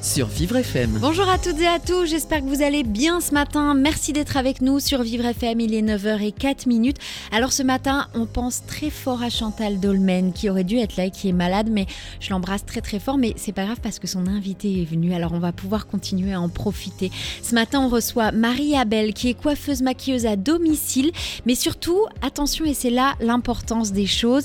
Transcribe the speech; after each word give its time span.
Sur 0.00 0.28
Vivre 0.28 0.56
FM. 0.56 0.98
Bonjour 1.00 1.28
à 1.28 1.38
toutes 1.38 1.60
et 1.60 1.66
à 1.66 1.80
tous, 1.80 2.06
j'espère 2.06 2.40
que 2.40 2.46
vous 2.46 2.62
allez 2.62 2.84
bien 2.84 3.20
ce 3.20 3.34
matin. 3.34 3.74
Merci 3.74 4.12
d'être 4.12 4.36
avec 4.36 4.60
nous 4.60 4.78
sur 4.78 5.02
Vivre 5.02 5.24
FM, 5.24 5.60
il 5.60 5.74
est 5.74 5.82
9h04 5.82 6.68
minutes. 6.68 6.98
Alors 7.32 7.52
ce 7.52 7.64
matin, 7.64 8.06
on 8.14 8.24
pense 8.24 8.64
très 8.64 8.90
fort 8.90 9.22
à 9.22 9.30
Chantal 9.30 9.80
Dolmen 9.80 10.32
qui 10.32 10.48
aurait 10.48 10.62
dû 10.62 10.78
être 10.78 10.96
là 10.96 11.06
et 11.06 11.10
qui 11.10 11.28
est 11.28 11.32
malade, 11.32 11.68
mais 11.70 11.86
je 12.20 12.30
l'embrasse 12.30 12.64
très 12.64 12.80
très 12.80 13.00
fort, 13.00 13.18
mais 13.18 13.34
c'est 13.36 13.52
pas 13.52 13.64
grave 13.64 13.80
parce 13.82 13.98
que 13.98 14.06
son 14.06 14.28
invité 14.28 14.82
est 14.82 14.84
venu, 14.84 15.14
alors 15.14 15.32
on 15.32 15.40
va 15.40 15.52
pouvoir 15.52 15.88
continuer 15.88 16.32
à 16.32 16.40
en 16.40 16.48
profiter. 16.48 17.10
Ce 17.42 17.54
matin, 17.54 17.80
on 17.80 17.88
reçoit 17.88 18.30
Marie 18.30 18.76
Abel 18.76 19.12
qui 19.12 19.28
est 19.28 19.34
coiffeuse 19.34 19.82
maquilleuse 19.82 20.26
à 20.26 20.36
domicile, 20.36 21.10
mais 21.44 21.56
surtout, 21.56 22.06
attention, 22.22 22.64
et 22.64 22.74
c'est 22.74 22.90
là 22.90 23.14
l'importance 23.20 23.90
des 23.92 24.06
choses, 24.06 24.44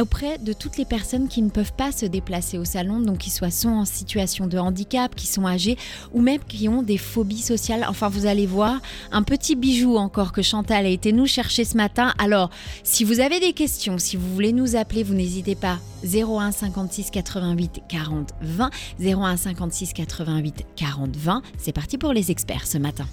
auprès 0.00 0.38
de 0.38 0.52
toutes 0.52 0.76
les 0.76 0.84
personnes 0.84 1.26
qui 1.28 1.42
ne 1.42 1.50
peuvent 1.50 1.72
pas 1.72 1.90
se 1.90 2.06
déplacer 2.06 2.56
au 2.56 2.64
salon, 2.64 3.00
donc 3.00 3.18
qui 3.18 3.30
soient 3.30 3.50
soit 3.50 3.72
en 3.72 3.84
situation 3.84 4.46
de 4.46 4.58
handicap, 4.58 4.91
qui 5.14 5.26
sont 5.26 5.46
âgés 5.46 5.76
ou 6.12 6.20
même 6.20 6.40
qui 6.46 6.68
ont 6.68 6.82
des 6.82 6.98
phobies 6.98 7.42
sociales. 7.42 7.86
Enfin, 7.88 8.08
vous 8.08 8.26
allez 8.26 8.46
voir, 8.46 8.80
un 9.10 9.22
petit 9.22 9.56
bijou 9.56 9.96
encore 9.96 10.32
que 10.32 10.42
Chantal 10.42 10.86
a 10.86 10.88
été 10.88 11.12
nous 11.12 11.26
chercher 11.26 11.64
ce 11.64 11.76
matin. 11.76 12.14
Alors, 12.18 12.50
si 12.84 13.04
vous 13.04 13.20
avez 13.20 13.40
des 13.40 13.52
questions, 13.52 13.98
si 13.98 14.16
vous 14.16 14.32
voulez 14.34 14.52
nous 14.52 14.76
appeler, 14.76 15.02
vous 15.02 15.14
n'hésitez 15.14 15.54
pas. 15.54 15.78
01 16.04 16.52
56 16.52 17.10
88 17.10 17.80
40 17.88 18.30
20. 18.40 18.70
01 19.00 19.36
56 19.36 19.92
88 19.92 20.66
40 20.76 21.16
20. 21.16 21.42
C'est 21.58 21.72
parti 21.72 21.98
pour 21.98 22.12
les 22.12 22.30
experts 22.30 22.66
ce 22.66 22.78
matin. 22.78 23.06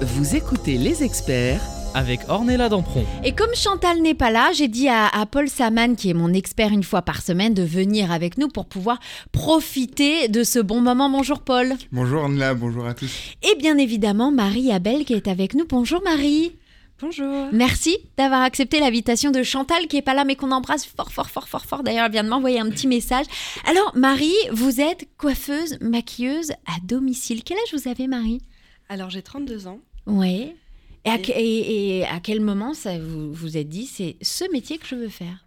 Vous 0.00 0.36
écoutez 0.36 0.76
les 0.76 1.02
experts 1.02 1.62
Avec 1.96 2.28
Ornella 2.28 2.68
Dampron. 2.68 3.04
Et 3.22 3.32
comme 3.36 3.54
Chantal 3.54 4.02
n'est 4.02 4.14
pas 4.14 4.32
là, 4.32 4.50
j'ai 4.52 4.66
dit 4.66 4.88
à, 4.88 5.06
à 5.06 5.26
Paul 5.26 5.48
Saman, 5.48 5.94
qui 5.94 6.10
est 6.10 6.14
mon 6.14 6.32
expert 6.32 6.72
une 6.72 6.82
fois 6.82 7.02
par 7.02 7.22
semaine, 7.22 7.54
de 7.54 7.62
venir 7.62 8.10
avec 8.10 8.36
nous 8.36 8.48
pour 8.48 8.66
pouvoir 8.66 8.98
profiter 9.30 10.26
de 10.26 10.42
ce 10.42 10.58
bon 10.58 10.80
moment. 10.80 11.08
Bonjour 11.08 11.40
Paul. 11.40 11.74
Bonjour 11.92 12.24
Anna, 12.24 12.54
bonjour 12.54 12.86
à 12.86 12.94
tous. 12.94 13.12
Et 13.44 13.56
bien 13.58 13.78
évidemment, 13.78 14.32
Marie 14.32 14.72
Abel 14.72 15.04
qui 15.04 15.14
est 15.14 15.28
avec 15.28 15.54
nous. 15.54 15.66
Bonjour 15.68 16.02
Marie. 16.02 16.56
Bonjour. 17.00 17.48
Merci 17.52 17.96
d'avoir 18.16 18.42
accepté 18.42 18.80
l'invitation 18.80 19.30
de 19.30 19.44
Chantal 19.44 19.86
qui 19.86 19.96
est 19.96 20.02
pas 20.02 20.14
là 20.14 20.24
mais 20.24 20.34
qu'on 20.34 20.50
embrasse 20.50 20.86
fort 20.86 21.12
fort 21.12 21.30
fort 21.30 21.48
fort 21.48 21.64
fort. 21.64 21.82
D'ailleurs, 21.84 22.06
elle 22.06 22.12
vient 22.12 22.24
de 22.24 22.28
m'envoyer 22.28 22.58
un 22.58 22.70
petit 22.70 22.88
message. 22.88 23.26
Alors 23.68 23.92
Marie, 23.94 24.34
vous 24.50 24.80
êtes 24.80 25.06
coiffeuse, 25.16 25.78
maquilleuse 25.80 26.50
à 26.66 26.80
domicile. 26.82 27.44
Quel 27.44 27.56
âge 27.58 27.72
vous 27.80 27.88
avez 27.88 28.08
Marie? 28.08 28.40
Alors 28.88 29.10
j'ai 29.10 29.22
32 29.22 29.68
ans. 29.68 29.78
Ouais. 30.06 30.56
Et 31.04 31.10
à, 31.10 31.16
Et- 31.16 31.22
que- 31.22 31.32
et- 31.32 31.98
et 31.98 32.04
à 32.06 32.20
quel 32.20 32.40
moment 32.40 32.72
ça 32.74 32.98
vous 32.98 33.32
vous 33.32 33.56
êtes 33.56 33.68
dit 33.68 33.86
c'est 33.86 34.16
ce 34.22 34.50
métier 34.52 34.78
que 34.78 34.86
je 34.86 34.94
veux 34.94 35.08
faire? 35.08 35.44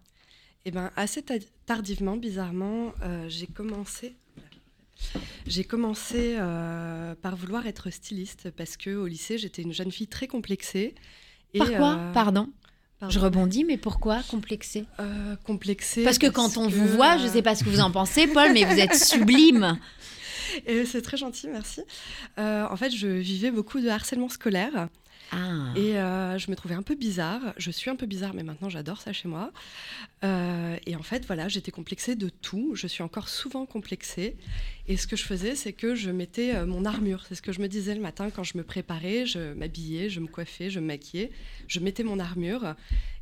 Et 0.64 0.70
ben 0.70 0.90
assez 0.96 1.22
ta- 1.22 1.34
tardivement, 1.66 2.16
bizarrement, 2.16 2.92
euh, 3.02 3.26
j'ai 3.28 3.46
commencé. 3.46 4.14
J'ai 5.46 5.64
commencé 5.64 6.34
euh, 6.38 7.14
par 7.22 7.36
vouloir 7.36 7.66
être 7.66 7.90
styliste 7.90 8.50
parce 8.56 8.76
que 8.76 8.90
au 8.94 9.06
lycée 9.06 9.38
j'étais 9.38 9.62
une 9.62 9.72
jeune 9.72 9.90
fille 9.92 10.08
très 10.08 10.26
complexée. 10.26 10.94
Et, 11.54 11.58
Par 11.58 11.68
quoi? 11.72 11.98
euh, 11.98 12.12
Pardon? 12.12 12.48
pardon. 13.00 13.12
Je 13.14 13.18
rebondis, 13.20 13.64
mais 13.64 13.78
pourquoi 13.78 14.22
complexé 14.24 14.84
Euh, 15.00 15.36
complexée. 15.44 16.02
Parce 16.04 16.18
que 16.18 16.26
quand 16.26 16.56
on 16.58 16.68
que, 16.68 16.72
vous 16.74 16.86
voit, 16.88 17.16
je 17.18 17.24
euh, 17.24 17.28
sais 17.32 17.42
pas 17.42 17.54
ce 17.54 17.64
que 17.64 17.70
vous 17.70 17.80
en 17.80 17.90
pensez, 17.90 18.26
Paul, 18.26 18.52
mais 18.52 18.64
vous 18.64 18.78
êtes 18.78 18.94
sublime. 18.96 19.78
C'est 20.84 21.02
très 21.02 21.16
gentil, 21.16 21.46
merci. 21.48 21.80
Euh, 22.38 22.66
en 22.68 22.76
fait, 22.76 22.90
je 22.90 23.06
vivais 23.06 23.50
beaucoup 23.50 23.80
de 23.80 23.88
harcèlement 23.88 24.28
scolaire. 24.28 24.88
Ah. 25.30 25.72
Et 25.76 25.98
euh, 25.98 26.38
je 26.38 26.50
me 26.50 26.56
trouvais 26.56 26.74
un 26.74 26.82
peu 26.82 26.94
bizarre. 26.94 27.40
Je 27.56 27.70
suis 27.70 27.90
un 27.90 27.96
peu 27.96 28.06
bizarre, 28.06 28.34
mais 28.34 28.42
maintenant 28.42 28.68
j'adore 28.68 29.00
ça 29.00 29.12
chez 29.12 29.28
moi. 29.28 29.52
Euh, 30.24 30.76
et 30.86 30.96
en 30.96 31.02
fait, 31.02 31.26
voilà, 31.26 31.48
j'étais 31.48 31.70
complexée 31.70 32.16
de 32.16 32.28
tout. 32.28 32.74
Je 32.74 32.86
suis 32.86 33.02
encore 33.02 33.28
souvent 33.28 33.66
complexée. 33.66 34.36
Et 34.86 34.96
ce 34.96 35.06
que 35.06 35.16
je 35.16 35.24
faisais, 35.24 35.54
c'est 35.54 35.72
que 35.72 35.94
je 35.94 36.10
mettais 36.10 36.54
euh, 36.54 36.66
mon 36.66 36.84
armure. 36.84 37.24
C'est 37.28 37.34
ce 37.34 37.42
que 37.42 37.52
je 37.52 37.60
me 37.60 37.68
disais 37.68 37.94
le 37.94 38.00
matin 38.00 38.30
quand 38.30 38.44
je 38.44 38.56
me 38.56 38.64
préparais. 38.64 39.26
Je 39.26 39.52
m'habillais, 39.52 40.08
je 40.08 40.20
me 40.20 40.26
coiffais, 40.26 40.70
je 40.70 40.80
me 40.80 40.86
maquillais. 40.86 41.30
Je 41.66 41.80
mettais 41.80 42.04
mon 42.04 42.18
armure. 42.18 42.74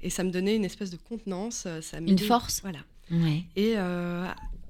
Et 0.03 0.11
ça 0.11 0.22
me 0.22 0.31
donnait 0.31 0.56
une 0.56 0.65
espèce 0.65 0.91
de 0.91 0.97
contenance. 0.97 1.66
Ça 1.81 1.99
Une 1.99 2.19
force. 2.19 2.61
Voilà. 2.62 2.81
Ouais. 3.11 3.45
Et 3.56 3.75
euh, 3.77 4.27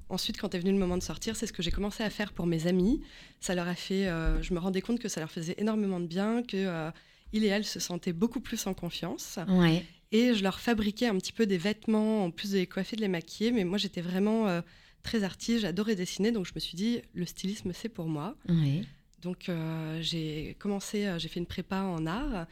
ensuite, 0.09 0.39
quand 0.39 0.55
est 0.55 0.59
venu 0.59 0.71
le 0.71 0.79
moment 0.79 0.97
de 0.97 1.03
sortir, 1.03 1.35
c'est 1.35 1.45
ce 1.45 1.53
que 1.53 1.61
j'ai 1.61 1.71
commencé 1.71 2.03
à 2.03 2.09
faire 2.09 2.33
pour 2.33 2.47
mes 2.47 2.65
amis. 2.65 3.01
Ça 3.39 3.53
leur 3.53 3.67
a 3.67 3.75
fait. 3.75 4.09
je 4.41 4.53
me 4.53 4.59
rendais 4.59 4.81
compte 4.81 4.99
que 4.99 5.07
ça 5.07 5.19
leur 5.19 5.29
faisait 5.29 5.55
énormément 5.59 5.99
de 5.99 6.07
bien, 6.07 6.41
que 6.41 6.91
ils 7.33 7.43
et 7.43 7.47
elles 7.47 7.65
se 7.65 7.79
sentaient 7.79 8.13
beaucoup 8.13 8.39
plus 8.39 8.67
en 8.67 8.73
confiance. 8.73 9.39
Ouais. 9.47 9.85
Et 10.11 10.33
je 10.33 10.43
leur 10.43 10.59
fabriquais 10.59 11.07
un 11.07 11.17
petit 11.17 11.33
peu 11.33 11.45
des 11.45 11.57
vêtements, 11.57 12.25
en 12.25 12.31
plus 12.31 12.51
de 12.51 12.57
les 12.57 12.67
coiffer, 12.67 12.95
de 12.95 13.01
les 13.01 13.07
maquiller. 13.07 13.51
Mais 13.51 13.65
moi, 13.65 13.77
j'étais 13.77 14.01
vraiment 14.01 14.47
euh, 14.47 14.61
très 15.03 15.23
artiste, 15.23 15.61
j'adorais 15.61 15.95
dessiner. 15.95 16.31
Donc, 16.31 16.45
je 16.45 16.53
me 16.55 16.59
suis 16.59 16.77
dit, 16.77 17.01
le 17.13 17.25
stylisme, 17.25 17.73
c'est 17.73 17.89
pour 17.89 18.07
moi. 18.07 18.37
Ouais. 18.47 18.83
Donc, 19.21 19.49
euh, 19.49 19.99
j'ai 20.01 20.55
commencé, 20.59 21.05
euh, 21.05 21.19
j'ai 21.19 21.27
fait 21.27 21.39
une 21.39 21.45
prépa 21.45 21.81
en 21.81 22.05
art. 22.05 22.47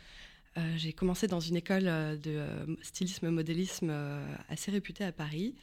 Euh, 0.57 0.73
j'ai 0.77 0.93
commencé 0.93 1.27
dans 1.27 1.39
une 1.39 1.57
école 1.57 1.83
de 1.83 2.77
stylisme 2.81 3.29
modélisme 3.29 3.89
euh, 3.89 4.35
assez 4.49 4.71
réputée 4.71 5.03
à 5.03 5.11
Paris. 5.11 5.55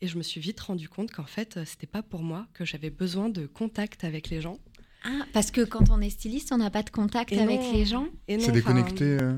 Et 0.00 0.08
je 0.08 0.18
me 0.18 0.22
suis 0.22 0.40
vite 0.40 0.58
rendu 0.58 0.88
compte 0.88 1.12
qu'en 1.12 1.26
fait, 1.26 1.60
c'était 1.64 1.86
pas 1.86 2.02
pour 2.02 2.22
moi, 2.22 2.48
que 2.54 2.64
j'avais 2.64 2.90
besoin 2.90 3.28
de 3.28 3.46
contact 3.46 4.02
avec 4.02 4.30
les 4.30 4.40
gens. 4.40 4.58
Ah, 5.04 5.26
parce 5.32 5.50
que 5.50 5.60
quand 5.62 5.90
on 5.90 6.00
est 6.00 6.10
styliste, 6.10 6.52
on 6.52 6.58
n'a 6.58 6.70
pas 6.70 6.82
de 6.82 6.90
contact 6.90 7.32
Et 7.32 7.40
avec 7.40 7.60
non. 7.60 7.72
les 7.72 7.84
gens. 7.84 8.06
Et 8.28 8.36
non, 8.36 8.44
C'est 8.44 8.52
déconnecté. 8.52 9.04
euh, 9.04 9.34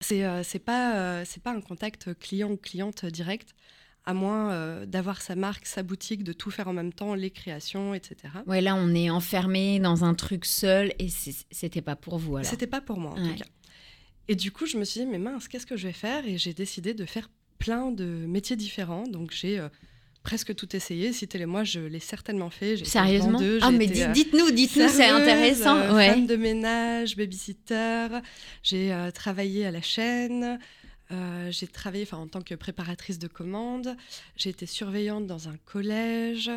C'est 0.00 0.24
euh, 0.24 0.42
c'est 0.42 0.58
pas 0.58 0.96
euh, 0.96 1.22
c'est 1.26 1.42
pas 1.42 1.52
un 1.52 1.60
contact 1.60 2.14
client 2.18 2.50
ou 2.50 2.56
cliente 2.56 3.04
direct, 3.06 3.50
à 4.04 4.14
moins 4.14 4.50
euh, 4.52 4.86
d'avoir 4.86 5.20
sa 5.22 5.36
marque, 5.36 5.66
sa 5.66 5.82
boutique, 5.82 6.24
de 6.24 6.32
tout 6.32 6.50
faire 6.50 6.68
en 6.68 6.72
même 6.72 6.92
temps, 6.92 7.14
les 7.14 7.30
créations, 7.30 7.94
etc. 7.94 8.16
Ouais, 8.46 8.60
là, 8.60 8.74
on 8.74 8.94
est 8.94 9.10
enfermé 9.10 9.78
dans 9.78 10.04
un 10.04 10.14
truc 10.14 10.44
seul 10.44 10.92
et 10.98 11.08
c'était 11.50 11.82
pas 11.82 11.96
pour 11.96 12.18
vous 12.18 12.36
alors. 12.36 12.48
C'était 12.50 12.66
pas 12.66 12.80
pour 12.80 12.98
moi 12.98 13.12
en 13.12 13.22
Ouais. 13.22 13.32
tout 13.32 13.38
cas. 13.38 13.50
Et 14.28 14.34
du 14.34 14.50
coup, 14.50 14.66
je 14.66 14.76
me 14.76 14.84
suis 14.84 15.00
dit 15.00 15.06
mais 15.06 15.18
mince, 15.18 15.46
qu'est-ce 15.46 15.66
que 15.66 15.76
je 15.76 15.86
vais 15.86 15.92
faire? 15.92 16.26
Et 16.26 16.36
j'ai 16.36 16.52
décidé 16.52 16.94
de 16.94 17.04
faire 17.04 17.30
plein 17.58 17.90
de 17.92 18.04
métiers 18.26 18.56
différents. 18.56 19.04
Donc 19.06 19.30
j'ai 19.32 19.58
euh, 19.60 19.68
presque 20.26 20.56
tout 20.56 20.74
essayé. 20.74 21.12
Citez-les-moi, 21.12 21.62
je 21.62 21.78
l'ai 21.78 22.00
certainement 22.00 22.50
fait. 22.50 22.84
Sérieusement? 22.84 23.32
vendeuse, 23.38 23.62
Ah, 23.64 23.70
mais 23.70 23.88
euh, 24.02 24.12
dites-nous, 24.12 24.50
dites-nous, 24.50 24.88
c'est 24.88 25.04
intéressant. 25.08 25.76
euh, 25.76 25.94
ouais. 25.94 26.08
Femme 26.10 26.26
de 26.26 26.34
ménage, 26.34 27.16
babysitter. 27.16 28.08
J'ai 28.64 28.92
euh, 28.92 29.12
travaillé 29.12 29.64
à 29.66 29.70
la 29.70 29.82
chaîne. 29.82 30.58
euh, 31.12 31.48
j'ai 31.52 31.68
travaillé 31.68 32.02
enfin, 32.02 32.16
en 32.18 32.26
tant 32.26 32.42
que 32.42 32.56
préparatrice 32.56 33.20
de 33.20 33.28
commandes. 33.28 33.96
J'ai 34.36 34.50
été 34.50 34.66
surveillante 34.66 35.28
dans 35.28 35.48
un 35.48 35.56
collège. 35.64 36.50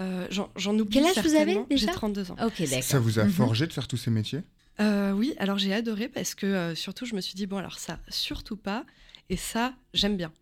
Euh, 0.00 0.26
J'en 0.56 0.76
oublie 0.78 0.98
Quel 1.00 1.04
âge 1.06 1.24
vous 1.24 1.36
avez, 1.36 1.54
déjà 1.70 1.86
J'ai 1.86 1.92
32 1.92 2.32
ans. 2.32 2.36
Ok, 2.44 2.60
d'accord. 2.60 2.82
Ça 2.82 2.98
vous 2.98 3.18
a 3.20 3.24
Mhm. 3.24 3.30
forgé 3.30 3.66
de 3.68 3.72
faire 3.72 3.86
tous 3.86 3.96
ces 3.96 4.10
métiers? 4.10 4.40
Euh, 4.80 5.12
oui, 5.12 5.34
alors 5.38 5.58
j'ai 5.58 5.72
adoré 5.72 6.08
parce 6.08 6.34
que 6.34 6.44
euh, 6.44 6.74
surtout 6.74 7.06
je 7.06 7.14
me 7.14 7.20
suis 7.20 7.34
dit, 7.34 7.46
bon 7.46 7.56
alors 7.58 7.78
ça, 7.78 8.00
surtout 8.08 8.56
pas. 8.56 8.84
Et 9.30 9.36
ça, 9.36 9.74
j'aime 9.94 10.16
bien. 10.16 10.32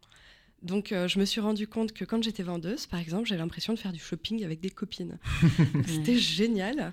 Donc 0.64 0.92
euh, 0.92 1.06
je 1.08 1.18
me 1.18 1.24
suis 1.24 1.40
rendu 1.40 1.68
compte 1.68 1.92
que 1.92 2.04
quand 2.04 2.22
j'étais 2.22 2.42
vendeuse, 2.42 2.86
par 2.86 2.98
exemple, 2.98 3.26
j'avais 3.26 3.40
l'impression 3.40 3.72
de 3.72 3.78
faire 3.78 3.92
du 3.92 4.00
shopping 4.00 4.44
avec 4.44 4.60
des 4.60 4.70
copines. 4.70 5.18
C'était 5.86 6.16
génial. 6.16 6.92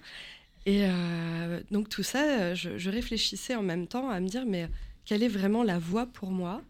Et 0.65 0.81
euh, 0.83 1.61
donc 1.71 1.89
tout 1.89 2.03
ça, 2.03 2.23
euh, 2.23 2.55
je, 2.55 2.77
je 2.77 2.89
réfléchissais 2.89 3.55
en 3.55 3.63
même 3.63 3.87
temps 3.87 4.09
à 4.09 4.19
me 4.19 4.27
dire, 4.27 4.45
mais 4.45 4.69
quelle 5.05 5.23
est 5.23 5.27
vraiment 5.29 5.63
la 5.63 5.79
voie 5.79 6.05
pour 6.05 6.29
moi? 6.31 6.61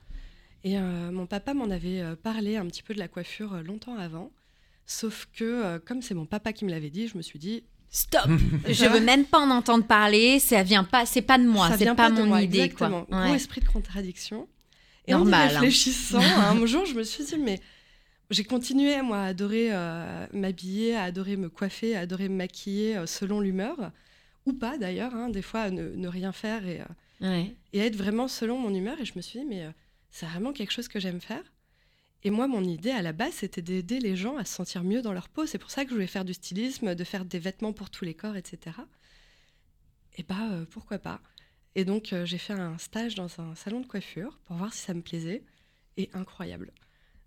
Et 0.64 0.78
euh, 0.78 1.12
mon 1.12 1.26
papa 1.26 1.54
m'en 1.54 1.70
avait 1.70 2.04
parlé 2.22 2.56
un 2.56 2.66
petit 2.68 2.84
peu 2.84 2.94
de 2.94 3.00
la 3.00 3.08
coiffure 3.08 3.62
longtemps 3.64 3.98
avant. 3.98 4.32
Sauf 4.92 5.28
que, 5.34 5.44
euh, 5.44 5.80
comme 5.80 6.02
c'est 6.02 6.14
mon 6.14 6.26
papa 6.26 6.52
qui 6.52 6.66
me 6.66 6.70
l'avait 6.70 6.90
dit, 6.90 7.08
je 7.08 7.18
me 7.18 7.22
suis 7.22 7.40
dit, 7.40 7.64
Stop 7.90 8.28
Je 8.68 8.86
veux 8.86 9.00
même 9.00 9.26
pas 9.26 9.40
en 9.40 9.50
entendre 9.50 9.86
parler, 9.86 10.40
ça 10.40 10.64
vient 10.64 10.84
pas, 10.84 11.06
c'est 11.06 11.22
pas 11.22 11.38
de 11.38 11.46
moi, 11.46 11.70
ça 11.70 11.78
c'est 11.78 11.86
vient 11.86 11.96
pas, 11.96 12.10
de 12.10 12.16
mon 12.16 12.26
moi, 12.26 12.42
idée 12.42 12.60
exactement. 12.60 13.06
quoi. 13.06 13.26
Gros 13.26 13.36
esprit 13.36 13.62
de 13.62 13.68
contradiction. 13.68 14.48
Et 15.08 15.12
Normal, 15.14 15.50
en 15.50 15.52
y 15.52 15.56
hein. 15.56 15.60
réfléchissant, 15.60 16.20
un 16.20 16.66
jour, 16.66 16.86
je 16.86 16.94
me 16.94 17.04
suis 17.04 17.24
dit, 17.24 17.38
mais 17.38 17.60
j'ai 18.30 18.44
continué, 18.44 19.02
moi, 19.02 19.22
à 19.22 19.26
adorer 19.28 19.70
euh, 19.72 20.28
m'habiller, 20.34 20.96
à 20.96 21.04
adorer 21.04 21.38
me 21.38 21.50
coiffer, 21.50 21.96
à 21.96 22.02
adorer 22.02 22.30
me 22.30 22.36
maquiller 22.36 22.98
euh, 22.98 23.06
selon 23.06 23.40
l'humeur, 23.42 23.92
ou 24.46 24.54
pas 24.54 24.78
d'ailleurs, 24.78 25.14
hein, 25.16 25.30
des 25.30 25.42
fois, 25.42 25.70
ne, 25.72 25.90
ne 25.90 26.08
rien 26.08 26.32
faire 26.32 26.66
et, 26.68 26.82
euh, 26.82 26.86
Ouais. 27.22 27.56
et 27.74 27.80
être 27.80 27.96
vraiment 27.96 28.28
selon 28.28 28.58
mon 28.58 28.74
humeur. 28.74 29.00
Et 29.00 29.06
je 29.06 29.14
me 29.16 29.22
suis 29.22 29.40
dit, 29.40 29.46
mais 29.46 29.68
c'est 30.10 30.26
vraiment 30.26 30.54
quelque 30.54 30.72
chose 30.72 30.88
que 30.88 31.00
j'aime 31.00 31.22
faire. 31.22 31.44
Et 32.24 32.32
moi, 32.32 32.48
mon 32.48 32.64
idée 32.64 32.90
à 32.92 33.02
la 33.04 33.14
base, 33.14 33.34
c'était 33.34 33.62
d'aider 33.62 34.00
les 34.00 34.16
gens 34.16 34.38
à 34.38 34.46
se 34.46 34.54
sentir 34.56 34.84
mieux 34.84 35.02
dans 35.04 35.14
leur 35.14 35.30
peau. 35.30 35.46
C'est 35.46 35.60
pour 35.60 35.70
ça 35.70 35.84
que 35.84 35.90
je 35.92 35.96
voulais 35.96 36.08
faire 36.08 36.26
du 36.26 36.34
stylisme, 36.34 36.96
de 36.96 37.04
faire 37.04 37.26
des 37.26 37.38
vêtements 37.38 37.74
pour 37.74 37.92
tous 37.92 38.06
les 38.06 38.16
corps, 38.16 38.36
etc. 38.36 38.76
et 40.18 40.24
bah 40.24 40.36
pourquoi 40.72 40.98
pas. 40.98 41.22
Et 41.76 41.86
donc 41.86 42.12
euh, 42.14 42.26
j'ai 42.26 42.38
fait 42.38 42.54
un 42.54 42.78
stage 42.78 43.16
dans 43.16 43.30
un 43.40 43.56
salon 43.56 43.80
de 43.82 43.86
coiffure 43.88 44.40
pour 44.46 44.58
voir 44.58 44.74
si 44.74 44.80
ça 44.82 44.94
me 44.94 45.02
plaisait. 45.02 45.44
Et 45.98 46.10
incroyable. 46.14 46.72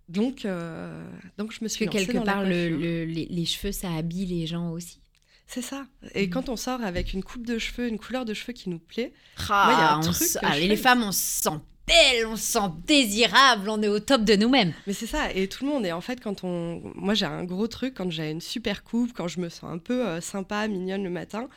Donc, 0.09 0.45
euh, 0.45 1.07
donc 1.39 1.53
je 1.53 1.63
me 1.63 1.69
suis 1.69 1.87
Que 1.87 1.91
lancée 1.93 2.07
quelque 2.07 2.19
dans 2.19 2.25
part, 2.25 2.45
le- 2.45 3.05
les, 3.05 3.27
les 3.27 3.45
cheveux, 3.47 3.73
ça 3.73 3.93
habille 3.93 4.27
les 4.27 4.47
gens 4.47 4.71
aussi. 4.71 5.01
C'est 5.47 5.63
ça. 5.63 5.87
Et 6.15 6.27
Mhm. 6.27 6.31
quand 6.33 6.49
on 6.49 6.57
sort 6.57 6.83
avec 6.83 7.13
une 7.13 7.23
coupe 7.23 7.47
de 7.47 7.59
cheveux, 7.59 7.89
une 7.89 7.99
couleur 7.99 8.25
de 8.25 8.33
cheveux 8.35 8.53
qui 8.55 8.69
nous 8.71 8.79
plaît, 8.79 9.13
Ah, 9.49 9.65
Moi, 9.67 9.75
il 9.75 9.79
y 9.79 9.83
a 9.83 9.95
un 9.95 10.01
truc 10.01 10.29
que 10.33 10.47
allez, 10.47 10.63
je 10.65 10.69
les 10.69 10.77
femmes, 10.77 11.03
on 11.03 11.13
se 11.13 11.43
sent 11.43 11.59
belle, 11.87 12.27
on 12.27 12.37
se 12.37 12.53
sent 12.53 12.71
désirable, 12.87 13.69
on 13.69 13.83
est 13.83 13.89
au 13.89 13.99
top 14.01 14.25
de 14.25 14.37
nous-mêmes. 14.37 14.73
Mais 14.87 14.95
c'est 14.95 15.07
ça, 15.07 15.31
et 15.33 15.49
tout 15.49 15.65
le 15.65 15.71
monde. 15.71 15.85
Et 15.85 15.93
en 15.93 16.01
fait, 16.01 16.21
quand 16.23 16.45
on. 16.45 16.81
Moi, 16.95 17.13
j'ai 17.15 17.27
un 17.27 17.45
gros 17.45 17.67
truc, 17.67 17.95
quand 17.95 18.11
j'ai 18.11 18.31
une 18.31 18.41
super 18.41 18.85
coupe, 18.85 19.13
quand 19.13 19.29
je 19.29 19.41
me 19.41 19.49
sens 19.51 19.65
un 19.71 19.79
peu 19.79 20.07
euh, 20.07 20.21
sympa, 20.23 20.67
mignonne 20.69 21.05
le 21.05 21.11
matin, 21.11 21.49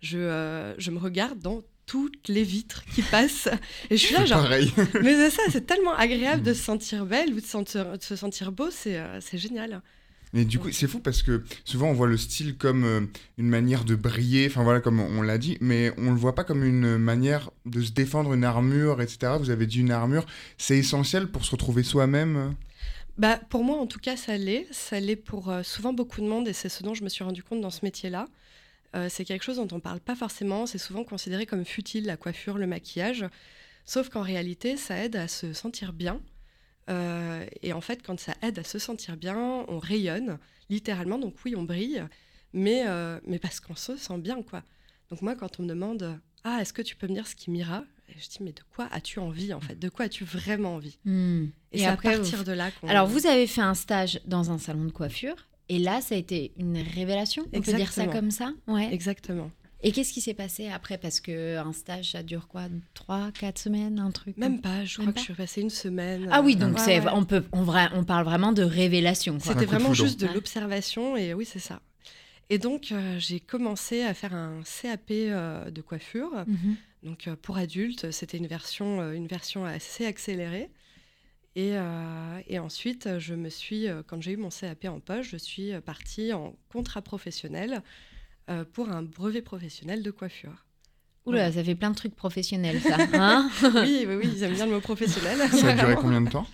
je, 0.00 0.18
euh, 0.18 0.74
je 0.78 0.90
me 0.92 0.98
regarde 0.98 1.40
dans 1.40 1.62
toutes 1.86 2.28
les 2.28 2.42
vitres 2.44 2.84
qui 2.94 3.02
passent. 3.02 3.48
Et 3.90 3.96
je 3.96 4.06
suis 4.06 4.14
là, 4.14 4.24
genre. 4.24 4.42
pareil. 4.42 4.72
Mais 5.02 5.14
c'est 5.14 5.30
ça, 5.30 5.42
c'est 5.50 5.66
tellement 5.66 5.94
agréable 5.94 6.42
de 6.42 6.54
se 6.54 6.62
sentir 6.62 7.06
belle 7.06 7.32
ou 7.34 7.40
de, 7.40 7.46
sentir- 7.46 7.98
de 7.98 8.02
se 8.02 8.16
sentir 8.16 8.52
beau, 8.52 8.70
c'est 8.70 8.98
euh, 8.98 9.20
c'est 9.20 9.38
génial. 9.38 9.82
Mais 10.34 10.46
du 10.46 10.58
coup, 10.58 10.72
c'est 10.72 10.88
fou 10.88 10.98
parce 10.98 11.22
que 11.22 11.44
souvent 11.66 11.88
on 11.90 11.92
voit 11.92 12.06
le 12.06 12.16
style 12.16 12.56
comme 12.56 12.84
euh, 12.84 13.00
une 13.36 13.48
manière 13.50 13.84
de 13.84 13.94
briller, 13.94 14.46
enfin 14.46 14.62
voilà, 14.62 14.80
comme 14.80 14.98
on 14.98 15.20
l'a 15.20 15.36
dit, 15.36 15.58
mais 15.60 15.92
on 15.98 16.10
le 16.10 16.16
voit 16.16 16.34
pas 16.34 16.44
comme 16.44 16.64
une 16.64 16.96
manière 16.96 17.50
de 17.66 17.82
se 17.82 17.90
défendre, 17.92 18.32
une 18.32 18.44
armure, 18.44 19.02
etc. 19.02 19.34
Vous 19.38 19.50
avez 19.50 19.66
dit 19.66 19.80
une 19.80 19.90
armure, 19.90 20.24
c'est 20.56 20.78
essentiel 20.78 21.26
pour 21.30 21.44
se 21.44 21.50
retrouver 21.50 21.82
soi-même? 21.82 22.54
Bah, 23.18 23.38
pour 23.50 23.62
moi, 23.62 23.76
en 23.76 23.86
tout 23.86 23.98
cas, 23.98 24.16
ça 24.16 24.38
l'est. 24.38 24.66
Ça 24.70 24.98
l'est 25.00 25.16
pour 25.16 25.50
euh, 25.50 25.62
souvent 25.62 25.92
beaucoup 25.92 26.22
de 26.22 26.26
monde, 26.26 26.48
et 26.48 26.54
c'est 26.54 26.70
ce 26.70 26.82
dont 26.82 26.94
je 26.94 27.04
me 27.04 27.10
suis 27.10 27.24
rendu 27.24 27.42
compte 27.42 27.60
dans 27.60 27.68
ce 27.68 27.80
métier-là. 27.84 28.26
Euh, 28.94 29.08
c'est 29.08 29.24
quelque 29.24 29.42
chose 29.42 29.56
dont 29.56 29.68
on 29.72 29.80
parle 29.80 30.00
pas 30.00 30.14
forcément. 30.14 30.66
C'est 30.66 30.78
souvent 30.78 31.04
considéré 31.04 31.46
comme 31.46 31.64
futile, 31.64 32.04
la 32.06 32.16
coiffure, 32.16 32.58
le 32.58 32.66
maquillage. 32.66 33.24
Sauf 33.84 34.08
qu'en 34.10 34.22
réalité, 34.22 34.76
ça 34.76 34.96
aide 34.98 35.16
à 35.16 35.28
se 35.28 35.52
sentir 35.52 35.92
bien. 35.92 36.20
Euh, 36.90 37.44
et 37.62 37.72
en 37.72 37.80
fait, 37.80 38.02
quand 38.04 38.18
ça 38.20 38.34
aide 38.42 38.58
à 38.58 38.64
se 38.64 38.78
sentir 38.78 39.16
bien, 39.16 39.64
on 39.68 39.78
rayonne, 39.78 40.38
littéralement. 40.68 41.18
Donc 41.18 41.34
oui, 41.44 41.54
on 41.56 41.62
brille, 41.62 42.04
mais, 42.52 42.84
euh, 42.86 43.18
mais 43.26 43.38
parce 43.38 43.60
qu'on 43.60 43.76
se 43.76 43.96
sent 43.96 44.18
bien, 44.18 44.42
quoi. 44.42 44.62
Donc 45.10 45.22
moi, 45.22 45.34
quand 45.36 45.58
on 45.58 45.62
me 45.62 45.68
demande 45.68 46.18
«Ah, 46.44 46.58
est-ce 46.60 46.72
que 46.72 46.82
tu 46.82 46.96
peux 46.96 47.06
me 47.06 47.14
dire 47.14 47.26
ce 47.26 47.34
qui 47.34 47.50
m'ira?» 47.50 47.84
Je 48.08 48.28
dis 48.28 48.38
«Mais 48.40 48.52
de 48.52 48.60
quoi 48.74 48.88
as-tu 48.92 49.20
envie, 49.20 49.54
en 49.54 49.60
fait? 49.60 49.78
De 49.78 49.88
quoi 49.88 50.04
as-tu 50.06 50.24
vraiment 50.24 50.74
envie?» 50.74 50.98
Hmm. 51.04 51.44
Et, 51.72 51.76
Et 51.76 51.78
c'est 51.80 51.86
après, 51.86 52.08
à 52.08 52.12
vous- 52.12 52.22
partir 52.22 52.44
de 52.44 52.52
là 52.52 52.70
qu'on... 52.72 52.88
Alors, 52.88 53.06
vous 53.06 53.26
avez 53.26 53.46
fait 53.46 53.62
un 53.62 53.74
stage 53.74 54.20
dans 54.26 54.50
un 54.50 54.58
salon 54.58 54.84
de 54.84 54.90
coiffure. 54.92 55.36
Et 55.74 55.78
là, 55.78 56.02
ça 56.02 56.14
a 56.14 56.18
été 56.18 56.52
une 56.58 56.76
révélation, 56.76 57.46
on 57.50 57.60
peut 57.62 57.72
dire 57.72 57.90
ça 57.94 58.06
comme 58.06 58.30
ça 58.30 58.52
ouais. 58.66 58.92
Exactement. 58.92 59.50
Et 59.82 59.90
qu'est-ce 59.90 60.12
qui 60.12 60.20
s'est 60.20 60.34
passé 60.34 60.68
après? 60.68 60.98
Parce 60.98 61.18
que 61.18 61.56
un 61.56 61.72
stage, 61.72 62.10
ça 62.12 62.22
dure 62.22 62.46
quoi? 62.46 62.64
Trois, 62.92 63.30
quatre 63.32 63.58
semaines, 63.58 63.98
un 63.98 64.10
truc 64.10 64.36
Même 64.36 64.60
pas, 64.60 64.84
je 64.84 65.00
Même 65.00 65.06
crois 65.06 65.06
pas 65.06 65.12
que 65.14 65.18
je 65.20 65.24
suis 65.24 65.34
passée 65.34 65.62
une 65.62 65.70
semaine. 65.70 66.28
Ah 66.30 66.42
oui, 66.42 66.56
euh, 66.56 66.60
donc 66.60 66.76
ouais, 66.76 66.84
c'est, 66.84 67.00
ouais. 67.00 67.10
on, 67.14 67.24
peut, 67.24 67.42
on, 67.52 67.64
vra- 67.64 67.88
on 67.94 68.04
parle 68.04 68.26
vraiment 68.26 68.52
de 68.52 68.62
révélation. 68.62 69.38
quoi. 69.38 69.54
C'était 69.54 69.64
vraiment 69.64 69.94
juste 69.94 70.20
de 70.20 70.26
l'observation 70.26 71.16
et 71.16 71.32
oui, 71.32 71.46
c'est 71.50 71.58
ça. 71.58 71.80
Et 72.50 72.58
donc, 72.58 72.92
euh, 72.92 73.18
j'ai 73.18 73.40
commencé 73.40 74.02
à 74.02 74.12
faire 74.12 74.34
un 74.34 74.60
CAP 74.82 75.10
euh, 75.10 75.70
de 75.70 75.80
coiffure. 75.80 76.44
Mhm. 76.46 76.76
Donc, 77.02 77.26
euh, 77.28 77.34
pour 77.40 77.56
adultes, 77.56 78.10
c'était 78.10 78.36
une 78.36 78.46
version, 78.46 79.00
euh, 79.00 79.12
une 79.12 79.26
version 79.26 79.64
assez 79.64 80.04
accélérée. 80.04 80.68
Et, 81.54 81.76
euh, 81.76 82.40
et 82.46 82.58
ensuite, 82.58 83.18
je 83.18 83.34
me 83.34 83.50
suis, 83.50 83.86
euh, 83.86 84.02
quand 84.06 84.20
j'ai 84.22 84.32
eu 84.32 84.36
mon 84.36 84.48
CAP 84.48 84.86
en 84.86 85.00
poche, 85.00 85.30
je 85.30 85.36
suis 85.36 85.72
euh, 85.72 85.80
partie 85.80 86.32
en 86.32 86.56
contrat 86.70 87.02
professionnel 87.02 87.82
euh, 88.50 88.64
pour 88.64 88.88
un 88.88 89.02
brevet 89.02 89.42
professionnel 89.42 90.02
de 90.02 90.10
coiffure. 90.10 90.66
Oula, 91.26 91.52
ça 91.52 91.62
fait 91.62 91.74
plein 91.74 91.90
de 91.90 91.94
trucs 91.94 92.16
professionnels, 92.16 92.80
ça. 92.80 92.96
hein 93.12 93.50
oui, 93.62 94.04
oui, 94.08 94.14
oui, 94.16 94.30
ils 94.34 94.42
aiment 94.42 94.54
bien 94.54 94.66
le 94.66 94.72
mot 94.72 94.80
professionnel. 94.80 95.38
Ça 95.50 95.68
a 95.68 95.72
duré 95.74 95.94
combien 95.94 96.20
de 96.20 96.30
temps? 96.30 96.46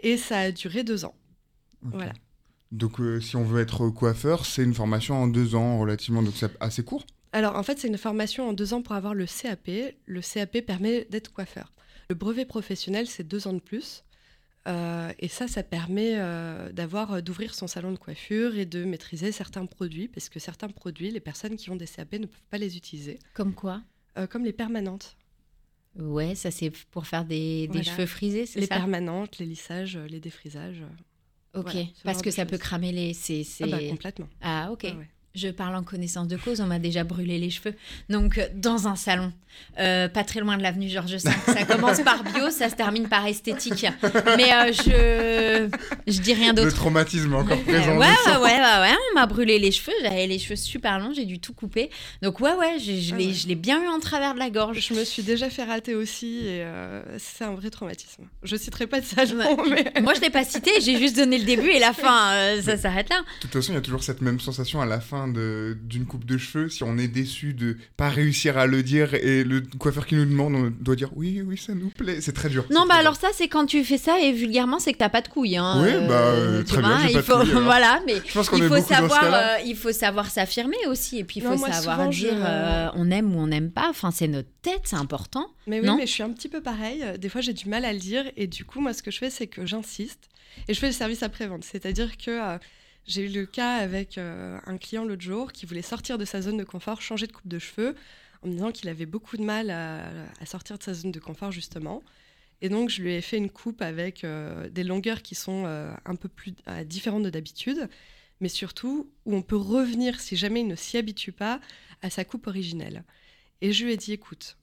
Et 0.00 0.16
ça 0.16 0.40
a 0.40 0.50
duré 0.50 0.82
deux 0.84 1.04
ans. 1.04 1.14
Voilà. 1.82 2.12
Donc 2.72 3.00
euh, 3.00 3.20
si 3.20 3.36
on 3.36 3.44
veut 3.44 3.60
être 3.62 3.88
coiffeur, 3.88 4.44
c'est 4.44 4.64
une 4.64 4.74
formation 4.74 5.14
en 5.14 5.28
deux 5.28 5.54
ans 5.54 5.78
relativement, 5.78 6.22
donc 6.22 6.34
c'est 6.36 6.50
assez 6.60 6.82
court? 6.82 7.06
Alors 7.32 7.56
en 7.56 7.62
fait, 7.62 7.78
c'est 7.78 7.88
une 7.88 7.96
formation 7.96 8.48
en 8.48 8.52
deux 8.52 8.74
ans 8.74 8.82
pour 8.82 8.94
avoir 8.94 9.14
le 9.14 9.24
CAP. 9.26 9.70
Le 10.04 10.20
CAP 10.20 10.60
permet 10.66 11.06
d'être 11.10 11.32
coiffeur. 11.32 11.72
Le 12.08 12.14
brevet 12.14 12.44
professionnel, 12.44 13.06
c'est 13.06 13.24
deux 13.24 13.46
ans 13.46 13.52
de 13.52 13.60
plus. 13.60 14.04
Euh, 14.66 15.12
et 15.20 15.28
ça, 15.28 15.46
ça 15.46 15.62
permet 15.62 16.14
euh, 16.16 16.72
d'avoir, 16.72 17.12
euh, 17.14 17.20
d'ouvrir 17.20 17.54
son 17.54 17.66
salon 17.68 17.92
de 17.92 17.98
coiffure 17.98 18.56
et 18.56 18.66
de 18.66 18.84
maîtriser 18.84 19.30
certains 19.32 19.64
produits, 19.66 20.08
parce 20.08 20.28
que 20.28 20.40
certains 20.40 20.68
produits, 20.68 21.10
les 21.10 21.20
personnes 21.20 21.56
qui 21.56 21.70
ont 21.70 21.76
des 21.76 21.86
CAP 21.86 22.12
ne 22.14 22.26
peuvent 22.26 22.42
pas 22.50 22.58
les 22.58 22.76
utiliser, 22.76 23.18
Comme 23.32 23.54
quoi? 23.54 23.82
Euh, 24.18 24.26
comme 24.26 24.44
les 24.44 24.52
permanentes. 24.52 25.16
Ouais, 25.98 26.34
ça 26.34 26.50
c'est 26.50 26.70
pour 26.90 27.06
faire 27.06 27.24
des, 27.24 27.68
des 27.68 27.68
Voilà. 27.68 27.82
cheveux 27.84 28.06
frisés, 28.06 28.44
c'est 28.46 28.60
Les 28.60 28.66
ça? 28.66 28.74
permanentes, 28.74 29.38
les 29.38 29.46
lissages, 29.46 29.96
les 29.96 30.20
défrisages. 30.20 30.82
Ok, 31.54 31.72
voilà, 31.72 31.86
parce 32.04 32.20
que 32.22 32.30
ça 32.30 32.44
peut 32.44 32.58
cramer 32.58 32.92
les... 32.92 33.14
c'est 33.14 33.44
c'est- 33.44 33.64
Ah 33.64 33.68
bah 33.68 33.78
complètement. 33.88 34.28
Ah 34.42 34.70
ok. 34.72 34.84
Ah 34.90 34.96
ouais. 34.96 35.08
Je 35.36 35.48
parle 35.48 35.76
en 35.76 35.82
connaissance 35.82 36.26
de 36.28 36.36
cause, 36.38 36.60
on 36.62 36.66
m'a 36.66 36.78
déjà 36.78 37.04
brûlé 37.04 37.38
les 37.38 37.50
cheveux. 37.50 37.74
Donc, 38.08 38.38
euh, 38.38 38.46
dans 38.54 38.88
un 38.88 38.96
salon, 38.96 39.32
euh, 39.78 40.08
pas 40.08 40.24
très 40.24 40.40
loin 40.40 40.56
de 40.56 40.62
l'avenue 40.62 40.88
Georges 40.88 41.12
V. 41.16 41.18
Ça 41.46 41.64
commence 41.68 42.00
par 42.00 42.24
bio, 42.24 42.50
ça 42.50 42.70
se 42.70 42.74
termine 42.74 43.06
par 43.08 43.26
esthétique. 43.26 43.86
Mais 44.38 44.50
euh, 44.52 44.72
je 44.72 45.68
je 46.06 46.20
dis 46.20 46.32
rien 46.34 46.52
Le 46.54 46.62
d'autre. 46.62 46.74
traumatisme 46.76 47.32
est 47.32 47.36
encore 47.36 47.60
présent. 47.62 47.98
ouais, 47.98 48.06
ouais, 48.06 48.36
ouais, 48.36 48.40
ouais, 48.40 48.80
ouais, 48.80 48.94
on 49.12 49.14
m'a 49.14 49.26
brûlé 49.26 49.58
les 49.58 49.70
cheveux. 49.72 49.92
J'avais 50.02 50.26
les 50.26 50.38
cheveux 50.38 50.56
super 50.56 50.98
longs, 50.98 51.12
j'ai 51.14 51.26
dû 51.26 51.38
tout 51.38 51.52
couper. 51.52 51.90
Donc, 52.22 52.40
ouais, 52.40 52.54
ouais, 52.54 52.78
je 52.78 53.12
Ah 53.14 53.16
l'ai 53.18 53.26
ouais. 53.26 53.32
je 53.34 53.46
l'ai 53.48 53.54
bien 53.56 53.82
eu 53.84 53.88
en 53.88 54.00
travers 54.00 54.32
de 54.32 54.38
la 54.38 54.48
gorge. 54.48 54.80
Je 54.80 54.94
me 54.94 55.04
suis 55.04 55.22
déjà 55.22 55.50
fait 55.50 55.64
rater 55.64 55.94
aussi 55.94 56.38
et 56.46 56.62
euh, 56.62 57.02
c'est 57.18 57.44
un 57.44 57.54
vrai 57.54 57.68
traumatisme. 57.70 58.24
Je 58.42 58.56
citerai 58.56 58.86
pas 58.86 59.00
de 59.00 59.06
salon, 59.06 59.56
mais 59.68 59.92
Moi, 60.00 60.14
je 60.14 60.20
l'ai 60.22 60.30
pas 60.30 60.44
cité, 60.44 60.70
j'ai 60.80 60.98
juste 60.98 61.16
donné 61.16 61.36
le 61.38 61.44
début 61.44 61.68
et 61.68 61.78
la 61.78 61.92
fin. 61.92 62.30
euh, 62.32 62.62
ça 62.62 62.76
s'arrête 62.78 63.10
là. 63.10 63.18
De 63.18 63.42
toute 63.42 63.52
façon, 63.52 63.72
il 63.72 63.74
y 63.74 63.78
a 63.78 63.82
toujours 63.82 64.02
cette 64.02 64.22
même 64.22 64.40
sensation 64.40 64.80
à 64.80 64.86
la 64.86 65.00
fin 65.00 65.25
de- 65.28 65.76
d'une 65.82 66.06
coupe 66.06 66.24
de 66.24 66.38
cheveux. 66.38 66.68
Si 66.68 66.82
on 66.84 66.96
est 66.98 67.08
déçu 67.08 67.54
de 67.54 67.76
pas 67.96 68.08
réussir 68.08 68.58
à 68.58 68.66
le 68.66 68.82
dire 68.82 69.14
et 69.14 69.44
le 69.44 69.62
coiffeur 69.78 70.06
qui 70.06 70.14
nous 70.14 70.24
demande, 70.24 70.54
on 70.54 70.72
doit 70.80 70.96
dire 70.96 71.10
oui, 71.16 71.42
oui, 71.44 71.56
ça 71.56 71.74
nous 71.74 71.90
plaît. 71.90 72.20
C'est 72.20 72.32
très 72.32 72.48
dur. 72.48 72.64
Non, 72.70 72.82
c'est 72.82 72.88
bah 72.88 72.94
alors 72.96 73.12
dur. 73.14 73.20
ça, 73.22 73.28
c'est 73.34 73.48
quand 73.48 73.66
tu 73.66 73.84
fais 73.84 73.98
ça 73.98 74.20
et 74.20 74.32
vulgairement, 74.32 74.78
c'est 74.78 74.92
que 74.92 74.98
t'as 74.98 75.08
pas 75.08 75.22
de 75.22 75.28
couilles. 75.28 75.56
Hein. 75.56 75.80
Oui, 75.82 75.90
bah, 76.08 76.14
euh, 76.14 76.58
tu 76.62 76.72
très 76.72 76.80
bien, 76.82 76.96
vois, 76.98 77.06
il 77.08 77.12
pas 77.12 77.18
de 77.18 77.22
faut, 77.24 77.38
couilles, 77.38 77.50
voilà, 77.64 78.00
mais 78.06 78.14
Je 78.26 78.32
pense 78.32 78.48
qu'on 78.48 78.56
il 78.58 78.68
faut 78.68 78.80
savoir, 78.80 79.24
euh, 79.34 79.56
il 79.64 79.76
faut 79.76 79.92
savoir 79.92 80.30
s'affirmer 80.30 80.76
aussi, 80.88 81.18
et 81.18 81.24
puis 81.24 81.40
il 81.40 81.42
faut 81.42 81.50
Non, 81.50 81.58
moi, 81.58 81.72
savoir 81.72 81.96
souvent, 81.98 82.10
je- 82.10 82.18
dire 82.28 82.34
euh, 82.38 82.88
on 82.94 83.10
aime 83.10 83.34
ou 83.34 83.38
on 83.40 83.46
n'aime 83.46 83.70
pas. 83.70 83.88
Enfin, 83.90 84.10
c'est 84.10 84.28
notre 84.28 84.48
tête, 84.62 84.82
c'est 84.84 84.96
important. 84.96 85.46
Mais 85.66 85.80
oui, 85.80 85.86
Non 85.86 85.96
mais 85.96 86.06
je 86.06 86.12
suis 86.12 86.22
un 86.22 86.30
petit 86.30 86.48
peu 86.48 86.60
pareil. 86.60 87.04
Des 87.18 87.28
fois, 87.28 87.40
j'ai 87.40 87.52
du 87.52 87.68
mal 87.68 87.84
à 87.84 87.92
le 87.92 87.98
dire. 87.98 88.24
Et 88.36 88.46
du 88.46 88.64
coup, 88.64 88.80
moi, 88.80 88.92
ce 88.92 89.02
que 89.02 89.10
je 89.10 89.18
fais, 89.18 89.30
c'est 89.30 89.46
que 89.46 89.66
j'insiste. 89.66 90.28
Et 90.68 90.74
je 90.74 90.78
fais 90.80 90.86
le 90.86 90.92
service 90.92 91.22
après-vente. 91.22 91.64
C'est-à-dire 91.64 92.16
que 92.16 92.30
euh, 92.30 92.58
j'ai 93.06 93.26
eu 93.26 93.28
le 93.28 93.46
cas 93.46 93.76
avec 93.76 94.18
euh, 94.18 94.58
un 94.66 94.78
client 94.78 95.04
l'autre 95.04 95.22
jour 95.22 95.52
qui 95.52 95.64
voulait 95.64 95.82
sortir 95.82 96.18
de 96.18 96.24
sa 96.24 96.42
zone 96.42 96.56
de 96.56 96.64
confort, 96.64 97.00
changer 97.00 97.26
de 97.26 97.32
coupe 97.32 97.46
de 97.46 97.58
cheveux, 97.58 97.94
en 98.42 98.48
me 98.48 98.52
disant 98.54 98.72
qu'il 98.72 98.88
avait 98.88 99.06
beaucoup 99.06 99.36
de 99.36 99.44
mal 99.44 99.70
à, 99.70 100.46
sortir 100.46 100.76
de 100.76 100.82
sa 100.82 100.92
zone 100.92 101.12
de 101.12 101.20
confort, 101.20 101.52
justement. 101.52 102.02
Et 102.62 102.68
donc, 102.68 102.90
je 102.90 103.02
lui 103.02 103.12
ai 103.12 103.20
fait 103.20 103.36
une 103.36 103.50
coupe 103.50 103.80
avec 103.80 104.24
euh, 104.24 104.68
des 104.70 104.82
longueurs 104.82 105.22
qui 105.22 105.34
sont 105.34 105.64
euh, 105.66 105.92
un 106.04 106.16
peu 106.16 106.28
plus 106.28 106.54
différentes 106.84 107.22
de 107.22 107.30
d'habitude, 107.30 107.88
mais 108.40 108.48
surtout 108.48 109.08
où 109.24 109.34
on 109.34 109.42
peut 109.42 109.56
revenir, 109.56 110.20
si 110.20 110.36
jamais 110.36 110.60
il 110.60 110.66
ne 110.66 110.76
s'y 110.76 110.96
habitue 110.96 111.32
pas, 111.32 111.60
à 112.02 112.10
sa 112.10 112.24
coupe 112.24 112.46
originelle. 112.46 113.04
Et 113.60 113.72
je 113.72 113.84
lui 113.84 113.92
ai 113.92 113.96
dit, 113.96 114.12
écoute, 114.12 114.56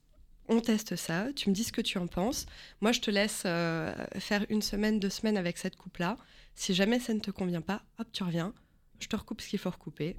on 0.49 0.59
teste 0.59 0.97
ça, 0.97 1.27
tu 1.33 1.49
me 1.49 1.55
dis 1.55 1.63
ce 1.63 1.71
que 1.71 1.81
tu 1.81 1.97
en 1.97 2.07
penses. 2.07 2.45
Moi, 2.81 2.91
je 2.91 2.99
te 2.99 3.09
laisse 3.09 3.43
faire 3.43 4.45
une 4.49 4.61
semaine, 4.61 4.99
deux 4.99 5.09
semaines 5.09 5.37
avec 5.37 5.57
cette 5.57 5.77
coupe-là. 5.77 6.17
Si 6.55 6.73
jamais 6.73 6.99
ça 6.99 7.13
ne 7.13 7.19
te 7.19 7.31
convient 7.31 7.61
pas, 7.61 7.81
hop, 7.99 8.07
tu 8.11 8.23
reviens. 8.23 8.53
Je 8.99 9.07
te 9.07 9.15
recoupe 9.15 9.41
ce 9.41 9.47
qu'il 9.49 9.59
faut 9.59 9.69
recouper. 9.71 10.15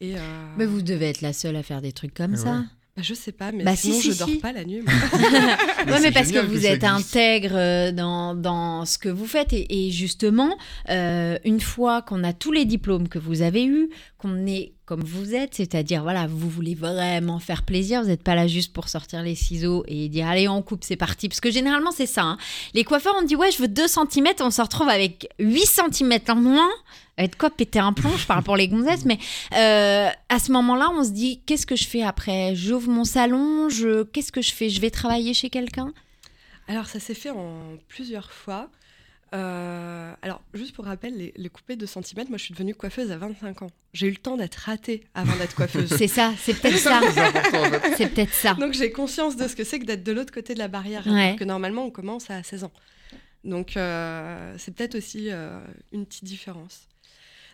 Et 0.00 0.16
euh, 0.16 0.54
Mais 0.56 0.66
vous 0.66 0.82
devez 0.82 1.06
être 1.10 1.20
la 1.22 1.32
seule 1.32 1.56
à 1.56 1.62
faire 1.62 1.80
des 1.82 1.92
trucs 1.92 2.14
comme 2.14 2.32
Ouais. 2.32 2.36
ça. 2.36 2.64
bah, 2.96 3.02
je 3.02 3.14
sais 3.14 3.32
pas, 3.32 3.52
mais 3.52 3.64
Bah, 3.64 3.74
si, 3.76 3.88
sinon 3.88 4.00
si, 4.00 4.12
je 4.12 4.18
dors 4.18 4.28
si. 4.28 4.36
pas 4.36 4.52
la 4.52 4.64
nuit. 4.64 4.80
moi. 4.82 4.92
Mais 5.18 5.92
ouais, 5.92 6.00
mais 6.00 6.00
c'est 6.00 6.10
parce 6.12 6.30
que 6.32 6.38
vous 6.44 6.66
êtes 6.66 6.82
existe. 6.84 6.84
intègre 7.16 7.54
euh, 7.56 7.92
dans, 7.92 8.34
dans 8.34 8.84
ce 8.84 8.98
que 8.98 9.08
vous 9.08 9.26
faites. 9.26 9.52
Et, 9.52 9.86
et 9.86 9.90
justement, 9.90 10.56
euh, 10.90 11.38
une 11.44 11.60
fois 11.60 12.02
qu'on 12.02 12.22
a 12.24 12.32
tous 12.32 12.52
les 12.52 12.64
diplômes 12.64 13.08
que 13.08 13.18
vous 13.18 13.42
avez 13.42 13.64
eus, 13.64 13.88
qu'on 14.18 14.46
est 14.46 14.74
comme 14.88 15.04
vous 15.04 15.34
êtes, 15.34 15.54
c'est-à-dire, 15.54 16.02
voilà, 16.02 16.26
vous 16.26 16.48
voulez 16.48 16.74
vraiment 16.74 17.38
faire 17.40 17.62
plaisir, 17.62 18.00
vous 18.00 18.08
n'êtes 18.08 18.22
pas 18.22 18.34
là 18.34 18.46
juste 18.46 18.72
pour 18.72 18.88
sortir 18.88 19.22
les 19.22 19.34
ciseaux 19.34 19.84
et 19.86 20.08
dire, 20.08 20.26
allez, 20.26 20.48
on 20.48 20.62
coupe, 20.62 20.82
c'est 20.82 20.96
parti. 20.96 21.28
Parce 21.28 21.40
que 21.40 21.50
généralement, 21.50 21.90
c'est 21.90 22.06
ça. 22.06 22.22
hein. 22.22 22.38
Les 22.72 22.84
coiffeurs, 22.84 23.14
on 23.18 23.22
dit, 23.22 23.36
ouais, 23.36 23.50
je 23.50 23.58
veux 23.58 23.68
2 23.68 23.86
cm, 23.86 24.28
on 24.40 24.50
se 24.50 24.62
retrouve 24.62 24.88
avec 24.88 25.28
8 25.40 25.66
cm 25.92 26.18
en 26.30 26.36
moins. 26.36 26.70
Avec 27.18 27.36
quoi 27.36 27.50
péter 27.50 27.80
un 27.80 27.92
plomb, 27.92 28.16
je 28.16 28.24
parle 28.26 28.42
pour 28.42 28.56
les 28.56 28.66
gonzesses, 28.66 29.04
mais 29.04 29.18
euh, 29.54 30.08
à 30.30 30.38
ce 30.38 30.52
moment-là, 30.52 30.88
on 30.94 31.04
se 31.04 31.10
dit, 31.10 31.42
qu'est-ce 31.44 31.66
que 31.66 31.76
je 31.76 31.86
fais 31.86 32.02
après? 32.02 32.54
J'ouvre 32.54 32.88
mon 32.88 33.04
salon, 33.04 33.68
je... 33.68 34.04
qu'est-ce 34.04 34.32
que 34.32 34.40
je 34.40 34.54
fais? 34.54 34.70
Je 34.70 34.80
vais 34.80 34.90
travailler 34.90 35.34
chez 35.34 35.50
quelqu'un? 35.50 35.92
Alors, 36.66 36.86
ça 36.86 36.98
s'est 36.98 37.14
fait 37.14 37.28
en 37.30 37.58
plusieurs 37.88 38.32
fois. 38.32 38.70
Euh, 39.34 40.12
alors, 40.22 40.40
juste 40.54 40.74
pour 40.74 40.86
rappel, 40.86 41.16
les, 41.16 41.34
les 41.36 41.48
coupés 41.48 41.76
de 41.76 41.84
centimètres, 41.86 42.30
moi 42.30 42.38
je 42.38 42.44
suis 42.44 42.54
devenue 42.54 42.74
coiffeuse 42.74 43.10
à 43.12 43.18
25 43.18 43.62
ans. 43.62 43.70
J'ai 43.92 44.06
eu 44.06 44.10
le 44.10 44.16
temps 44.16 44.36
d'être 44.36 44.56
ratée 44.56 45.04
avant 45.14 45.36
d'être 45.36 45.54
coiffeuse. 45.54 45.88
C'est 45.98 46.08
ça, 46.08 46.32
c'est 46.38 46.54
peut-être 46.58 46.78
ça. 46.78 47.00
C'est 47.96 48.08
peut-être 48.14 48.32
ça. 48.32 48.54
Donc 48.54 48.72
j'ai 48.72 48.90
conscience 48.90 49.36
de 49.36 49.46
ce 49.48 49.54
que 49.56 49.64
c'est 49.64 49.78
que 49.80 49.84
d'être 49.84 50.02
de 50.04 50.12
l'autre 50.12 50.32
côté 50.32 50.54
de 50.54 50.58
la 50.58 50.68
barrière, 50.68 51.06
Ouais. 51.06 51.22
alors 51.22 51.36
que 51.36 51.44
normalement 51.44 51.84
on 51.84 51.90
commence 51.90 52.30
à 52.30 52.42
16 52.42 52.64
ans. 52.64 52.72
Donc 53.44 53.76
euh, 53.76 54.54
c'est 54.58 54.74
peut-être 54.74 54.94
aussi 54.94 55.28
euh, 55.30 55.60
une 55.92 56.06
petite 56.06 56.24
différence. 56.24 56.82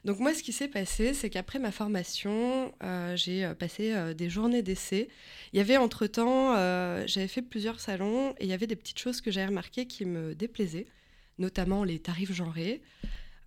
Donc 0.04 0.18
moi 0.20 0.34
ce 0.34 0.42
qui 0.42 0.52
s'est 0.52 0.68
passé, 0.68 1.14
c'est 1.14 1.30
qu'après 1.30 1.58
ma 1.58 1.70
formation, 1.72 2.72
euh, 2.82 3.16
j'ai 3.16 3.50
passé 3.58 3.92
euh, 3.94 4.12
des 4.14 4.28
journées 4.28 4.62
d'essai. 4.62 5.08
Il 5.52 5.56
y 5.58 5.60
avait 5.60 5.76
entre-temps, 5.78 6.54
euh, 6.56 7.04
j'avais 7.06 7.28
fait 7.28 7.42
plusieurs 7.42 7.80
salons 7.80 8.30
et 8.38 8.44
il 8.44 8.48
y 8.48 8.52
avait 8.52 8.66
des 8.66 8.76
petites 8.76 8.98
choses 8.98 9.20
que 9.20 9.30
j'avais 9.30 9.46
remarquées 9.46 9.86
qui 9.86 10.04
me 10.04 10.34
déplaisaient, 10.34 10.86
notamment 11.38 11.84
les 11.84 11.98
tarifs 11.98 12.32
genrés. 12.32 12.82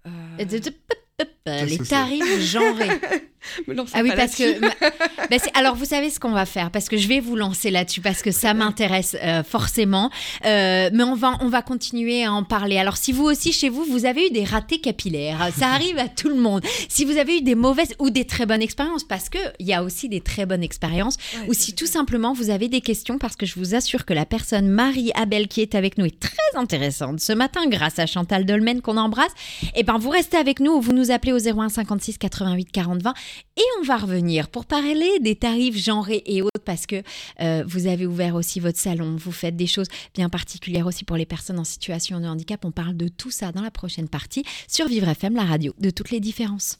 Euh, 0.05 0.09
Les 1.65 1.77
que 1.77 1.83
c'est 1.83 1.89
tarifs 1.89 2.39
genrés. 2.41 2.89
me 3.67 3.75
Ah 3.93 4.01
oui, 4.03 4.11
parce 4.15 4.35
que. 4.35 4.43
c'est- 5.37 5.51
alors, 5.57 5.75
vous 5.75 5.85
savez 5.85 6.09
ce 6.09 6.19
qu'on 6.19 6.31
va 6.31 6.45
faire 6.45 6.71
Parce 6.71 6.89
que 6.89 6.97
je 6.97 7.07
vais 7.07 7.19
vous 7.19 7.35
lancer 7.35 7.71
là-dessus, 7.71 8.01
parce 8.01 8.21
que 8.21 8.31
ça 8.31 8.53
m'intéresse 8.53 9.15
euh, 9.23 9.43
forcément. 9.43 10.09
Euh, 10.45 10.89
mais 10.93 11.03
on 11.03 11.15
va, 11.15 11.37
on 11.41 11.47
va 11.47 11.61
continuer 11.61 12.23
à 12.25 12.33
en 12.33 12.43
parler. 12.43 12.77
Alors, 12.77 12.97
si 12.97 13.11
vous 13.11 13.23
aussi, 13.23 13.53
chez 13.53 13.69
vous, 13.69 13.83
vous 13.85 14.05
avez 14.05 14.27
eu 14.27 14.29
des 14.31 14.43
ratés 14.43 14.79
capillaires, 14.79 15.49
ça 15.57 15.67
arrive 15.73 15.97
à 15.97 16.07
tout 16.07 16.29
le 16.29 16.35
monde. 16.35 16.63
Si 16.89 17.05
vous 17.05 17.17
avez 17.17 17.37
eu 17.37 17.41
des 17.41 17.55
mauvaises 17.55 17.93
ou 17.99 18.09
des 18.09 18.25
très 18.25 18.45
bonnes 18.45 18.61
expériences, 18.61 19.03
parce 19.03 19.29
qu'il 19.29 19.41
y 19.65 19.73
a 19.73 19.83
aussi 19.83 20.09
des 20.09 20.21
très 20.21 20.45
bonnes 20.45 20.63
expériences, 20.63 21.17
Ouais, 21.41 21.49
ou 21.49 21.53
si 21.53 21.73
tout 21.73 21.85
simplement 21.87 22.33
vous 22.33 22.49
avez 22.49 22.67
des 22.69 22.81
questions, 22.81 23.17
parce 23.17 23.35
que 23.35 23.45
je 23.45 23.55
vous 23.55 23.75
assure 23.75 24.05
que 24.05 24.13
la 24.13 24.25
personne 24.25 24.67
Marie-Abel 24.67 25.47
qui 25.47 25.61
est 25.61 25.75
avec 25.75 25.97
nous 25.97 26.05
est 26.05 26.19
très 26.19 26.31
intéressante 26.55 27.19
ce 27.19 27.33
matin, 27.33 27.67
grâce 27.67 27.99
à 27.99 28.05
Chantal 28.05 28.45
Dolmen 28.45 28.81
qu'on 28.81 28.97
embrasse, 28.97 29.31
et 29.75 29.83
ben 29.83 29.97
vous 29.97 30.09
restez 30.09 30.37
avec 30.37 30.59
nous 30.59 30.71
ou 30.73 30.81
vous 30.81 30.93
nous 30.93 31.11
appelez 31.11 31.33
au 31.37 31.59
01 31.59 31.69
56 31.69 32.17
88 32.17 32.71
40 32.71 33.01
20 33.01 33.13
et 33.57 33.61
on 33.79 33.83
va 33.83 33.97
revenir 33.97 34.49
pour 34.49 34.65
parler 34.65 35.19
des 35.21 35.35
tarifs 35.35 35.77
genrés 35.77 36.23
et 36.25 36.41
autres 36.41 36.63
parce 36.65 36.85
que 36.85 37.01
euh, 37.39 37.63
vous 37.67 37.87
avez 37.87 38.05
ouvert 38.05 38.35
aussi 38.35 38.59
votre 38.59 38.79
salon, 38.79 39.15
vous 39.15 39.31
faites 39.31 39.55
des 39.55 39.67
choses 39.67 39.87
bien 40.13 40.29
particulières 40.29 40.85
aussi 40.85 41.05
pour 41.05 41.17
les 41.17 41.25
personnes 41.25 41.59
en 41.59 41.63
situation 41.63 42.19
de 42.19 42.25
handicap. 42.25 42.65
On 42.65 42.71
parle 42.71 42.97
de 42.97 43.07
tout 43.07 43.31
ça 43.31 43.51
dans 43.51 43.61
la 43.61 43.71
prochaine 43.71 44.09
partie 44.09 44.43
sur 44.67 44.87
Vivre 44.87 45.07
FM, 45.07 45.35
la 45.35 45.45
radio, 45.45 45.73
de 45.79 45.89
toutes 45.89 46.11
les 46.11 46.19
différences. 46.19 46.79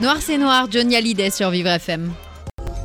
Noir 0.00 0.18
c'est 0.22 0.38
noir, 0.38 0.70
Johnny 0.70 0.94
Hallyday 0.96 1.30
sur 1.30 1.50
Vivre 1.50 1.70
FM. 1.70 2.12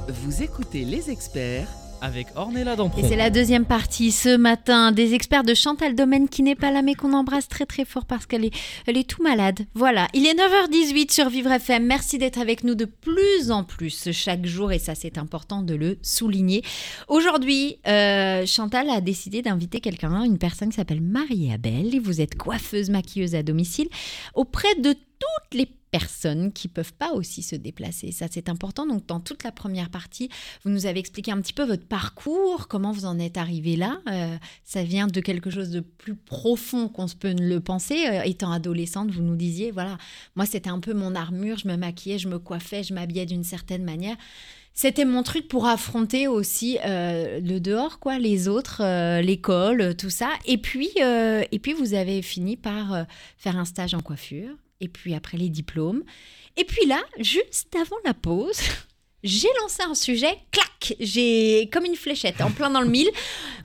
Vous 0.08 0.42
écoutez 0.42 0.84
les 0.84 1.12
experts 1.12 1.68
Avec 2.02 2.28
Ornella 2.36 2.74
Et 2.74 2.76
Dampron. 2.76 3.08
c'est 3.08 3.16
la 3.16 3.30
deuxième 3.30 3.66
partie 3.66 4.12
ce 4.12 4.36
matin 4.36 4.92
des 4.92 5.14
experts 5.14 5.44
de 5.44 5.54
Chantal 5.54 5.94
Domaine 5.94 6.28
qui 6.28 6.42
n'est 6.42 6.56
pas 6.56 6.72
là 6.72 6.82
mais 6.82 6.96
qu'on 6.96 7.14
embrasse 7.14 7.48
très 7.48 7.68
très 7.68 7.86
fort 7.86 8.06
parce 8.06 8.26
qu'elle 8.26 8.46
est, 8.46 8.52
elle 8.88 8.98
est 8.98 9.08
tout 9.08 9.22
malade. 9.22 9.60
Voilà, 9.76 10.08
il 10.16 10.26
est 10.26 10.34
9h18 10.34 11.12
sur 11.14 11.30
Vivre 11.30 11.52
FM. 11.52 11.86
Merci 11.86 12.18
d'être 12.18 12.40
avec 12.40 12.64
nous 12.64 12.74
de 12.74 12.86
plus 12.86 13.52
en 13.52 13.64
plus 13.64 14.12
chaque 14.12 14.48
jour 14.48 14.72
et 14.72 14.80
ça 14.80 14.96
c'est 14.96 15.20
important 15.20 15.62
de 15.62 15.76
le 15.76 16.00
souligner. 16.02 16.64
Aujourd'hui, 17.10 17.78
euh, 17.88 18.44
Chantal 18.48 18.90
a 18.90 19.02
décidé 19.02 19.44
d'inviter 19.44 19.82
quelqu'un, 19.82 20.24
une 20.24 20.40
personne 20.40 20.70
qui 20.70 20.78
s'appelle 20.78 21.02
Marie-Abel. 21.02 21.94
Et 21.94 22.00
Vous 22.00 22.22
êtes 22.22 22.36
coiffeuse, 22.36 22.90
maquilleuse 22.90 23.36
à 23.36 23.44
domicile 23.44 23.88
auprès 24.34 24.74
de 24.76 24.94
toutes 24.94 25.54
les 25.60 25.68
personnes 25.94 26.52
qui 26.52 26.68
peuvent 26.68 26.94
pas 26.94 27.12
aussi 27.12 27.44
se 27.44 27.56
déplacer. 27.56 28.12
Ça, 28.12 28.26
c'est 28.30 28.50
important. 28.50 28.88
Donc, 28.88 29.06
dans 29.06 29.20
toute 29.20 29.44
la 29.44 29.52
première 29.52 29.92
partie, 29.92 30.28
vous 30.64 30.72
nous 30.72 30.88
avez 30.88 31.00
expliqué 31.00 31.32
un 31.32 31.40
petit 31.40 31.54
peu 31.54 31.64
votre 31.64 31.86
parcours, 31.86 32.68
comment 32.68 32.92
vous 32.92 33.06
en 33.06 33.20
êtes 33.20 33.38
arrivé 33.38 33.76
là. 33.76 34.02
Euh, 34.10 34.36
ça 34.64 34.84
vient 34.84 35.06
de 35.06 35.22
quelque 35.22 35.52
chose 35.52 35.70
de 35.70 35.82
plus 35.82 36.16
profond 36.16 36.90
qu'on 36.90 37.06
peut 37.08 37.36
le 37.40 37.60
penser. 37.60 38.08
Euh, 38.08 38.24
étant 38.24 38.52
adolescente, 38.52 39.12
vous 39.12 39.22
nous 39.22 39.36
disiez, 39.36 39.70
voilà, 39.70 40.00
moi, 40.36 40.48
c'était 40.48 40.72
un 40.72 40.80
peu 40.80 40.96
mon 40.96 41.14
armure. 41.14 41.60
Je 41.60 41.68
me 41.68 41.78
maquillais, 41.78 42.18
je 42.18 42.28
me 42.28 42.40
coiffais, 42.40 42.82
je 42.82 42.96
m'habillais 42.96 43.28
d'une 43.28 43.44
certaine 43.44 43.84
manière 43.84 44.18
c'était 44.76 45.06
mon 45.06 45.22
truc 45.22 45.48
pour 45.48 45.68
affronter 45.68 46.28
aussi 46.28 46.80
euh, 46.84 47.40
le 47.40 47.60
dehors, 47.60 48.00
quoi, 48.00 48.18
les 48.18 48.48
autres, 48.48 48.82
euh, 48.82 49.22
l'école, 49.22 49.96
tout 49.96 50.10
ça. 50.10 50.32
Et 50.48 50.58
puis, 50.58 50.90
et 50.98 51.60
puis, 51.60 51.74
vous 51.74 51.94
avez 51.94 52.24
fini 52.24 52.58
par 52.58 53.06
faire 53.38 53.56
un 53.56 53.66
stage 53.66 53.94
en 53.94 54.00
coiffure. 54.00 54.56
Et 54.84 54.90
puis 54.90 55.16
après 55.16 55.38
les 55.38 55.50
diplômes. 55.50 56.04
Et 56.58 56.66
puis 56.66 56.86
là, 56.86 57.02
juste 57.18 57.74
avant 57.76 57.96
la 58.04 58.14
pause, 58.14 58.60
j'ai 59.24 59.48
lancé 59.62 59.82
un 59.82 59.96
sujet, 59.96 60.38
clac, 60.52 60.94
j'ai 61.00 61.70
comme 61.72 61.86
une 61.86 61.96
fléchette 61.96 62.42
en 62.42 62.52
plein 62.52 62.70
dans 62.70 62.82
le 62.82 62.90
mille. 62.90 63.10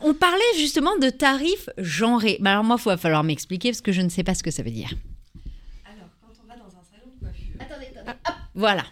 On 0.01 0.15
parlait 0.15 0.39
justement 0.57 0.97
de 0.97 1.11
tarifs 1.11 1.69
genrés. 1.77 2.39
Mais 2.41 2.51
alors 2.51 2.63
moi, 2.63 2.77
il 2.79 2.85
va 2.85 2.97
falloir 2.97 3.25
m'expliquer 3.25 3.71
parce 3.71 3.81
que 3.81 3.93
je 3.93 4.01
ne 4.01 4.09
sais 4.09 4.23
pas 4.23 4.35
ce 4.35 4.45
que 4.45 4.53
ça 4.53 4.63
veut 4.63 4.71
dire. 4.71 4.91
Alors, 5.85 6.09
quand 6.23 6.33
on 6.45 6.47
va 6.47 6.57
dans 6.57 6.77
un 6.77 6.85
salon 6.85 7.13
de 7.13 7.19
coiffure. 7.19 7.57
Attendez, 7.59 7.87
attendez. 7.97 8.11
Hop, 8.11 8.35
voilà. 8.55 8.85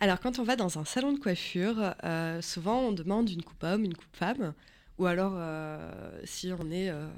Alors, 0.00 0.20
quand 0.20 0.38
on 0.38 0.44
va 0.44 0.56
dans 0.56 0.78
un 0.78 0.84
salon 0.84 1.12
de 1.12 1.18
coiffure, 1.18 1.94
euh, 2.04 2.40
souvent 2.40 2.80
on 2.80 2.92
demande 2.92 3.28
une 3.28 3.42
coupe 3.42 3.62
homme, 3.62 3.84
une 3.84 3.94
coupe 3.94 4.16
femme. 4.16 4.54
Ou 4.98 5.06
alors, 5.06 5.32
euh, 5.36 6.20
si 6.24 6.52
on 6.52 6.70
est, 6.70 6.90
euh, 6.90 7.08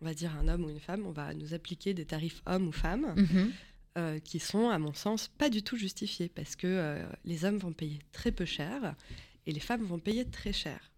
on 0.00 0.04
va 0.04 0.14
dire, 0.14 0.32
un 0.40 0.48
homme 0.48 0.64
ou 0.64 0.70
une 0.70 0.80
femme, 0.80 1.04
on 1.06 1.12
va 1.12 1.32
nous 1.34 1.54
appliquer 1.54 1.94
des 1.94 2.04
tarifs 2.04 2.42
hommes 2.46 2.68
ou 2.68 2.72
femmes. 2.72 3.14
Mhm. 3.16 3.52
Euh, 3.98 4.18
qui 4.20 4.38
sont, 4.38 4.68
à 4.68 4.78
mon 4.78 4.92
sens, 4.92 5.28
pas 5.28 5.50
du 5.50 5.62
tout 5.62 5.76
justifiés 5.76 6.28
parce 6.28 6.54
que 6.54 6.66
euh, 6.66 7.08
les 7.24 7.44
hommes 7.44 7.58
vont 7.58 7.72
payer 7.72 7.98
très 8.12 8.30
peu 8.30 8.44
cher 8.44 8.94
et 9.46 9.52
les 9.52 9.60
femmes 9.60 9.84
vont 9.84 9.98
payer 9.98 10.24
très 10.24 10.52
cher. 10.52 10.92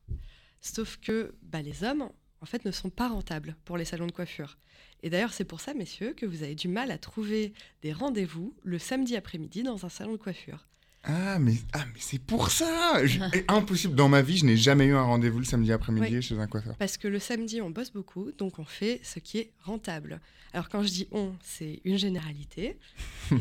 Sauf 0.60 0.98
que 0.98 1.34
bah, 1.42 1.62
les 1.62 1.84
hommes, 1.84 2.10
en 2.40 2.46
fait, 2.46 2.64
ne 2.64 2.70
sont 2.70 2.90
pas 2.90 3.08
rentables 3.08 3.56
pour 3.64 3.78
les 3.78 3.84
salons 3.84 4.06
de 4.06 4.12
coiffure. 4.12 4.58
Et 5.02 5.10
d'ailleurs, 5.10 5.32
c'est 5.32 5.44
pour 5.44 5.60
ça, 5.60 5.74
messieurs, 5.74 6.12
que 6.12 6.26
vous 6.26 6.42
avez 6.42 6.54
du 6.54 6.68
mal 6.68 6.90
à 6.90 6.98
trouver 6.98 7.52
des 7.82 7.92
rendez-vous 7.92 8.54
le 8.62 8.78
samedi 8.78 9.16
après-midi 9.16 9.62
dans 9.62 9.84
un 9.84 9.88
salon 9.88 10.12
de 10.12 10.16
coiffure. 10.18 10.68
Ah, 11.04 11.38
mais, 11.40 11.54
ah, 11.72 11.84
mais 11.92 11.98
c'est 12.00 12.20
pour 12.20 12.50
ça 12.50 13.04
Je- 13.04 13.18
Impossible. 13.48 13.94
Dans 13.96 14.08
ma 14.08 14.22
vie, 14.22 14.36
je 14.38 14.44
n'ai 14.44 14.56
jamais 14.56 14.84
eu 14.86 14.94
un 14.94 15.02
rendez-vous 15.02 15.38
le 15.40 15.44
samedi 15.44 15.72
après-midi 15.72 16.16
Oui. 16.16 16.22
chez 16.22 16.38
un 16.38 16.46
coiffeur. 16.46 16.76
Parce 16.76 16.96
que 16.96 17.08
le 17.08 17.18
samedi, 17.18 17.60
on 17.60 17.70
bosse 17.70 17.92
beaucoup, 17.92 18.30
donc 18.38 18.58
on 18.60 18.64
fait 18.64 19.00
ce 19.02 19.18
qui 19.18 19.38
est 19.38 19.52
rentable. 19.62 20.20
Alors 20.52 20.68
quand 20.68 20.82
je 20.82 20.88
dis 20.88 21.08
on, 21.10 21.32
c'est 21.42 21.80
une 21.84 21.96
généralité. 21.98 22.78
et 23.32 23.34
euh, 23.34 23.38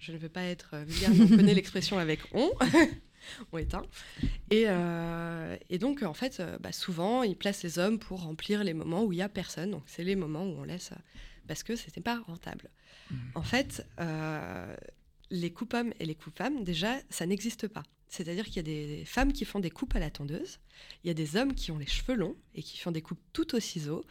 je 0.00 0.12
ne 0.12 0.18
veux 0.18 0.28
pas 0.28 0.42
être 0.42 0.70
euh, 0.74 0.84
vulgaire, 0.84 1.10
mais 1.14 1.20
on 1.32 1.36
connaît 1.36 1.54
l'expression 1.60 1.98
avec 1.98 2.20
on. 2.34 2.50
on 3.52 3.58
est 3.58 3.72
un. 3.74 3.82
Et, 4.50 4.64
euh, 4.66 5.56
et 5.70 5.78
donc, 5.78 6.02
en 6.02 6.14
fait, 6.14 6.42
bah, 6.60 6.72
souvent, 6.72 7.22
ils 7.22 7.36
placent 7.36 7.62
les 7.62 7.78
hommes 7.78 7.98
pour 8.00 8.22
remplir 8.22 8.64
les 8.64 8.74
moments 8.74 9.04
où 9.04 9.12
il 9.12 9.16
n'y 9.16 9.22
a 9.22 9.28
personne. 9.28 9.70
Donc, 9.70 9.82
c'est 9.86 10.02
les 10.04 10.16
moments 10.16 10.44
où 10.44 10.56
on 10.58 10.64
laisse. 10.64 10.90
parce 11.46 11.62
que 11.62 11.76
ce 11.76 11.86
n'était 11.86 12.00
pas 12.00 12.18
rentable. 12.26 12.68
En 13.36 13.42
fait, 13.42 13.86
euh, 14.00 14.74
les 15.30 15.52
coupes 15.52 15.74
hommes 15.74 15.92
et 16.00 16.06
les 16.06 16.14
coupes 16.14 16.36
femmes, 16.36 16.64
déjà, 16.64 16.96
ça 17.10 17.26
n'existe 17.26 17.68
pas. 17.68 17.82
C'est-à-dire 18.08 18.44
qu'il 18.44 18.56
y 18.56 18.58
a 18.60 18.62
des 18.62 19.04
femmes 19.04 19.32
qui 19.32 19.44
font 19.44 19.58
des 19.58 19.70
coupes 19.70 19.94
à 19.96 19.98
la 19.98 20.10
tondeuse. 20.10 20.58
Il 21.02 21.08
y 21.08 21.10
a 21.10 21.14
des 21.14 21.36
hommes 21.36 21.54
qui 21.54 21.72
ont 21.72 21.78
les 21.78 21.86
cheveux 21.86 22.14
longs 22.14 22.36
et 22.54 22.62
qui 22.62 22.78
font 22.78 22.92
des 22.92 23.02
coupes 23.02 23.20
toutes 23.32 23.54
au 23.54 23.60
ciseau. 23.60 24.04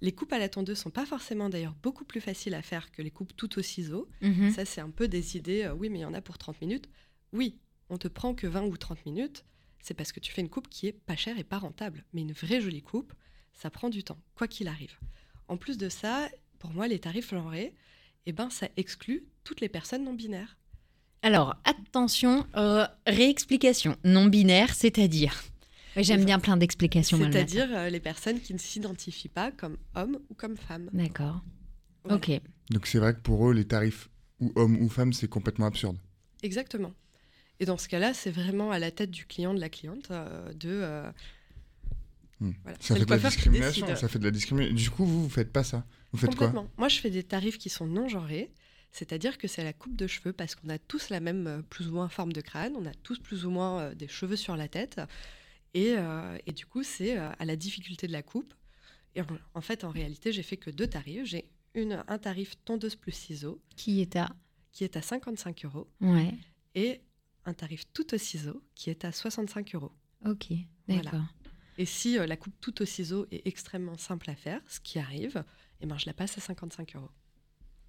Les 0.00 0.12
coupes 0.12 0.32
à 0.32 0.38
la 0.38 0.48
tondeuse 0.48 0.78
sont 0.78 0.90
pas 0.90 1.06
forcément 1.06 1.48
d'ailleurs 1.48 1.74
beaucoup 1.82 2.04
plus 2.04 2.20
faciles 2.20 2.54
à 2.54 2.62
faire 2.62 2.92
que 2.92 3.02
les 3.02 3.10
coupes 3.10 3.34
toutes 3.36 3.58
au 3.58 3.62
ciseau. 3.62 4.08
Mhm. 4.20 4.52
Ça, 4.52 4.64
c'est 4.64 4.80
un 4.80 4.90
peu 4.90 5.08
des 5.08 5.36
idées. 5.36 5.62
euh, 5.64 5.72
oui, 5.74 5.88
mais 5.88 5.98
il 5.98 6.02
y 6.02 6.04
en 6.04 6.14
a 6.14 6.20
pour 6.20 6.38
30 6.38 6.60
minutes. 6.60 6.88
Oui, 7.32 7.58
on 7.88 7.98
te 7.98 8.06
prend 8.08 8.34
que 8.34 8.46
20 8.46 8.64
ou 8.66 8.76
30 8.76 9.04
minutes. 9.06 9.44
C'est 9.80 9.94
parce 9.94 10.12
que 10.12 10.20
tu 10.20 10.30
fais 10.32 10.42
une 10.42 10.50
coupe 10.50 10.68
qui 10.68 10.86
est 10.86 10.92
pas 10.92 11.16
chère 11.16 11.38
et 11.38 11.44
pas 11.44 11.58
rentable. 11.58 12.04
Mais 12.12 12.20
une 12.20 12.32
vraie 12.32 12.60
jolie 12.60 12.82
coupe, 12.82 13.12
ça 13.54 13.70
prend 13.70 13.88
du 13.88 14.04
temps, 14.04 14.20
quoi 14.34 14.46
qu'il 14.46 14.68
arrive. 14.68 14.98
En 15.48 15.56
plus 15.56 15.78
de 15.78 15.88
ça, 15.88 16.28
pour 16.58 16.70
moi, 16.70 16.86
les 16.86 16.98
tarifs 16.98 17.30
genrés, 17.30 17.74
eh 18.26 18.32
ben, 18.32 18.50
ça 18.50 18.68
exclut 18.76 19.24
toutes 19.48 19.62
les 19.62 19.70
personnes 19.70 20.04
non 20.04 20.12
binaires. 20.12 20.58
Alors, 21.22 21.56
attention, 21.64 22.46
euh, 22.54 22.86
réexplication 23.06 23.96
non 24.04 24.26
binaire, 24.26 24.74
c'est-à-dire. 24.74 25.42
J'aime 25.96 26.26
bien 26.26 26.38
plein 26.38 26.58
d'explications. 26.58 27.16
C'est-à-dire 27.18 27.66
euh, 27.70 27.88
les 27.88 27.98
personnes 27.98 28.40
qui 28.40 28.52
ne 28.52 28.58
s'identifient 28.58 29.30
pas 29.30 29.50
comme 29.50 29.78
hommes 29.94 30.18
ou 30.28 30.34
comme 30.34 30.58
femmes. 30.58 30.90
D'accord. 30.92 31.40
Voilà. 32.04 32.18
Ok. 32.18 32.30
Donc 32.70 32.86
c'est 32.86 32.98
vrai 32.98 33.14
que 33.14 33.20
pour 33.20 33.48
eux, 33.48 33.54
les 33.54 33.64
tarifs 33.64 34.10
ou 34.38 34.52
hommes 34.54 34.76
ou 34.82 34.88
femmes, 34.90 35.14
c'est 35.14 35.28
complètement 35.28 35.64
absurde. 35.66 35.96
Exactement. 36.42 36.92
Et 37.58 37.64
dans 37.64 37.78
ce 37.78 37.88
cas-là, 37.88 38.12
c'est 38.12 38.30
vraiment 38.30 38.70
à 38.70 38.78
la 38.78 38.90
tête 38.90 39.10
du 39.10 39.24
client, 39.24 39.54
de 39.54 39.60
la 39.60 39.70
cliente, 39.70 40.10
euh, 40.10 40.52
de. 40.52 40.68
euh, 40.70 41.10
Hmm. 42.40 42.52
voilà. 42.62 42.78
Ça 42.80 42.94
C'est 42.94 43.00
fait 43.00 43.04
de 43.06 43.10
la 43.10 43.18
discrimination. 43.18 43.96
Ça 43.96 44.06
fait 44.06 44.18
de 44.20 44.24
la 44.24 44.30
discrimination. 44.30 44.76
Du 44.76 44.90
coup, 44.90 45.04
vous, 45.04 45.24
vous 45.24 45.28
faites 45.28 45.52
pas 45.52 45.64
ça. 45.64 45.84
Vous 46.12 46.18
faites 46.18 46.36
quoi? 46.36 46.52
Moi, 46.76 46.88
je 46.88 47.00
fais 47.00 47.10
des 47.10 47.24
tarifs 47.24 47.58
qui 47.58 47.68
sont 47.68 47.84
non 47.86 48.06
genrés, 48.06 48.52
c'est-à-dire 48.92 49.38
que 49.38 49.46
c'est 49.48 49.64
la 49.64 49.72
coupe 49.72 49.96
de 49.96 50.06
cheveux 50.06 50.32
parce 50.32 50.54
qu'on 50.54 50.68
a 50.68 50.78
tous 50.78 51.10
la 51.10 51.20
même 51.20 51.46
euh, 51.46 51.62
plus 51.62 51.88
ou 51.88 51.92
moins 51.92 52.08
forme 52.08 52.32
de 52.32 52.40
crâne, 52.40 52.74
on 52.76 52.86
a 52.86 52.94
tous 52.94 53.18
plus 53.18 53.44
ou 53.44 53.50
moins 53.50 53.80
euh, 53.80 53.94
des 53.94 54.08
cheveux 54.08 54.36
sur 54.36 54.56
la 54.56 54.68
tête, 54.68 55.00
et, 55.74 55.94
euh, 55.96 56.38
et 56.46 56.52
du 56.52 56.64
coup, 56.66 56.82
c'est 56.82 57.16
à 57.18 57.44
la 57.44 57.54
difficulté 57.56 58.06
de 58.06 58.12
la 58.12 58.22
coupe. 58.22 58.54
Et 59.14 59.20
en, 59.20 59.26
en 59.54 59.60
fait, 59.60 59.84
en 59.84 59.90
réalité, 59.90 60.32
j'ai 60.32 60.42
fait 60.42 60.56
que 60.56 60.70
deux 60.70 60.86
tarifs. 60.86 61.26
J'ai 61.26 61.48
une, 61.74 62.02
un 62.08 62.18
tarif 62.18 62.54
tondeuse 62.64 62.96
plus 62.96 63.12
ciseaux 63.12 63.60
Qui 63.76 64.00
est 64.00 64.16
à 64.16 64.30
qui 64.72 64.84
est 64.84 64.96
à 64.96 65.02
55 65.02 65.64
euros 65.64 65.88
Ouais. 66.00 66.34
et 66.74 67.00
un 67.44 67.52
tarif 67.54 67.82
tout 67.92 68.14
au 68.14 68.18
ciseau 68.18 68.62
qui 68.74 68.90
est 68.90 69.04
à 69.04 69.12
65 69.12 69.74
euros. 69.74 69.92
Ok. 70.26 70.48
Voilà. 70.86 71.02
D'accord. 71.02 71.24
Et 71.78 71.84
si 71.86 72.18
euh, 72.18 72.26
la 72.26 72.36
coupe 72.36 72.54
tout 72.60 72.80
au 72.82 72.84
ciseau 72.84 73.26
est 73.30 73.46
extrêmement 73.46 73.96
simple 73.96 74.30
à 74.30 74.34
faire, 74.34 74.60
ce 74.68 74.78
qui 74.80 74.98
arrive, 74.98 75.42
eh 75.80 75.86
ben, 75.86 75.98
je 75.98 76.06
la 76.06 76.12
passe 76.12 76.36
à 76.38 76.40
55 76.40 76.96
euros. 76.96 77.10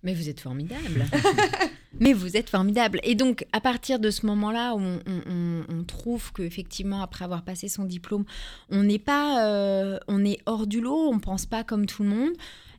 Mais 0.03 0.13
vous 0.13 0.29
êtes 0.29 0.39
formidable. 0.39 1.05
Mais 1.99 2.13
vous 2.13 2.37
êtes 2.37 2.49
formidable. 2.49 2.99
Et 3.03 3.15
donc, 3.15 3.45
à 3.51 3.59
partir 3.59 3.99
de 3.99 4.11
ce 4.11 4.25
moment-là, 4.27 4.73
où 4.75 4.79
on, 4.79 4.99
on- 5.05 5.65
on- 5.69 5.83
trouve 5.83 6.31
qu'effectivement, 6.31 7.01
après 7.01 7.25
avoir 7.25 7.43
passé 7.43 7.67
son 7.67 7.83
diplôme, 7.83 8.23
on 8.69 8.83
n'est 8.83 8.99
pas, 8.99 9.45
euh, 9.45 9.97
on 10.07 10.23
est 10.23 10.37
hors 10.45 10.67
du 10.67 10.79
lot, 10.79 11.09
on 11.11 11.19
pense 11.19 11.45
pas 11.45 11.63
comme 11.65 11.85
tout 11.85 12.03
le 12.03 12.09
monde. 12.09 12.31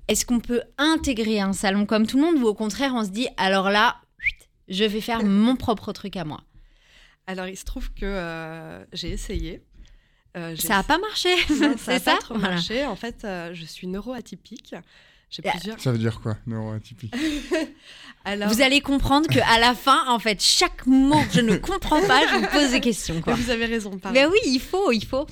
Est-ce 0.08 0.24
qu'on 0.24 0.40
peut 0.40 0.62
intégrer 0.78 1.40
un 1.40 1.52
salon 1.52 1.84
comme 1.86 2.06
tout 2.06 2.16
le 2.16 2.22
monde 2.24 2.36
ou 2.42 2.46
au 2.46 2.54
contraire, 2.54 2.92
on 2.94 3.04
se 3.04 3.10
dit, 3.10 3.28
alors 3.36 3.68
là, 3.70 3.96
je 4.68 4.84
vais 4.84 5.00
faire 5.02 5.22
mon 5.24 5.56
propre 5.56 5.92
truc 5.92 6.16
à 6.16 6.24
moi? 6.24 6.40
Alors, 7.26 7.46
il 7.48 7.56
se 7.56 7.64
trouve 7.64 7.92
que 7.92 8.04
euh, 8.06 8.82
j'ai 8.92 9.10
essayé. 9.10 9.62
Euh, 10.36 10.54
Ça 10.56 10.76
n'a 10.76 10.82
pas 10.84 10.98
marché, 10.98 11.28
Non, 11.60 11.74
ça 11.76 11.94
n'a 11.94 12.00
pas 12.00 12.16
trop 12.16 12.34
Voilà. 12.34 12.54
marché. 12.54 12.86
En 12.86 12.96
fait, 12.96 13.26
je 13.52 13.64
suis 13.66 13.86
neuroatypique. 13.88 14.74
J'ai 15.30 15.42
plusieurs. 15.42 15.80
Ça 15.80 15.92
veut 15.92 15.98
dire 15.98 16.20
quoi, 16.20 16.36
neuroatypique 16.46 17.14
Alors, 18.24 18.50
Vous 18.50 18.60
allez 18.60 18.80
comprendre 18.80 19.28
qu'à 19.28 19.58
la 19.58 19.74
fin, 19.74 20.06
en 20.08 20.18
fait, 20.18 20.42
chaque 20.42 20.86
mot 20.86 21.22
que 21.24 21.34
je 21.34 21.40
ne 21.40 21.56
comprends 21.56 22.02
pas, 22.06 22.26
je 22.26 22.34
vous 22.34 22.46
pose 22.48 22.72
des 22.72 22.80
questions. 22.80 23.22
Quoi. 23.22 23.34
vous 23.34 23.48
avez 23.48 23.64
raison. 23.64 23.96
pardon. 23.96 24.12
Mais 24.12 24.26
oui, 24.26 24.38
il 24.44 24.60
faut, 24.60 24.92
il 24.92 25.04
faut. 25.04 25.26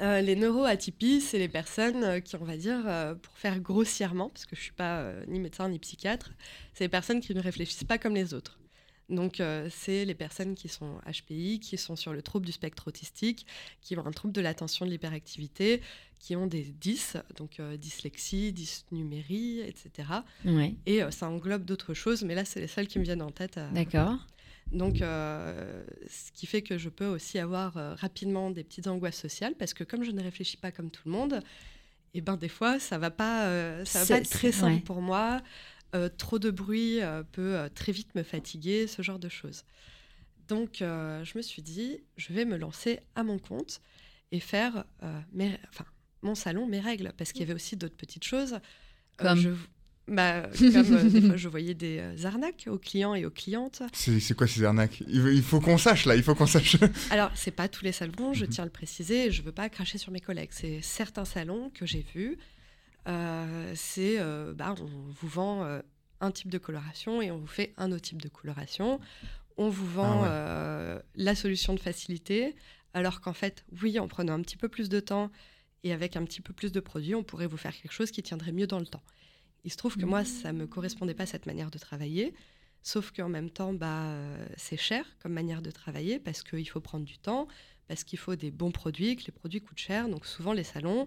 Euh, 0.00 0.20
les 0.20 0.36
neuroatypies, 0.36 1.20
c'est 1.20 1.38
les 1.38 1.48
personnes 1.48 2.04
euh, 2.04 2.20
qui, 2.20 2.36
on 2.36 2.44
va 2.44 2.56
dire, 2.56 2.82
euh, 2.86 3.14
pour 3.14 3.32
faire 3.38 3.60
grossièrement, 3.60 4.28
parce 4.28 4.44
que 4.44 4.56
je 4.56 4.60
suis 4.60 4.72
pas 4.72 4.98
euh, 4.98 5.24
ni 5.28 5.40
médecin 5.40 5.68
ni 5.68 5.78
psychiatre, 5.78 6.32
c'est 6.74 6.84
les 6.84 6.88
personnes 6.88 7.20
qui 7.20 7.34
ne 7.34 7.40
réfléchissent 7.40 7.84
pas 7.84 7.96
comme 7.96 8.14
les 8.14 8.34
autres. 8.34 8.58
Donc, 9.10 9.40
euh, 9.40 9.68
c'est 9.70 10.04
les 10.04 10.14
personnes 10.14 10.54
qui 10.54 10.68
sont 10.68 10.98
HPI, 11.06 11.60
qui 11.60 11.76
sont 11.76 11.96
sur 11.96 12.12
le 12.12 12.22
trouble 12.22 12.46
du 12.46 12.52
spectre 12.52 12.88
autistique, 12.88 13.46
qui 13.82 13.96
ont 13.98 14.06
un 14.06 14.12
trouble 14.12 14.32
de 14.32 14.40
l'attention 14.40 14.86
de 14.86 14.90
l'hyperactivité, 14.90 15.82
qui 16.18 16.36
ont 16.36 16.46
des 16.46 16.62
10, 16.62 17.18
donc 17.36 17.60
euh, 17.60 17.76
dyslexie, 17.76 18.52
dysnumérie, 18.52 19.60
etc. 19.60 20.08
Ouais, 20.46 20.74
Et 20.86 21.02
euh, 21.02 21.10
ça 21.10 21.28
englobe 21.28 21.64
d'autres 21.64 21.92
choses, 21.92 22.24
mais 22.24 22.34
là, 22.34 22.46
c'est 22.46 22.60
les 22.60 22.66
seules 22.66 22.86
qui 22.86 22.98
me 22.98 23.04
viennent 23.04 23.22
en 23.22 23.30
tête. 23.30 23.60
d'accord. 23.72 24.18
donc, 24.72 25.02
euh, 25.02 25.84
ce 26.08 26.32
qui 26.32 26.46
fait 26.46 26.62
que 26.62 26.78
je 26.78 26.88
peux 26.88 27.06
aussi 27.06 27.38
avoir 27.38 27.76
euh, 27.76 27.94
rapidement 27.94 28.50
des 28.50 28.64
petites 28.64 28.86
angoisses 28.86 29.20
sociales, 29.20 29.54
parce 29.58 29.74
que 29.74 29.84
comme 29.84 30.02
je 30.02 30.12
ne 30.12 30.22
réfléchis 30.22 30.56
pas 30.56 30.72
comme 30.72 30.90
tout 30.90 31.02
le 31.04 31.12
monde, 31.12 31.40
et 32.14 32.20
ben 32.20 32.36
des 32.36 32.48
fois, 32.48 32.78
ça 32.78 32.96
va 32.96 33.10
pas, 33.10 33.46
euh, 33.46 33.84
ça 33.84 34.00
va 34.00 34.06
pas 34.06 34.20
être 34.20 34.30
très 34.30 34.52
simple 34.52 34.74
ouais. 34.74 34.80
pour 34.80 35.02
moi. 35.02 35.42
Euh, 35.94 36.08
trop 36.08 36.38
de 36.38 36.50
bruit 36.50 37.00
euh, 37.00 37.22
peut 37.22 37.56
euh, 37.56 37.68
très 37.72 37.92
vite 37.92 38.14
me 38.14 38.22
fatiguer, 38.24 38.86
ce 38.86 39.02
genre 39.02 39.18
de 39.20 39.28
choses. 39.28 39.64
Donc, 40.48 40.82
euh, 40.82 41.24
je 41.24 41.38
me 41.38 41.42
suis 41.42 41.62
dit, 41.62 42.00
je 42.16 42.32
vais 42.32 42.44
me 42.44 42.56
lancer 42.56 43.00
à 43.14 43.22
mon 43.22 43.38
compte 43.38 43.80
et 44.32 44.40
faire 44.40 44.84
euh, 45.02 45.20
mes, 45.32 45.56
enfin, 45.68 45.84
mon 46.22 46.34
salon, 46.34 46.66
mes 46.66 46.80
règles, 46.80 47.12
parce 47.16 47.32
qu'il 47.32 47.40
y 47.42 47.44
avait 47.44 47.54
aussi 47.54 47.76
d'autres 47.76 47.96
petites 47.96 48.24
choses. 48.24 48.54
Euh, 48.54 48.58
Comme 49.18 49.38
je, 49.38 49.50
bah, 50.06 50.42
comme 50.58 50.76
euh, 50.96 51.08
des 51.08 51.20
fois, 51.22 51.36
je 51.36 51.48
voyais 51.48 51.72
des 51.74 51.98
euh, 52.00 52.24
arnaques 52.26 52.64
aux 52.66 52.76
clients 52.78 53.14
et 53.14 53.24
aux 53.24 53.30
clientes. 53.30 53.82
C'est 53.94 54.36
quoi 54.36 54.46
ces 54.46 54.62
arnaques? 54.64 55.02
Il, 55.08 55.42
faut 55.42 55.60
qu'on 55.60 55.78
sache 55.78 56.04
là, 56.04 56.14
il 56.16 56.22
faut 56.22 56.34
qu'on 56.34 56.46
sache. 56.46 56.76
Alors, 57.10 57.30
c'est 57.34 57.52
pas 57.52 57.68
tous 57.68 57.84
les 57.84 57.92
salons, 57.92 58.34
je 58.34 58.44
Mhm. 58.44 58.50
tiens 58.50 58.64
à 58.64 58.66
le 58.66 58.72
préciser, 58.72 59.30
je 59.30 59.42
veux 59.42 59.52
pas 59.52 59.68
cracher 59.70 59.96
sur 59.96 60.12
mes 60.12 60.20
collègues. 60.20 60.50
C'est 60.52 60.82
certains 60.82 61.24
salons 61.24 61.70
que 61.70 61.86
j'ai 61.86 62.04
vus. 62.14 62.36
Euh, 63.08 63.72
c'est, 63.76 64.18
euh, 64.18 64.54
bah, 64.54 64.74
on 64.80 64.84
vous 64.84 65.28
vend 65.28 65.64
euh, 65.64 65.80
un 66.20 66.30
type 66.30 66.50
de 66.50 66.58
coloration 66.58 67.20
et 67.20 67.30
on 67.30 67.38
vous 67.38 67.46
fait 67.46 67.74
un 67.76 67.92
autre 67.92 68.02
type 68.02 68.22
de 68.22 68.28
coloration. 68.28 69.00
On 69.56 69.68
vous 69.68 69.86
vend 69.86 70.22
Ah 70.22 70.22
ouais. 70.22 70.28
euh, 70.30 71.00
la 71.14 71.34
solution 71.34 71.74
de 71.74 71.80
facilité, 71.80 72.56
alors 72.92 73.20
qu'en 73.20 73.32
fait, 73.32 73.64
oui, 73.82 73.98
en 73.98 74.08
prenant 74.08 74.32
un 74.34 74.40
petit 74.42 74.56
peu 74.56 74.68
plus 74.68 74.88
de 74.88 75.00
temps 75.00 75.30
et 75.82 75.92
avec 75.92 76.16
un 76.16 76.24
petit 76.24 76.40
peu 76.40 76.52
plus 76.52 76.72
de 76.72 76.80
produits, 76.80 77.14
on 77.14 77.22
pourrait 77.22 77.46
vous 77.46 77.56
faire 77.56 77.74
quelque 77.76 77.92
chose 77.92 78.10
qui 78.10 78.22
tiendrait 78.22 78.52
mieux 78.52 78.66
dans 78.66 78.78
le 78.80 78.86
temps. 78.86 79.02
Il 79.64 79.72
se 79.72 79.76
trouve 79.76 79.96
que 79.96 80.04
moi, 80.04 80.24
ça 80.24 80.52
me 80.52 80.66
correspondait 80.66 81.14
pas 81.14 81.26
cette 81.26 81.46
manière 81.46 81.70
de 81.70 81.78
travailler, 81.78 82.34
sauf 82.82 83.12
qu'en 83.12 83.28
même 83.30 83.50
temps, 83.50 83.72
bah, 83.72 84.14
c'est 84.56 84.76
cher 84.76 85.04
comme 85.22 85.32
manière 85.32 85.62
de 85.62 85.70
travailler 85.70 86.18
parce 86.18 86.42
qu'il 86.42 86.68
faut 86.68 86.80
prendre 86.80 87.04
du 87.04 87.16
temps, 87.18 87.48
parce 87.88 88.04
qu'il 88.04 88.18
faut 88.18 88.36
des 88.36 88.50
bons 88.50 88.72
produits, 88.72 89.16
que 89.16 89.24
les 89.26 89.32
produits 89.32 89.60
coûtent 89.60 89.78
cher. 89.78 90.08
Donc 90.08 90.26
souvent, 90.26 90.52
les 90.52 90.64
salons 90.64 91.06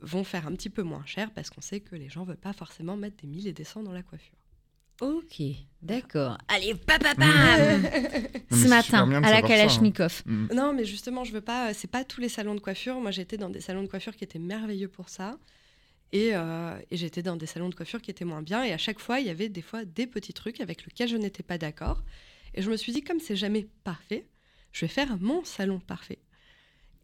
vont 0.00 0.24
faire 0.24 0.46
un 0.46 0.52
petit 0.52 0.70
peu 0.70 0.82
moins 0.82 1.04
cher 1.06 1.30
parce 1.32 1.50
qu'on 1.50 1.60
sait 1.60 1.80
que 1.80 1.96
les 1.96 2.08
gens 2.08 2.24
veulent 2.24 2.36
pas 2.36 2.52
forcément 2.52 2.96
mettre 2.96 3.16
des 3.16 3.26
1000 3.26 3.46
et 3.46 3.52
des 3.52 3.64
100 3.64 3.82
dans 3.82 3.92
la 3.92 4.02
coiffure. 4.02 4.36
Ok, 5.00 5.42
d'accord. 5.82 6.38
Allez, 6.48 6.74
papa, 6.74 7.12
Non, 7.18 8.56
Ce 8.56 8.66
matin, 8.66 9.10
à 9.22 9.30
la 9.30 9.36
hein. 9.36 9.42
Kalachnikov. 9.42 10.22
Mm. 10.24 10.54
Non, 10.54 10.72
mais 10.72 10.86
justement, 10.86 11.22
je 11.22 11.32
veux 11.32 11.42
pas. 11.42 11.74
C'est 11.74 11.90
pas 11.90 12.02
tous 12.02 12.20
les 12.20 12.30
salons 12.30 12.54
de 12.54 12.60
coiffure. 12.60 12.98
Moi, 12.98 13.10
j'étais 13.10 13.36
dans 13.36 13.50
des 13.50 13.60
salons 13.60 13.82
de 13.82 13.88
coiffure 13.88 14.16
qui 14.16 14.24
étaient 14.24 14.38
merveilleux 14.38 14.88
pour 14.88 15.10
ça. 15.10 15.38
Et, 16.12 16.30
euh, 16.32 16.78
et 16.90 16.96
j'étais 16.96 17.22
dans 17.22 17.36
des 17.36 17.46
salons 17.46 17.68
de 17.68 17.74
coiffure 17.74 18.00
qui 18.00 18.10
étaient 18.10 18.24
moins 18.24 18.40
bien. 18.40 18.64
Et 18.64 18.72
à 18.72 18.78
chaque 18.78 18.98
fois, 18.98 19.20
il 19.20 19.26
y 19.26 19.30
avait 19.30 19.50
des 19.50 19.60
fois 19.60 19.84
des 19.84 20.06
petits 20.06 20.32
trucs 20.32 20.62
avec 20.62 20.86
lesquels 20.86 21.08
je 21.08 21.16
n'étais 21.16 21.42
pas 21.42 21.58
d'accord. 21.58 22.02
Et 22.54 22.62
je 22.62 22.70
me 22.70 22.76
suis 22.76 22.92
dit, 22.92 23.02
comme 23.02 23.20
c'est 23.20 23.36
jamais 23.36 23.68
parfait, 23.84 24.26
je 24.72 24.82
vais 24.86 24.88
faire 24.88 25.18
mon 25.20 25.44
salon 25.44 25.78
parfait. 25.78 26.20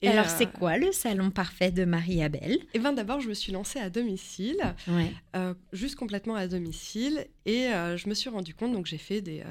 Et 0.03 0.09
alors, 0.09 0.27
euh, 0.27 0.35
c'est 0.37 0.51
quoi 0.53 0.79
le 0.79 0.91
salon 0.93 1.31
parfait 1.31 1.71
de 1.71 1.85
Marie-Abel? 1.85 2.59
Et 2.75 2.79
bien 2.79 2.93
d'abord, 2.93 3.21
je 3.21 3.29
me 3.29 3.35
suis 3.35 3.53
lancée 3.53 3.79
à 3.79 3.89
domicile, 3.89 4.75
Ouais. 4.89 5.13
euh, 5.37 5.55
juste 5.73 5.95
complètement 5.97 6.35
à 6.35 6.47
domicile. 6.49 7.27
Et 7.47 7.69
euh, 7.69 7.97
je 7.97 8.09
me 8.09 8.15
suis 8.15 8.29
rendu 8.29 8.55
compte, 8.55 8.73
donc 8.73 8.87
j'ai 8.87 8.99
fait 8.99 9.21
des. 9.21 9.43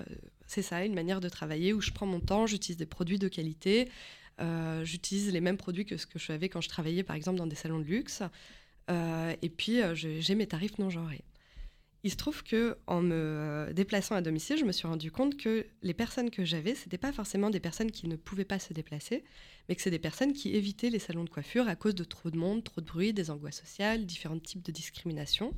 c'est 0.47 0.61
ça, 0.61 0.83
une 0.83 0.93
manière 0.93 1.21
de 1.21 1.29
travailler 1.29 1.71
où 1.73 1.79
je 1.81 1.91
prends 1.91 2.05
mon 2.05 2.19
temps, 2.19 2.45
j'utilise 2.47 2.77
des 2.77 2.85
produits 2.85 3.19
de 3.19 3.27
qualité, 3.29 3.89
j'utilise 4.83 5.31
les 5.31 5.41
mêmes 5.41 5.57
produits 5.57 5.85
que 5.85 5.97
ce 5.97 6.05
que 6.05 6.19
je 6.19 6.25
faisais 6.25 6.49
quand 6.49 6.61
je 6.61 6.69
travaillais 6.69 7.03
par 7.03 7.15
exemple 7.15 7.37
dans 7.37 7.47
des 7.47 7.55
salons 7.55 7.79
de 7.79 7.85
luxe. 7.85 8.21
Et 8.89 9.49
puis 9.49 9.79
j'ai 9.93 10.35
mes 10.35 10.47
tarifs 10.47 10.77
non 10.79 10.89
genrés. 10.89 11.23
Il 12.03 12.09
se 12.09 12.15
trouve 12.17 12.43
que 12.43 12.77
en 12.87 13.01
me 13.01 13.69
déplaçant 13.73 14.15
à 14.15 14.21
domicile, 14.21 14.57
je 14.57 14.65
me 14.65 14.71
suis 14.71 14.87
rendu 14.87 15.11
compte 15.11 15.37
que 15.37 15.67
les 15.83 15.93
personnes 15.93 16.31
que 16.31 16.43
j'avais, 16.43 16.73
c'était 16.73 16.97
pas 16.97 17.11
forcément 17.11 17.51
des 17.51 17.59
personnes 17.59 17.91
qui 17.91 18.07
ne 18.07 18.15
pouvaient 18.15 18.43
pas 18.43 18.57
se 18.57 18.73
déplacer, 18.73 19.23
mais 19.71 19.75
que 19.77 19.81
c'est 19.81 19.89
des 19.89 19.99
personnes 19.99 20.33
qui 20.33 20.53
évitaient 20.53 20.89
les 20.89 20.99
salons 20.99 21.23
de 21.23 21.29
coiffure 21.29 21.65
à 21.69 21.77
cause 21.77 21.95
de 21.95 22.03
trop 22.03 22.29
de 22.29 22.35
monde, 22.37 22.61
trop 22.61 22.81
de 22.81 22.85
bruit, 22.85 23.13
des 23.13 23.31
angoisses 23.31 23.61
sociales, 23.61 24.05
différents 24.05 24.37
types 24.37 24.61
de 24.61 24.69
discrimination. 24.73 25.53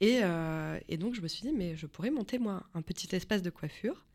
Et, 0.00 0.20
euh, 0.22 0.78
et 0.88 0.96
donc 0.96 1.16
je 1.16 1.20
me 1.20 1.26
suis 1.26 1.42
dit, 1.42 1.52
mais 1.52 1.74
je 1.74 1.86
pourrais 1.86 2.12
monter 2.12 2.38
moi 2.38 2.62
un 2.74 2.82
petit 2.82 3.08
espace 3.16 3.42
de 3.42 3.50
coiffure 3.50 4.06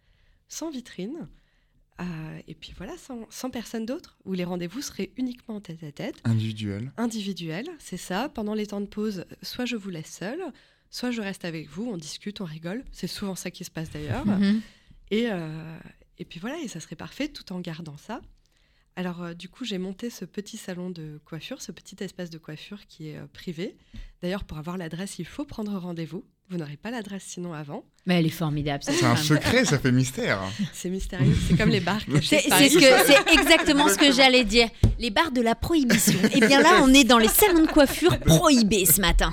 sans 0.47 0.69
vitrine. 0.71 1.27
euh, 1.99 2.39
et 2.47 2.55
puis 2.55 2.73
voilà, 2.77 2.97
sans, 2.97 3.27
sans 3.29 3.49
personne 3.49 3.85
d'autre, 3.85 4.17
où 4.23 4.31
les 4.31 4.45
rendez-vous 4.45 4.81
seraient 4.81 5.11
uniquement 5.17 5.55
en 5.57 5.59
tête 5.61 5.83
à 5.83 5.91
tête 5.91 6.15
Individuel. 6.23 6.93
individuel, 6.95 7.67
c'est 7.79 7.97
ça. 7.97 8.29
Pendant 8.29 8.53
les 8.53 8.67
temps 8.67 8.79
de 8.79 8.85
pause, 8.85 9.25
soit 9.41 9.65
je 9.65 9.75
vous 9.75 9.89
laisse 9.89 10.09
seul, 10.09 10.39
soit 10.89 11.11
je 11.11 11.19
reste 11.21 11.43
avec 11.43 11.67
vous, 11.67 11.83
on 11.85 11.97
discute, 11.97 12.39
on 12.39 12.45
rigole. 12.45 12.85
C'est 12.93 13.07
souvent 13.07 13.35
ça 13.35 13.51
qui 13.51 13.65
se 13.65 13.71
passe 13.71 13.89
d'ailleurs. 13.91 14.25
Mhm. 14.25 14.61
Et, 15.09 15.25
euh, 15.29 15.77
et 16.17 16.23
puis 16.23 16.39
voilà, 16.39 16.57
et 16.61 16.69
ça 16.69 16.79
serait 16.79 16.95
parfait 16.95 17.27
tout 17.27 17.51
en 17.51 17.59
gardant 17.59 17.97
ça. 17.97 18.21
Alors 18.95 19.23
euh, 19.23 19.33
du 19.33 19.49
coup, 19.49 19.63
j'ai 19.65 19.77
monté 19.77 20.09
ce 20.09 20.25
petit 20.25 20.57
salon 20.57 20.89
de 20.89 21.19
coiffure, 21.25 21.61
ce 21.61 21.71
petit 21.71 21.95
espace 22.03 22.29
de 22.29 22.37
coiffure 22.37 22.85
qui 22.87 23.09
est 23.09 23.17
euh, 23.17 23.27
privé. 23.31 23.77
D'ailleurs, 24.21 24.43
pour 24.43 24.57
avoir 24.57 24.77
l'adresse, 24.77 25.19
il 25.19 25.25
faut 25.25 25.45
prendre 25.45 25.77
rendez-vous. 25.77 26.25
Vous 26.49 26.57
n'aurez 26.57 26.77
pas 26.77 26.91
l'adresse 26.91 27.23
sinon 27.23 27.53
avant. 27.53 27.85
Mais 28.07 28.17
elle 28.17 28.25
est 28.25 28.29
formidable, 28.29 28.83
C'est 28.83 29.05
un 29.05 29.15
secret, 29.15 29.63
ça 29.63 29.77
fait 29.77 29.91
mystère. 29.91 30.39
C'est 30.73 30.89
mystérieux, 30.89 31.35
c'est 31.47 31.55
comme 31.55 31.69
les 31.69 31.79
bars 31.81 32.03
cachés 32.11 32.39
C'est 32.49 32.69
ce 32.69 33.31
exactement 33.39 33.87
ce 33.89 33.95
que 33.95 34.11
j'allais 34.11 34.43
dire. 34.43 34.69
Les 34.97 35.11
bars 35.11 35.29
de 35.31 35.39
la 35.41 35.53
prohibition. 35.53 36.17
Et 36.33 36.39
bien 36.39 36.61
là, 36.61 36.79
on 36.81 36.91
est 36.95 37.03
dans 37.03 37.19
les 37.19 37.27
salons 37.27 37.61
de 37.61 37.67
coiffure 37.67 38.17
prohibés 38.19 38.85
ce 38.87 39.01
matin. 39.01 39.31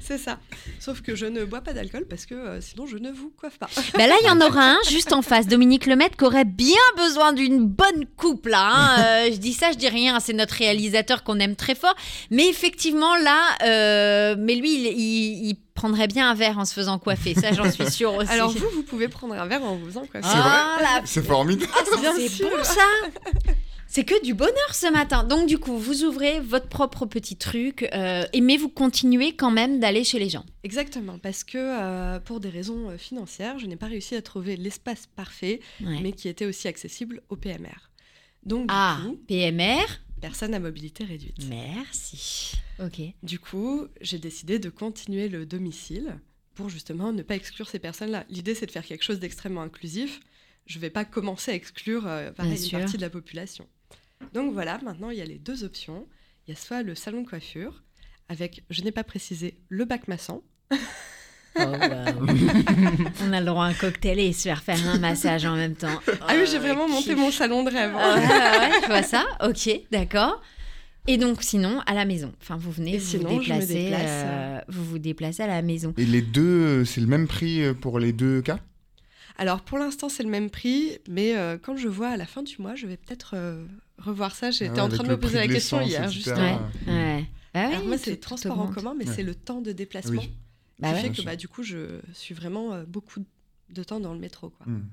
C'est 0.00 0.18
ça. 0.18 0.38
Sauf 0.80 1.02
que 1.02 1.14
je 1.14 1.26
ne 1.26 1.44
bois 1.44 1.60
pas 1.60 1.72
d'alcool 1.72 2.04
parce 2.10 2.26
que 2.26 2.34
euh, 2.34 2.60
sinon 2.60 2.86
je 2.86 2.96
ne 2.98 3.12
vous 3.12 3.32
coiffe 3.38 3.58
pas. 3.58 3.68
Ben 3.96 4.08
là, 4.08 4.16
il 4.22 4.26
y 4.26 4.30
en 4.30 4.40
aura 4.40 4.72
un 4.72 4.78
juste 4.88 5.12
en 5.12 5.22
face, 5.22 5.46
Dominique 5.46 5.86
Lemaitre, 5.86 6.16
qui 6.16 6.24
aurait 6.24 6.44
bien 6.44 6.76
besoin 6.96 7.32
d'une 7.32 7.64
bonne 7.64 8.06
coupe 8.16 8.46
là. 8.46 8.70
hein. 8.74 8.90
Euh, 9.04 9.30
je 9.32 9.36
dis 9.36 9.52
ça, 9.52 9.70
je 9.72 9.76
dis 9.78 9.88
rien. 9.88 10.18
C'est 10.20 10.32
notre 10.32 10.54
réalisateur 10.54 11.22
qu'on 11.22 11.38
aime 11.38 11.54
très 11.56 11.74
fort. 11.76 11.94
Mais 12.30 12.48
effectivement, 12.48 13.14
là, 13.16 13.40
euh, 13.64 14.34
mais 14.38 14.56
lui, 14.56 14.74
il, 14.74 14.86
il- 14.98 15.48
il 15.50 15.56
prendrait 15.74 16.06
bien 16.06 16.30
un 16.30 16.34
verre 16.34 16.58
en 16.58 16.64
se 16.64 16.72
faisant 16.72 16.98
coiffer. 17.00 17.34
Ça, 17.34 17.52
j'en 17.52 17.68
suis 17.70 17.83
sûre 17.90 18.14
aussi. 18.14 18.30
Alors 18.30 18.50
vous, 18.52 18.68
vous 18.74 18.82
pouvez 18.82 19.08
prendre 19.08 19.34
un 19.34 19.46
verre 19.46 19.62
en 19.64 19.76
vous 19.76 19.86
faisant 19.86 20.06
coiffer. 20.06 20.26
C'est 20.28 20.34
Ah, 20.36 20.78
la 20.80 21.06
C'est 21.06 21.22
formidable. 21.22 21.70
Bien 22.00 22.12
c'est 22.28 22.42
bon 22.44 22.62
ça 22.62 22.82
C'est 23.86 24.04
que 24.04 24.20
du 24.24 24.34
bonheur 24.34 24.74
ce 24.74 24.90
matin. 24.90 25.22
Donc 25.22 25.46
du 25.46 25.58
coup, 25.58 25.78
vous 25.78 26.02
ouvrez 26.02 26.40
votre 26.40 26.68
propre 26.68 27.06
petit 27.06 27.36
truc, 27.36 27.88
euh, 27.94 28.24
et 28.32 28.40
mais 28.40 28.56
vous 28.56 28.68
continuez 28.68 29.36
quand 29.36 29.52
même 29.52 29.78
d'aller 29.78 30.02
chez 30.02 30.18
les 30.18 30.28
gens. 30.28 30.44
Exactement, 30.64 31.18
parce 31.20 31.44
que 31.44 31.58
euh, 31.58 32.18
pour 32.18 32.40
des 32.40 32.48
raisons 32.48 32.90
euh, 32.90 32.96
financières, 32.98 33.58
je 33.60 33.66
n'ai 33.66 33.76
pas 33.76 33.86
réussi 33.86 34.16
à 34.16 34.22
trouver 34.22 34.56
l'espace 34.56 35.06
parfait, 35.14 35.60
Ouais. 35.80 36.00
mais 36.02 36.10
qui 36.10 36.28
était 36.28 36.44
aussi 36.46 36.66
accessible 36.66 37.22
au 37.28 37.36
PMR. 37.36 37.90
Donc, 38.44 38.62
du 38.62 38.66
Ah, 38.76 38.98
coup, 39.04 39.16
PMR. 39.28 39.84
personne 40.20 40.54
à 40.54 40.58
mobilité 40.58 41.04
réduite. 41.04 41.36
Merci. 41.48 42.54
Ok. 42.82 43.00
Du 43.22 43.38
coup, 43.38 43.86
j'ai 44.00 44.18
décidé 44.18 44.58
de 44.58 44.70
continuer 44.70 45.28
le 45.28 45.46
domicile 45.46 46.18
pour 46.54 46.68
justement 46.68 47.12
ne 47.12 47.22
pas 47.22 47.34
exclure 47.34 47.68
ces 47.68 47.78
personnes-là. 47.78 48.24
L'idée, 48.28 48.54
c'est 48.54 48.66
de 48.66 48.70
faire 48.70 48.84
quelque 48.84 49.04
chose 49.04 49.20
d'extrêmement 49.20 49.62
inclusif. 49.62 50.20
Je 50.66 50.78
ne 50.78 50.80
vais 50.80 50.90
pas 50.90 51.04
commencer 51.04 51.50
à 51.50 51.54
exclure 51.54 52.06
euh, 52.06 52.32
pareil, 52.32 52.62
une 52.64 52.80
partie 52.80 52.96
de 52.96 53.02
la 53.02 53.10
population. 53.10 53.68
Donc 54.32 54.52
voilà, 54.52 54.78
maintenant, 54.82 55.10
il 55.10 55.18
y 55.18 55.22
a 55.22 55.26
les 55.26 55.38
deux 55.38 55.64
options. 55.64 56.08
Il 56.46 56.54
y 56.54 56.56
a 56.56 56.60
soit 56.60 56.82
le 56.82 56.94
salon 56.94 57.22
de 57.22 57.28
coiffure, 57.28 57.82
avec, 58.28 58.64
je 58.70 58.82
n'ai 58.82 58.92
pas 58.92 59.04
précisé, 59.04 59.58
le 59.68 59.84
bac 59.84 60.08
maçon, 60.08 60.42
Oh, 61.56 61.62
wow. 61.62 62.26
On 63.24 63.32
a 63.32 63.40
le 63.40 63.46
droit 63.46 63.66
à 63.66 63.68
un 63.68 63.74
cocktail 63.74 64.18
et 64.18 64.32
se 64.32 64.42
faire 64.42 64.62
faire 64.62 64.78
un 64.88 64.98
massage 64.98 65.44
en 65.44 65.54
même 65.54 65.76
temps. 65.76 66.00
Ah 66.22 66.34
oui, 66.34 66.46
j'ai 66.50 66.58
vraiment 66.58 66.88
monté 66.88 67.14
mon 67.14 67.30
salon 67.30 67.62
de 67.62 67.70
rêve. 67.70 67.92
Ah 67.96 68.14
hein. 68.14 68.20
ouais, 68.20 68.26
ouais, 68.26 68.58
ouais, 68.58 68.80
je 68.82 68.86
vois 68.86 69.02
ça? 69.02 69.24
Ok, 69.40 69.70
d'accord. 69.92 70.42
Et 71.06 71.18
donc, 71.18 71.42
sinon, 71.42 71.80
à 71.86 71.94
la 71.94 72.04
maison. 72.04 72.32
Enfin, 72.40 72.56
vous 72.56 72.70
venez 72.70 72.96
vous 72.98 73.04
sinon, 73.04 73.28
je 73.28 73.52
me 73.52 73.58
déplacer. 73.60 73.74
déplace, 73.84 74.00
euh, 74.06 74.60
vous 74.68 74.84
vous 74.84 74.98
déplacez 74.98 75.42
à 75.42 75.46
la 75.46 75.60
maison. 75.62 75.92
Et 75.98 76.06
les 76.06 76.22
deux, 76.22 76.84
c'est 76.84 77.00
le 77.00 77.06
même 77.06 77.26
prix 77.28 77.62
euh, 77.62 77.74
pour 77.74 77.98
les 77.98 78.12
deux 78.12 78.40
cas? 78.42 78.58
Alors 79.36 79.62
pour 79.62 79.78
l'instant 79.78 80.08
c'est 80.08 80.22
le 80.22 80.28
même 80.28 80.48
prix, 80.48 80.92
mais 81.08 81.36
euh, 81.36 81.58
quand 81.60 81.76
je 81.76 81.88
vois 81.88 82.10
à 82.10 82.16
la 82.16 82.24
fin 82.24 82.44
du 82.44 82.54
mois, 82.60 82.76
je 82.76 82.86
vais 82.86 82.96
peut-être 82.96 83.32
euh, 83.34 83.64
revoir 83.98 84.32
ça. 84.36 84.52
J'étais 84.52 84.78
Ah, 84.78 84.84
en 84.84 84.88
train 84.88 85.02
de 85.02 85.08
me 85.08 85.18
poser 85.18 85.38
la 85.38 85.48
question 85.48 85.80
hier, 85.80 86.08
justement. 86.08 86.36
Ouais. 86.86 86.92
ouais. 86.92 87.24
Bah 87.52 87.64
oui, 87.68 87.74
Alors 87.74 87.84
moi 87.88 87.98
c'est 87.98 88.10
le 88.10 88.16
tout 88.16 88.22
transport 88.22 88.60
en 88.60 88.68
commun, 88.68 88.94
mais 88.96 89.04
Ouais. 89.08 89.12
c'est 89.12 89.24
le 89.24 89.34
temps 89.34 89.60
de 89.60 89.72
déplacement 89.72 90.20
Oui. 90.22 90.30
Bah 90.78 90.90
qui 90.90 90.94
ouais. 90.94 91.00
fait 91.00 91.10
que 91.10 91.22
bah, 91.22 91.34
du 91.34 91.48
coup 91.48 91.64
je 91.64 91.98
suis 92.12 92.32
vraiment 92.32 92.74
euh, 92.74 92.84
beaucoup 92.86 93.24
de 93.70 93.82
temps 93.82 93.98
dans 93.98 94.14
le 94.14 94.20
métro. 94.20 94.50
Quoi. 94.50 94.66
Hmm. 94.70 94.84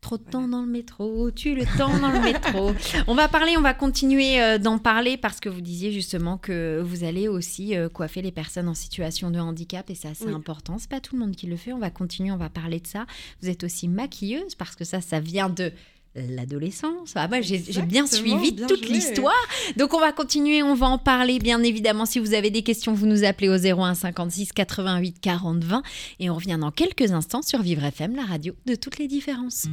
Trop 0.00 0.18
de 0.18 0.22
temps 0.22 0.46
dans 0.48 0.60
le 0.60 0.66
métro, 0.70 1.30
tue 1.30 1.54
le 1.54 1.64
temps 1.78 1.96
dans 1.98 2.10
le 2.12 2.20
métro. 2.20 2.72
On 3.06 3.14
va 3.14 3.26
parler, 3.26 3.56
on 3.56 3.62
va 3.62 3.72
continuer 3.72 4.38
euh, 4.38 4.58
d'en 4.58 4.76
parler 4.78 5.16
parce 5.16 5.40
que 5.40 5.48
vous 5.48 5.62
disiez 5.62 5.92
justement 5.92 6.36
que 6.36 6.82
vous 6.84 7.04
allez 7.04 7.26
aussi 7.26 7.74
euh, 7.74 7.88
coiffer 7.88 8.20
les 8.20 8.30
personnes 8.30 8.68
en 8.68 8.74
situation 8.74 9.30
de 9.30 9.38
handicap 9.38 9.88
et 9.88 9.94
ça 9.94 10.10
c'est 10.12 10.26
Oui. 10.26 10.34
important. 10.34 10.76
C'est 10.78 10.90
pas 10.90 11.00
tout 11.00 11.14
le 11.16 11.20
monde 11.22 11.34
qui 11.34 11.46
le 11.46 11.56
fait. 11.56 11.72
On 11.72 11.78
va 11.78 11.88
continuer, 11.88 12.30
on 12.32 12.36
va 12.36 12.50
parler 12.50 12.80
de 12.80 12.86
ça. 12.86 13.06
Vous 13.40 13.48
êtes 13.48 13.64
aussi 13.64 13.88
maquilleuse 13.88 14.54
parce 14.56 14.76
que 14.76 14.84
ça, 14.84 15.00
ça 15.00 15.20
vient 15.20 15.48
de 15.48 15.72
l'adolescence. 16.14 17.12
Ah, 17.14 17.28
moi, 17.28 17.40
j'ai 17.40 17.58
bien 17.82 18.06
suivi 18.06 18.52
bien 18.52 18.66
toute 18.66 18.88
l'histoire. 18.88 19.34
Donc 19.76 19.94
on 19.94 20.00
va 20.00 20.12
continuer, 20.12 20.62
on 20.62 20.74
va 20.74 20.86
en 20.86 20.98
parler 20.98 21.38
bien 21.38 21.62
évidemment. 21.62 22.06
Si 22.06 22.18
vous 22.18 22.34
avez 22.34 22.50
des 22.50 22.62
questions, 22.62 22.94
vous 22.94 23.06
nous 23.06 23.24
appelez 23.24 23.48
au 23.48 23.56
01 23.56 23.94
56 23.94 24.52
88 24.52 25.20
40 25.20 25.64
20 25.64 25.82
et 26.20 26.30
on 26.30 26.34
revient 26.34 26.58
dans 26.60 26.70
quelques 26.70 27.12
instants 27.12 27.42
sur 27.42 27.62
Vivre 27.62 27.84
FM, 27.84 28.16
la 28.16 28.24
radio 28.24 28.54
de 28.66 28.74
toutes 28.74 28.98
les 28.98 29.08
différences. 29.08 29.66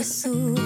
Porte 0.00 0.12
s'ouvre 0.12 0.60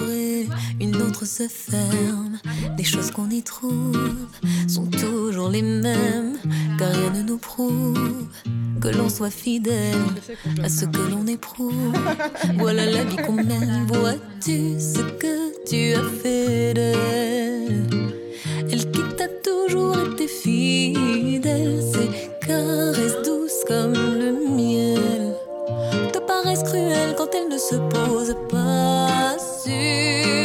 une 0.79 0.95
autre 1.01 1.25
se 1.25 1.47
ferme. 1.47 2.39
Les 2.77 2.83
choses 2.83 3.11
qu'on 3.11 3.29
y 3.29 3.41
trouve 3.41 4.27
sont 4.67 4.85
toujours 4.85 5.49
les 5.49 5.61
mêmes, 5.61 6.37
car 6.77 6.91
rien 6.91 7.11
ne 7.11 7.23
nous 7.23 7.37
prouve 7.37 8.27
que 8.81 8.89
l'on 8.89 9.09
soit 9.09 9.29
fidèle 9.29 9.95
à 10.63 10.69
ce 10.69 10.85
que 10.85 11.01
l'on 11.09 11.27
éprouve. 11.27 11.93
Voilà 12.57 12.85
la 12.85 13.03
vie 13.03 13.17
qu'on 13.17 13.33
mène. 13.33 13.87
Vois-tu 13.87 14.79
ce 14.79 15.01
que 15.19 15.65
tu 15.67 15.93
as 15.93 16.09
fait 16.21 16.73
d'elle? 16.73 18.13
Elle 18.71 18.91
qui 18.91 19.01
t'a 19.17 19.27
toujours 19.27 19.97
été 20.13 20.27
fidèle, 20.27 21.81
ses 21.81 22.47
caresses 22.47 23.21
douces 23.25 23.63
comme 23.67 23.93
le 23.93 24.31
miel 24.55 25.35
te 26.11 26.19
paraissent 26.19 26.63
cruelles 26.63 27.15
quand 27.17 27.29
elles 27.33 27.49
ne 27.49 27.57
se 27.57 27.75
posent 27.75 28.35
pas 28.49 28.64
sur 29.65 30.44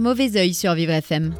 Mauvais 0.00 0.36
œil 0.36 0.54
sur 0.54 0.74
Vivre 0.74 0.92
FM. 0.92 1.34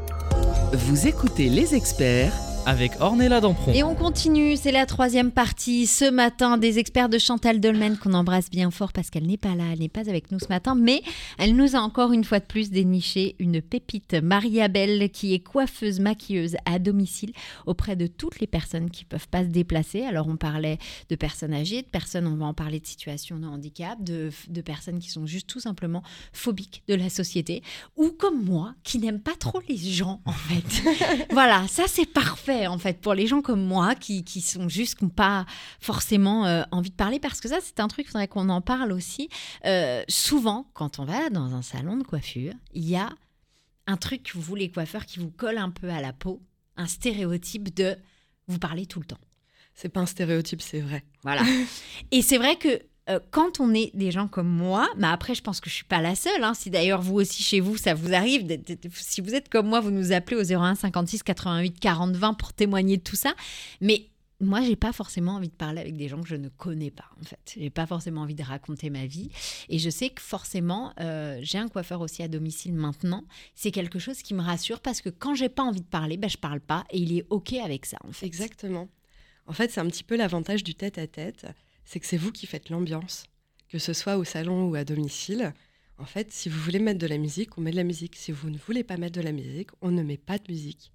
Vous 0.73 1.07
écoutez 1.07 1.49
les 1.49 1.75
experts 1.75 2.33
Avec 2.64 2.92
Ornella 3.01 3.40
Dampron. 3.40 3.72
Et 3.72 3.83
on 3.83 3.96
continue, 3.96 4.57
c'est 4.57 4.70
la 4.70 4.87
troisième 4.87 5.33
partie. 5.33 5.88
Ce 5.88 6.09
matin, 6.09 6.59
des 6.59 6.79
experts 6.79 7.09
de 7.09 7.18
Chantal 7.18 7.59
Dolmen 7.59 7.98
qu'on 7.98 8.14
embrasse 8.14 8.51
bien 8.51 8.70
fort 8.70 8.92
parce 8.92 9.11
qu'elle 9.11 9.27
n'est 9.27 9.37
pas 9.37 9.57
là, 9.57 9.64
elle 9.72 9.81
n'est 9.81 9.88
pas 9.88 10.09
avec 10.09 10.31
nous 10.31 10.38
ce 10.38 10.46
matin, 10.46 10.77
mais 10.77 11.03
elle 11.38 11.57
nous 11.57 11.75
a 11.75 11.81
encore 11.81 12.12
une 12.12 12.22
fois 12.22 12.38
de 12.38 12.44
plus 12.44 12.70
déniché 12.70 13.35
une 13.40 13.61
pépite. 13.61 14.14
Marie-Abel, 14.14 15.11
qui 15.11 15.35
est 15.35 15.40
coiffeuse 15.40 15.98
maquilleuse 15.98 16.57
à 16.64 16.79
domicile 16.79 17.33
auprès 17.66 17.96
de 17.96 18.07
toutes 18.07 18.38
les 18.38 18.46
personnes 18.46 18.90
qui 18.90 19.05
peuvent 19.05 19.29
pas 19.29 19.42
se 19.42 19.48
déplacer. 19.48 20.03
Alors 20.05 20.29
on 20.29 20.37
parlait 20.37 20.79
de 21.09 21.16
personnes 21.16 21.55
âgées, 21.55 21.83
de 21.83 21.88
personnes, 21.88 22.29
on 22.29 22.37
va 22.37 22.46
en 22.46 22.55
parler 22.55 22.79
de 22.79 22.87
situations 22.87 23.40
de 23.40 23.46
handicap, 23.46 24.01
de, 24.01 24.31
de 24.48 24.61
personnes 24.61 25.01
qui 25.01 25.11
sont 25.11 25.27
juste 25.27 25.48
tout 25.48 25.61
simplement 25.61 26.05
phobiques 26.33 26.85
de 26.87 26.94
la 26.94 27.09
société, 27.09 27.64
ou 27.96 28.11
comme 28.11 28.44
moi, 28.44 28.75
qui 28.85 29.01
n'aiment 29.01 29.20
pas 29.20 29.35
trop 29.37 29.61
les 29.68 29.77
gens 29.77 30.20
en 30.27 30.33
fait. 30.33 31.27
voilà, 31.33 31.66
ça 31.66 31.85
c'est 31.88 32.07
parfait 32.07 32.52
en 32.67 32.79
fait 32.79 33.01
pour 33.01 33.15
les 33.15 33.27
gens 33.27 33.43
comme 33.43 33.65
moi 33.65 33.95
qui, 33.95 34.25
qui 34.25 34.41
sont 34.41 34.69
juste, 34.69 34.97
qui 34.97 35.05
n'ont 35.05 35.11
pas 35.11 35.47
forcément 35.81 36.47
euh, 36.47 36.62
envie 36.71 36.91
de 36.91 36.97
parler 36.97 37.19
parce 37.19 37.41
que 37.41 37.49
ça 37.49 37.59
c'est 37.62 37.81
un 37.81 37.88
truc, 37.88 38.07
il 38.07 38.11
faudrait 38.11 38.29
qu'on 38.29 38.49
en 38.49 38.61
parle 38.61 38.93
aussi. 38.93 39.29
Euh, 39.65 40.03
souvent, 40.09 40.71
quand 40.75 40.99
on 40.99 41.05
va 41.05 41.31
dans 41.31 41.55
un 41.55 41.62
salon 41.62 41.97
de 41.97 42.05
coiffure, 42.05 42.55
il 42.73 42.88
y 42.88 42.97
a 42.97 43.11
un 43.87 43.97
truc, 43.97 44.33
vous 44.35 44.55
les 44.55 44.71
coiffeurs, 44.71 45.07
qui 45.07 45.19
vous 45.19 45.31
colle 45.31 45.59
un 45.59 45.71
peu 45.71 45.91
à 45.91 46.01
la 46.01 46.12
peau, 46.12 46.43
un 46.77 46.87
stéréotype 46.87 47.75
de 47.75 47.97
vous 48.49 48.59
parlez 48.59 48.87
tout 48.87 49.01
le 49.01 49.07
temps. 49.07 49.21
C'est 49.75 49.88
pas 49.88 50.01
un 50.01 50.07
stéréotype, 50.07 50.61
c'est 50.61 50.81
vrai. 50.81 51.05
Voilà. 51.23 51.43
Et 52.11 52.23
c'est 52.23 52.38
vrai 52.38 52.57
que 52.57 52.83
euh, 53.11 53.19
quand 53.31 53.59
on 53.61 53.75
est 53.75 53.91
des 53.95 54.11
gens 54.11 54.29
comme 54.29 54.49
moi, 54.49 54.88
mais 54.97 55.09
après, 55.09 55.35
je 55.35 55.43
pense 55.43 55.61
que 55.61 55.69
je 55.69 55.75
suis 55.75 55.85
pas 55.85 56.01
la 56.01 56.15
seule. 56.15 56.45
hein. 56.45 56.55
si 56.55 56.71
d'ailleurs 56.71 57.03
vous 57.03 57.15
aussi 57.17 57.43
chez 57.43 57.61
vous, 57.61 57.77
ça 57.77 57.95
vous 57.95 58.15
arrive, 58.15 58.47
si 58.93 59.21
vous 59.21 59.35
êtes 59.35 59.49
comme 59.49 59.67
moi, 59.67 59.81
vous 59.81 59.91
nous 59.91 60.12
appelez 60.12 60.37
au 60.37 60.43
01 60.45 60.77
56 60.77 61.23
88 61.23 61.81
40 61.81 62.15
20 62.17 62.35
pour 62.35 62.53
témoigner 62.53 62.99
de 62.99 63.03
tout 63.03 63.17
ça. 63.17 63.35
Mais 63.81 64.07
moi, 64.38 64.61
j'ai 64.61 64.77
pas 64.77 64.93
forcément 64.93 65.37
envie 65.37 65.49
de 65.49 65.55
parler 65.55 65.81
avec 65.81 65.97
des 65.97 66.09
gens 66.09 66.21
que 66.21 66.29
je 66.29 66.35
ne 66.37 66.49
connais 66.49 66.91
pas, 66.91 67.05
en 67.21 67.25
fait. 67.25 67.55
J'ai 67.57 67.71
pas 67.71 67.87
forcément 67.87 68.23
envie 68.23 68.35
de 68.35 68.43
raconter 68.43 68.91
ma 68.91 69.07
vie. 69.07 69.31
Et 69.69 69.79
je 69.79 69.88
sais 69.88 70.11
que 70.11 70.21
forcément, 70.21 70.93
euh, 71.01 71.38
j'ai 71.43 71.59
un 71.59 71.69
coiffeur 71.69 72.01
aussi 72.01 72.23
à 72.25 72.29
domicile 72.29 72.75
maintenant. 72.75 73.25
C'est 73.55 73.71
quelque 73.71 74.01
chose 74.01 74.19
qui 74.23 74.35
me 74.35 74.43
rassure 74.43 74.81
parce 74.81 75.01
que 75.01 75.11
quand 75.11 75.35
j'ai 75.37 75.49
pas 75.49 75.62
envie 75.62 75.81
de 75.81 75.87
parler, 75.87 76.17
ben, 76.17 76.29
je 76.29 76.38
parle 76.38 76.61
pas 76.61 76.85
et 76.91 76.99
il 76.99 77.17
est 77.19 77.27
OK 77.31 77.53
avec 77.55 77.87
ça, 77.87 77.99
en 78.05 78.11
fait. 78.12 78.27
Exactement. 78.27 78.88
En 79.47 79.53
fait, 79.53 79.71
c'est 79.71 79.81
un 79.81 79.87
petit 79.87 80.05
peu 80.05 80.17
l'avantage 80.17 80.65
du 80.65 80.75
tête-à-tête, 80.75 81.47
c'est 81.85 82.01
que 82.01 82.07
c'est 82.07 82.16
vous 82.16 82.33
qui 82.33 82.47
faites 82.47 82.71
l'ambiance, 82.71 83.25
que 83.68 83.79
ce 83.79 83.92
soit 83.92 84.16
au 84.16 84.25
salon 84.25 84.68
ou 84.68 84.75
à 84.75 84.85
domicile. 84.85 85.55
En 85.99 86.05
fait, 86.05 86.33
si 86.33 86.49
vous 86.49 86.59
voulez 86.59 86.79
mettre 86.79 86.99
de 86.99 87.07
la 87.07 87.18
musique, 87.18 87.57
on 87.59 87.61
met 87.61 87.71
de 87.71 87.77
la 87.77 87.85
musique. 87.85 88.16
Si 88.16 88.33
vous 88.33 88.51
ne 88.51 88.59
voulez 88.59 88.83
pas 88.83 88.97
mettre 88.97 89.16
de 89.16 89.25
la 89.25 89.33
musique, 89.33 89.71
on 89.81 89.90
ne 89.90 90.03
met 90.03 90.16
pas 90.16 90.38
de 90.38 90.45
musique. 90.49 90.92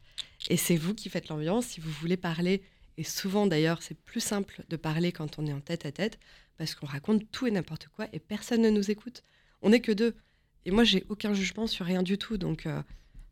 Et 0.50 0.58
c'est 0.58 0.76
vous 0.76 0.94
qui 0.94 1.10
faites 1.10 1.30
l'ambiance. 1.30 1.68
Si 1.68 1.80
vous 1.80 1.92
voulez 1.92 2.18
parler, 2.18 2.62
et 2.98 3.04
souvent 3.04 3.48
d'ailleurs, 3.48 3.82
c'est 3.84 3.98
plus 3.98 4.20
simple 4.20 4.64
de 4.70 4.76
parler 4.76 5.12
quand 5.12 5.40
on 5.40 5.46
est 5.46 5.54
en 5.54 5.62
tête-à-tête, 5.62 6.20
parce 6.58 6.76
qu'on 6.76 6.88
raconte 6.88 7.30
tout 7.32 7.48
et 7.48 7.52
n'importe 7.52 7.88
quoi 7.90 8.08
et 8.14 8.20
personne 8.20 8.62
ne 8.62 8.70
nous 8.70 8.90
écoute. 8.90 9.24
On 9.62 9.70
n'est 9.70 9.82
que 9.82 9.92
deux. 9.92 10.16
Et 10.66 10.72
moi, 10.72 10.84
j'ai 10.84 11.06
aucun 11.10 11.34
jugement 11.34 11.68
sur 11.68 11.86
rien 11.86 12.04
du 12.04 12.18
tout. 12.18 12.38
Donc, 12.38 12.66
euh, 12.66 12.82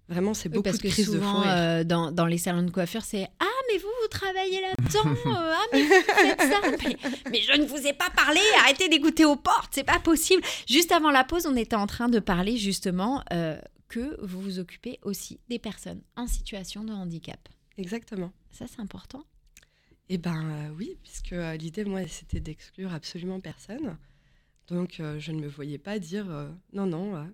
vraiment, 0.08 0.34
c'est 0.34 0.50
Oui, 0.50 0.56
beaucoup 0.56 0.64
parce 0.64 0.78
de 0.78 0.84
que 0.84 0.88
crises 0.88 1.10
de 1.12 1.20
euh, 1.20 1.84
dans, 1.84 2.12
dans 2.12 2.26
les 2.26 2.38
salons 2.38 2.64
de 2.64 2.72
coiffure, 2.72 3.04
c'est 3.04 3.28
Ah, 3.40 3.46
mais 3.72 3.78
vous, 3.78 3.88
vous 4.02 4.08
travaillez 4.08 4.62
là-dedans 4.62 5.32
euh, 5.32 5.54
Ah, 5.56 5.66
mais 5.74 5.84
vous 5.84 5.90
faites 5.90 6.42
ça 6.42 6.62
mais, 6.84 6.98
mais 7.32 7.42
je 7.42 7.60
ne 7.60 7.66
vous 7.66 7.88
ai 7.88 7.94
pas 7.94 8.10
parlé 8.16 8.40
Arrêtez 8.64 8.90
d'écouter 8.90 9.26
aux 9.26 9.36
portes, 9.36 9.72
c'est 9.72 9.84
pas 9.84 10.00
possible 10.00 10.44
Juste 10.68 10.92
avant 10.92 11.12
la 11.12 11.24
pause, 11.24 11.46
on 11.46 11.56
était 11.56 11.76
en 11.76 11.88
train 11.88 12.10
de 12.10 12.20
parler 12.20 12.58
justement 12.58 13.24
euh, 13.34 13.60
que 13.88 14.18
vous 14.24 14.42
vous 14.42 14.60
occupez 14.60 15.00
aussi 15.04 15.40
des 15.50 15.60
personnes 15.60 16.02
en 16.16 16.28
situation 16.28 16.84
de 16.84 16.92
handicap. 16.92 17.40
Exactement. 17.78 18.32
Ça, 18.52 18.66
c'est 18.68 18.82
important 18.82 19.24
Eh 20.10 20.20
euh, 20.26 20.70
oui, 20.78 20.98
puisque 21.04 21.36
l'idée, 21.60 21.84
moi, 21.86 22.02
c'était 22.08 22.40
d'exclure 22.40 22.94
absolument 22.94 23.40
personne. 23.40 23.98
Donc, 24.68 24.96
je 25.00 25.32
ne 25.32 25.40
me 25.40 25.48
voyais 25.48 25.78
pas 25.78 26.00
dire 26.00 26.26
non, 26.74 26.88
non, 26.88 27.28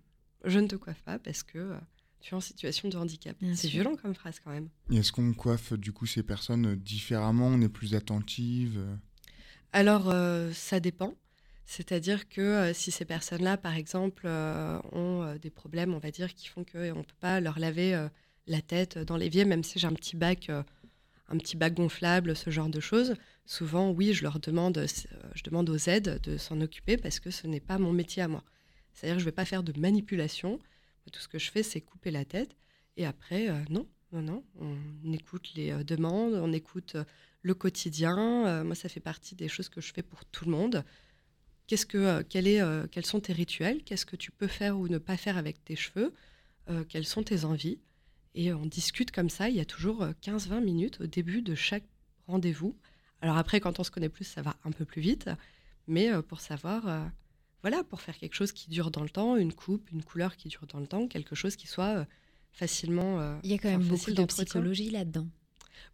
je 0.43 0.59
ne 0.59 0.67
te 0.67 0.75
coiffe 0.75 1.01
pas 1.03 1.19
parce 1.19 1.43
que 1.43 1.73
tu 2.21 2.33
es 2.33 2.37
en 2.37 2.41
situation 2.41 2.87
de 2.89 2.97
handicap. 2.97 3.35
C'est 3.53 3.67
violent 3.67 3.95
comme 3.95 4.15
phrase 4.15 4.39
quand 4.43 4.51
même. 4.51 4.69
Est-ce 4.91 5.11
qu'on 5.11 5.33
coiffe 5.33 5.73
du 5.73 5.91
coup 5.91 6.05
ces 6.05 6.23
personnes 6.23 6.75
différemment? 6.75 7.47
On 7.47 7.61
est 7.61 7.69
plus 7.69 7.95
attentive 7.95 8.77
euh? 8.77 8.95
Alors, 9.73 10.09
euh, 10.09 10.51
ça 10.53 10.79
dépend. 10.79 11.15
C'est-à-dire 11.65 12.27
que 12.27 12.41
euh, 12.41 12.73
si 12.73 12.91
ces 12.91 13.05
personnes-là, 13.05 13.55
par 13.55 13.75
exemple, 13.75 14.23
euh, 14.25 14.77
ont 14.91 15.23
euh, 15.23 15.37
des 15.37 15.49
problèmes, 15.49 15.93
on 15.93 15.99
va 15.99 16.11
dire, 16.11 16.33
qui 16.33 16.47
font 16.47 16.65
qu'on 16.65 16.79
ne 16.79 16.93
peut 16.93 17.19
pas 17.21 17.39
leur 17.39 17.57
laver 17.59 17.95
euh, 17.95 18.09
la 18.47 18.61
tête 18.61 18.97
dans 18.97 19.15
l'évier, 19.15 19.45
même 19.45 19.63
si 19.63 19.79
j'ai 19.79 19.87
un 19.87 19.93
petit 19.93 20.17
bac, 20.17 20.49
euh, 20.49 20.63
un 21.29 21.37
petit 21.37 21.55
bac 21.55 21.73
gonflable, 21.73 22.35
ce 22.35 22.49
genre 22.49 22.67
de 22.67 22.81
choses, 22.81 23.15
souvent, 23.45 23.91
oui, 23.91 24.13
je 24.13 24.23
leur 24.23 24.39
demande, 24.41 24.79
euh, 24.79 24.87
je 25.33 25.43
demande 25.43 25.69
aux 25.69 25.77
aides 25.89 26.19
de 26.23 26.35
s'en 26.35 26.59
occuper 26.59 26.97
parce 26.97 27.21
que 27.21 27.31
ce 27.31 27.47
n'est 27.47 27.61
pas 27.61 27.77
mon 27.77 27.93
métier 27.93 28.21
à 28.21 28.27
moi. 28.27 28.43
C'est-à-dire 28.93 29.15
que 29.15 29.21
je 29.21 29.25
ne 29.25 29.29
vais 29.29 29.35
pas 29.35 29.45
faire 29.45 29.63
de 29.63 29.79
manipulation. 29.79 30.59
Tout 31.11 31.19
ce 31.19 31.27
que 31.27 31.39
je 31.39 31.51
fais, 31.51 31.63
c'est 31.63 31.81
couper 31.81 32.11
la 32.11 32.25
tête. 32.25 32.55
Et 32.97 33.05
après, 33.05 33.49
euh, 33.49 33.57
non, 33.69 33.87
non, 34.11 34.21
non, 34.21 34.43
on 34.59 35.11
écoute 35.13 35.51
les 35.55 35.71
euh, 35.71 35.83
demandes, 35.83 36.33
on 36.33 36.51
écoute 36.53 36.95
euh, 36.95 37.03
le 37.41 37.53
quotidien. 37.53 38.63
Moi, 38.63 38.75
ça 38.75 38.89
fait 38.89 38.99
partie 38.99 39.35
des 39.35 39.47
choses 39.47 39.69
que 39.69 39.81
je 39.81 39.91
fais 39.93 40.03
pour 40.03 40.25
tout 40.25 40.45
le 40.45 40.51
monde. 40.51 40.83
Qu'est-ce 41.67 41.85
que, 41.85 42.21
quel 42.23 42.47
est, 42.47 42.61
quels 42.91 43.05
sont 43.05 43.19
tes 43.19 43.33
rituels? 43.33 43.83
Qu'est-ce 43.83 44.05
que 44.05 44.15
tu 44.15 44.29
peux 44.29 44.47
faire 44.47 44.77
ou 44.77 44.87
ne 44.87 44.99
pas 44.99 45.17
faire 45.17 45.37
avec 45.37 45.63
tes 45.63 45.75
cheveux? 45.75 46.13
Quelles 46.89 47.05
sont 47.05 47.23
tes 47.23 47.45
envies? 47.45 47.79
Et 48.35 48.53
on 48.53 48.65
discute 48.65 49.11
comme 49.11 49.29
ça. 49.29 49.49
Il 49.49 49.55
y 49.55 49.59
a 49.59 49.65
toujours 49.65 50.03
euh, 50.03 50.11
15-20 50.21 50.63
minutes 50.63 51.01
au 51.01 51.07
début 51.07 51.41
de 51.41 51.55
chaque 51.55 51.85
rendez-vous. 52.27 52.77
Alors 53.21 53.37
après, 53.37 53.59
quand 53.59 53.79
on 53.79 53.83
se 53.83 53.91
connaît 53.91 54.09
plus, 54.09 54.25
ça 54.25 54.41
va 54.41 54.55
un 54.63 54.71
peu 54.71 54.85
plus 54.85 55.01
vite. 55.01 55.29
Mais 55.87 56.09
pour 56.23 56.39
savoir, 56.41 57.09
voilà, 57.61 57.83
pour 57.83 58.01
faire 58.01 58.17
quelque 58.17 58.33
chose 58.35 58.51
qui 58.51 58.69
dure 58.69 58.91
dans 58.91 59.03
le 59.03 59.09
temps, 59.09 59.35
une 59.35 59.53
coupe, 59.53 59.89
une 59.91 60.03
couleur 60.03 60.35
qui 60.35 60.47
dure 60.49 60.65
dans 60.67 60.79
le 60.79 60.87
temps, 60.87 61.07
quelque 61.07 61.35
chose 61.35 61.55
qui 61.55 61.67
soit 61.67 61.97
euh, 61.97 62.05
facilement. 62.51 63.19
euh, 63.19 63.37
Il 63.43 63.51
y 63.51 63.53
a 63.53 63.57
quand 63.57 63.69
même 63.69 63.83
beaucoup 63.83 64.11
de 64.11 64.23
psychologie 64.25 64.89
là-dedans. 64.89 65.27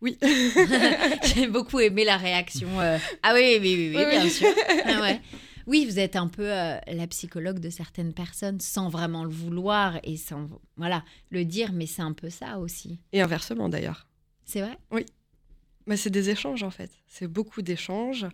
Oui. 0.02 0.18
J'ai 1.24 1.48
beaucoup 1.48 1.80
aimé 1.80 2.04
la 2.06 2.18
réaction. 2.18 2.80
euh, 2.80 2.98
Ah 3.24 3.34
oui, 3.34 3.58
oui, 3.60 3.76
oui, 3.76 3.90
oui, 3.90 3.96
Oui, 3.98 4.10
bien 4.10 4.24
oui. 4.24 4.30
sûr. 4.32 4.48
Ah 4.86 5.02
ouais. 5.02 5.22
Oui, 5.66 5.86
vous 5.86 6.00
êtes 6.00 6.16
un 6.16 6.28
peu 6.28 6.50
euh, 6.50 6.78
la 6.88 7.08
psychologue 7.08 7.60
de 7.60 7.70
certaines 7.70 8.14
personnes 8.14 8.62
sans 8.62 8.88
vraiment 8.88 9.26
le 9.26 9.30
vouloir 9.30 10.00
et 10.04 10.16
sans 10.16 10.48
voilà 10.78 11.04
le 11.30 11.44
dire, 11.44 11.74
mais 11.74 11.88
c'est 11.88 12.02
un 12.02 12.14
peu 12.14 12.30
ça 12.30 12.60
aussi. 12.60 13.00
Et 13.12 13.20
inversement 13.20 13.68
d'ailleurs. 13.68 14.08
C'est 14.46 14.62
vrai? 14.62 14.78
Bah, 15.86 15.98
c'est 15.98 16.10
des 16.10 16.30
échanges 16.30 16.64
en 16.64 16.70
fait. 16.72 16.90
C'est 17.08 17.28
beaucoup 17.28 17.62
d'échanges. 17.62 18.26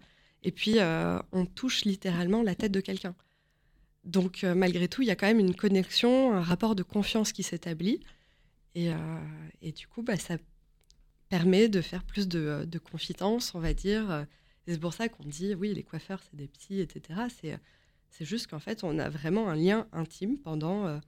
Et 0.44 0.52
puis, 0.52 0.80
euh, 0.80 1.20
on 1.32 1.46
touche 1.46 1.86
littéralement 1.86 2.44
la 2.44 2.56
tête 2.56 2.72
de 2.72 2.82
quelqu'un. 2.82 3.16
Donc, 4.04 4.44
euh, 4.44 4.54
malgré 4.54 4.90
tout, 4.90 5.02
il 5.02 5.08
y 5.08 5.12
a 5.12 5.16
quand 5.16 5.28
même 5.28 5.40
une 5.40 5.56
connexion, 5.56 6.34
un 6.34 6.42
rapport 6.42 6.76
de 6.76 6.84
confiance 6.84 7.32
qui 7.32 7.44
s'établit. 7.44 8.02
Et, 8.76 8.92
euh, 8.92 8.96
et 9.62 9.72
du 9.72 9.88
coup, 9.88 10.04
bah, 10.04 10.18
ça 10.18 10.36
permet 11.30 11.70
de 11.70 11.80
faire 11.82 12.04
plus 12.04 12.28
de, 12.28 12.66
de 12.68 12.80
confidence, 12.80 13.56
on 13.56 13.60
va 13.60 13.74
dire. 13.74 14.26
Et 14.68 14.74
c'est 14.74 14.80
pour 14.80 14.94
ça 14.94 15.08
qu'on 15.08 15.24
dit, 15.24 15.56
oui, 15.56 15.74
les 15.74 15.84
coiffeurs, 15.84 16.22
c'est 16.30 16.36
des 16.36 16.48
petits, 16.48 16.82
etc. 16.82 17.22
C'est, 17.42 17.58
c'est 18.10 18.26
juste 18.26 18.48
qu'en 18.48 18.60
fait, 18.60 18.84
on 18.84 19.00
a 19.00 19.10
vraiment 19.10 19.50
un 19.50 19.56
lien 19.56 19.88
intime 19.94 20.38
pendant, 20.38 21.00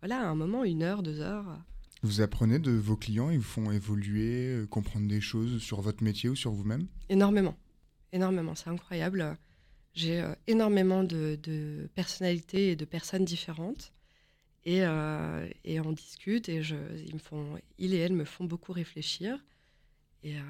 voilà, 0.00 0.28
un 0.28 0.34
moment, 0.34 0.64
une 0.64 0.82
heure, 0.82 1.02
deux 1.02 1.20
heures. 1.20 1.58
Vous 2.02 2.20
apprenez 2.20 2.58
de 2.58 2.72
vos 2.72 2.96
clients, 2.96 3.30
ils 3.30 3.38
vous 3.38 3.44
font 3.44 3.70
évoluer, 3.70 4.64
comprendre 4.68 5.08
des 5.08 5.20
choses 5.20 5.62
sur 5.62 5.80
votre 5.80 6.02
métier 6.02 6.28
ou 6.28 6.36
sur 6.36 6.50
vous-même? 6.50 6.86
Énormément. 7.08 7.56
Énormément. 8.14 8.54
C'est 8.54 8.70
incroyable. 8.70 9.36
J'ai 9.92 10.20
euh, 10.20 10.32
énormément 10.46 11.02
de, 11.02 11.88
personnalités 11.96 12.70
et 12.70 12.76
de 12.76 12.84
personnes 12.84 13.24
différentes. 13.24 13.92
Et, 14.64 14.82
euh, 14.82 15.46
et 15.64 15.80
on 15.80 15.92
discute 15.92 16.48
et 16.48 16.62
je, 16.62 16.76
ils, 17.06 17.14
me 17.14 17.18
font, 17.18 17.58
ils 17.76 17.92
et 17.92 17.98
elles 17.98 18.14
me 18.14 18.24
font 18.24 18.44
beaucoup 18.44 18.72
réfléchir. 18.72 19.44
Et 20.22 20.36
euh, 20.36 20.42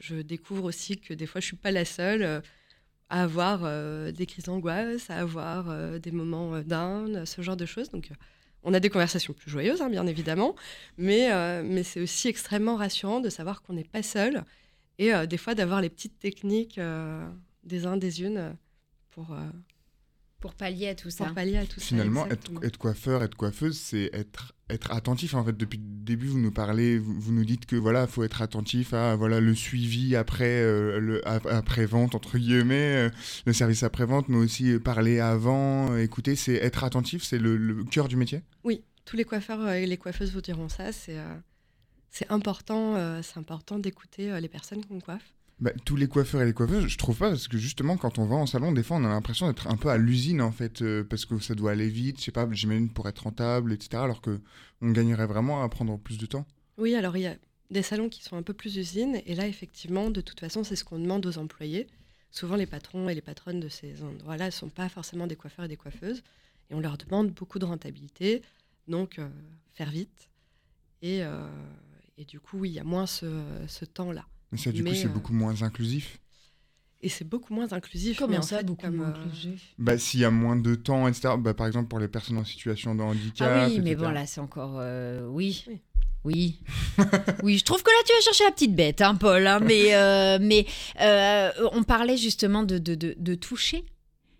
je 0.00 0.16
découvre 0.16 0.64
aussi 0.64 0.98
que 0.98 1.14
des 1.14 1.26
fois, 1.26 1.40
je 1.40 1.46
ne 1.46 1.50
suis 1.50 1.56
pas 1.56 1.70
la 1.70 1.84
seule 1.84 2.42
à 3.08 3.22
avoir 3.22 3.60
des 4.12 4.26
crises 4.26 4.46
d'angoisse, 4.46 5.08
à 5.08 5.18
avoir 5.18 6.00
des 6.00 6.10
moments 6.10 6.60
down, 6.62 7.24
ce 7.24 7.40
genre 7.40 7.56
de 7.56 7.64
choses. 7.64 7.90
Donc, 7.90 8.10
on 8.64 8.74
a 8.74 8.80
des 8.80 8.90
conversations 8.90 9.32
plus 9.32 9.48
joyeuses, 9.48 9.80
hein, 9.80 9.88
bien 9.88 10.06
évidemment. 10.08 10.56
Mais, 10.98 11.30
mais 11.62 11.84
c'est 11.84 12.00
aussi 12.00 12.26
extrêmement 12.26 12.74
rassurant 12.74 13.20
de 13.20 13.30
savoir 13.30 13.62
qu'on 13.62 13.74
n'est 13.74 13.84
pas 13.84 14.02
seul 14.02 14.44
et 14.98 15.12
euh, 15.14 15.26
des 15.26 15.36
fois 15.36 15.54
d'avoir 15.54 15.80
les 15.80 15.90
petites 15.90 16.18
techniques 16.18 16.78
euh, 16.78 17.26
des 17.64 17.86
uns 17.86 17.96
des 17.96 18.22
unes 18.22 18.38
euh, 18.38 18.52
pour, 19.10 19.32
euh, 19.32 19.40
pour 20.40 20.54
pallier 20.54 20.88
à 20.88 20.94
tout 20.94 21.10
ça. 21.10 21.24
pour 21.24 21.34
pallier 21.34 21.56
à 21.58 21.66
tout 21.66 21.80
Finalement, 21.80 22.26
ça. 22.28 22.34
être, 22.62 22.78
coiffeur, 22.78 23.22
être 23.22 23.34
coiffeuse, 23.34 23.78
c'est 23.78 24.10
être, 24.12 24.52
être 24.70 24.92
attentif. 24.92 25.34
En 25.34 25.44
fait, 25.44 25.56
depuis 25.56 25.78
le 25.78 26.04
début, 26.04 26.26
vous 26.26 26.38
nous 26.38 26.52
parlez, 26.52 26.98
vous, 26.98 27.18
vous 27.18 27.32
nous 27.32 27.44
dites 27.44 27.66
que 27.66 27.76
voilà, 27.76 28.06
faut 28.06 28.22
être 28.22 28.42
attentif 28.42 28.92
à 28.94 29.16
voilà 29.16 29.40
le 29.40 29.54
suivi 29.54 30.14
après 30.14 30.60
euh, 30.60 31.00
le 31.00 31.26
après 31.28 31.86
vente 31.86 32.14
entre 32.14 32.38
guillemets, 32.38 33.08
euh, 33.08 33.10
le 33.46 33.52
service 33.52 33.82
après 33.82 34.04
vente, 34.06 34.28
mais 34.28 34.36
aussi 34.36 34.70
euh, 34.72 34.78
parler 34.78 35.18
avant, 35.20 35.96
écouter. 35.96 36.36
C'est 36.36 36.54
être 36.54 36.84
attentif, 36.84 37.22
c'est 37.24 37.38
le, 37.38 37.56
le 37.56 37.84
cœur 37.84 38.06
du 38.08 38.16
métier? 38.16 38.42
Oui, 38.62 38.82
tous 39.04 39.16
les 39.16 39.24
coiffeurs 39.24 39.68
et 39.70 39.86
les 39.86 39.96
coiffeuses 39.96 40.32
vous 40.32 40.42
diront 40.42 40.68
ça. 40.68 40.92
C'est 40.92 41.18
euh, 41.18 41.34
c'est 42.16 42.32
important, 42.32 42.96
euh, 42.96 43.20
c'est 43.22 43.36
important 43.38 43.78
d'écouter 43.78 44.32
euh, 44.32 44.40
les 44.40 44.48
personnes 44.48 44.82
qu'on 44.86 45.00
coiffe. 45.00 45.34
Bah, 45.60 45.72
tous 45.84 45.96
les 45.96 46.08
coiffeurs 46.08 46.40
et 46.40 46.46
les 46.46 46.54
coiffeuses, 46.54 46.86
je 46.86 46.96
trouve 46.96 47.18
pas, 47.18 47.28
parce 47.28 47.46
que 47.46 47.58
justement, 47.58 47.98
quand 47.98 48.18
on 48.18 48.24
va 48.24 48.36
en 48.36 48.46
salon, 48.46 48.72
des 48.72 48.82
fois, 48.82 48.96
on 48.96 49.04
a 49.04 49.08
l'impression 49.08 49.48
d'être 49.48 49.66
un 49.66 49.76
peu 49.76 49.90
à 49.90 49.98
l'usine, 49.98 50.40
en 50.40 50.50
fait, 50.50 50.80
euh, 50.80 51.04
parce 51.04 51.26
que 51.26 51.38
ça 51.40 51.54
doit 51.54 51.72
aller 51.72 51.90
vite, 51.90 52.18
je 52.18 52.24
sais 52.24 52.32
pas, 52.32 52.48
j'imagine 52.50 52.88
pour 52.88 53.06
être 53.06 53.24
rentable, 53.24 53.70
etc., 53.70 54.02
alors 54.02 54.22
que 54.22 54.40
on 54.80 54.92
gagnerait 54.92 55.26
vraiment 55.26 55.62
à 55.62 55.68
prendre 55.68 55.98
plus 55.98 56.16
de 56.16 56.24
temps. 56.24 56.46
Oui, 56.78 56.94
alors 56.94 57.18
il 57.18 57.24
y 57.24 57.26
a 57.26 57.36
des 57.70 57.82
salons 57.82 58.08
qui 58.08 58.22
sont 58.22 58.36
un 58.36 58.42
peu 58.42 58.54
plus 58.54 58.78
usines, 58.78 59.20
et 59.26 59.34
là, 59.34 59.46
effectivement, 59.46 60.08
de 60.08 60.22
toute 60.22 60.40
façon, 60.40 60.64
c'est 60.64 60.76
ce 60.76 60.84
qu'on 60.84 60.98
demande 60.98 61.26
aux 61.26 61.36
employés. 61.36 61.86
Souvent, 62.30 62.56
les 62.56 62.66
patrons 62.66 63.10
et 63.10 63.14
les 63.14 63.20
patronnes 63.20 63.60
de 63.60 63.68
ces 63.68 64.02
endroits-là 64.02 64.46
ne 64.46 64.50
sont 64.52 64.70
pas 64.70 64.88
forcément 64.88 65.26
des 65.26 65.36
coiffeurs 65.36 65.66
et 65.66 65.68
des 65.68 65.76
coiffeuses, 65.76 66.22
et 66.70 66.74
on 66.74 66.80
leur 66.80 66.96
demande 66.96 67.30
beaucoup 67.30 67.58
de 67.58 67.66
rentabilité, 67.66 68.40
donc 68.88 69.18
euh, 69.18 69.28
faire 69.74 69.90
vite. 69.90 70.30
Et, 71.02 71.22
euh, 71.22 71.46
et 72.18 72.24
du 72.24 72.40
coup, 72.40 72.58
oui, 72.58 72.70
il 72.70 72.74
y 72.74 72.78
a 72.78 72.84
moins 72.84 73.06
ce, 73.06 73.26
ce 73.68 73.84
temps-là. 73.84 74.24
Mais 74.52 74.58
ça, 74.58 74.72
du 74.72 74.82
coup, 74.84 74.94
c'est 74.94 75.06
euh, 75.06 75.08
beaucoup 75.08 75.32
moins 75.34 75.62
inclusif. 75.62 76.18
Et 77.02 77.08
c'est 77.08 77.24
beaucoup 77.24 77.52
moins 77.52 77.72
inclusif. 77.72 78.18
mais 78.20 78.26
Comment 78.26 78.38
en 78.38 78.42
ça, 78.42 78.58
fait, 78.58 78.64
beaucoup 78.64 78.82
comme, 78.86 78.96
moins 78.96 79.08
euh, 79.08 79.24
inclusif? 79.24 79.74
Bah, 79.78 79.98
s'il 79.98 80.20
y 80.20 80.24
a 80.24 80.30
moins 80.30 80.56
de 80.56 80.74
temps, 80.74 81.06
etc., 81.08 81.34
bah, 81.38 81.52
par 81.54 81.66
exemple, 81.66 81.88
pour 81.88 81.98
les 81.98 82.08
personnes 82.08 82.38
en 82.38 82.44
situation 82.44 82.94
de 82.94 83.02
handicap. 83.02 83.48
Ah 83.52 83.66
oui, 83.68 83.80
mais 83.80 83.94
bon, 83.94 84.08
là, 84.10 84.26
c'est 84.26 84.40
encore. 84.40 84.76
euh, 84.78 85.26
oui. 85.28 85.64
Oui. 85.68 85.80
Oui. 86.24 86.58
oui, 87.44 87.58
je 87.58 87.64
trouve 87.64 87.82
que 87.84 87.90
là, 87.90 87.96
tu 88.04 88.12
vas 88.12 88.20
chercher 88.20 88.44
la 88.44 88.50
petite 88.50 88.74
bête, 88.74 89.00
hein, 89.00 89.14
Paul. 89.14 89.46
hein, 89.46 89.60
mais 89.60 89.94
euh, 89.94 90.38
mais 90.40 90.66
euh, 91.00 91.50
on 91.72 91.84
parlait 91.84 92.16
justement 92.16 92.64
de, 92.64 92.78
de, 92.78 92.96
de, 92.96 93.14
de 93.16 93.34
toucher. 93.36 93.84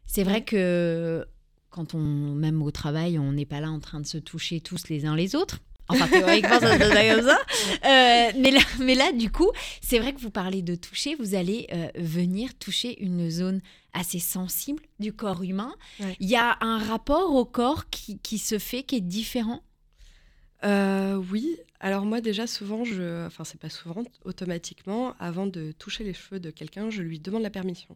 C'est 0.04 0.24
vrai 0.24 0.42
que 0.42 1.24
quand 1.70 1.94
on, 1.94 2.00
même 2.34 2.60
au 2.62 2.72
travail, 2.72 3.18
on 3.20 3.32
n'est 3.32 3.44
pas 3.46 3.60
là 3.60 3.70
en 3.70 3.78
train 3.78 4.00
de 4.00 4.06
se 4.06 4.18
toucher 4.18 4.60
tous 4.60 4.88
les 4.88 5.06
uns 5.06 5.14
les 5.14 5.36
autres. 5.36 5.60
Enfin, 5.88 6.08
théoriquement, 6.08 6.60
ça 6.60 6.72
se 6.72 6.78
passe 6.78 7.16
comme 7.16 7.26
ça. 7.26 7.38
Euh, 7.84 8.32
mais, 8.38 8.50
là, 8.50 8.60
mais 8.80 8.94
là, 8.94 9.12
du 9.12 9.30
coup, 9.30 9.50
c'est 9.80 9.98
vrai 9.98 10.12
que 10.12 10.20
vous 10.20 10.30
parlez 10.30 10.62
de 10.62 10.74
toucher. 10.74 11.14
Vous 11.14 11.34
allez 11.34 11.68
euh, 11.72 11.88
venir 11.96 12.54
toucher 12.58 13.02
une 13.02 13.30
zone 13.30 13.60
assez 13.92 14.18
sensible 14.18 14.82
du 14.98 15.12
corps 15.12 15.42
humain. 15.42 15.74
Ouais. 16.00 16.16
Il 16.20 16.28
y 16.28 16.36
a 16.36 16.56
un 16.60 16.78
rapport 16.78 17.34
au 17.34 17.44
corps 17.44 17.88
qui, 17.88 18.18
qui 18.18 18.38
se 18.38 18.58
fait, 18.58 18.82
qui 18.82 18.96
est 18.96 19.00
différent? 19.00 19.62
Euh, 20.64 21.22
oui, 21.30 21.56
alors 21.80 22.06
moi 22.06 22.22
déjà 22.22 22.46
souvent, 22.46 22.82
je, 22.82 23.26
enfin 23.26 23.44
c'est 23.44 23.60
pas 23.60 23.68
souvent, 23.68 24.02
automatiquement, 24.24 25.14
avant 25.20 25.46
de 25.46 25.72
toucher 25.72 26.02
les 26.02 26.14
cheveux 26.14 26.40
de 26.40 26.50
quelqu'un, 26.50 26.88
je 26.88 27.02
lui 27.02 27.20
demande 27.20 27.42
la 27.42 27.50
permission. 27.50 27.94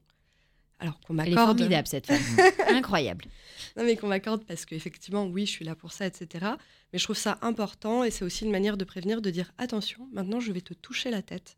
Alors 0.81 0.99
qu'on 1.01 1.19
Elle 1.19 1.29
est 1.29 1.31
m'accorde, 1.31 1.59
formidable, 1.59 1.87
cette 1.87 2.07
femme. 2.07 2.19
Incroyable. 2.69 3.27
non 3.77 3.85
mais 3.85 3.97
qu'on 3.97 4.09
m'accorde 4.09 4.45
parce 4.45 4.64
qu'effectivement, 4.64 5.27
oui, 5.27 5.47
je 5.47 5.51
suis 5.51 5.64
là 5.64 5.75
pour 5.75 5.93
ça, 5.93 6.07
etc. 6.07 6.47
Mais 6.93 6.99
je 6.99 7.05
trouve 7.05 7.16
ça 7.16 7.38
important 7.43 8.03
et 8.03 8.11
c'est 8.11 8.25
aussi 8.25 8.45
une 8.45 8.51
manière 8.51 8.77
de 8.77 8.85
prévenir, 8.85 9.21
de 9.21 9.31
dire 9.31 9.53
attention, 9.59 10.09
maintenant 10.12 10.40
je 10.40 10.53
vais 10.53 10.62
te 10.62 10.75
toucher 10.75 11.11
la 11.11 11.23
tête 11.23 11.57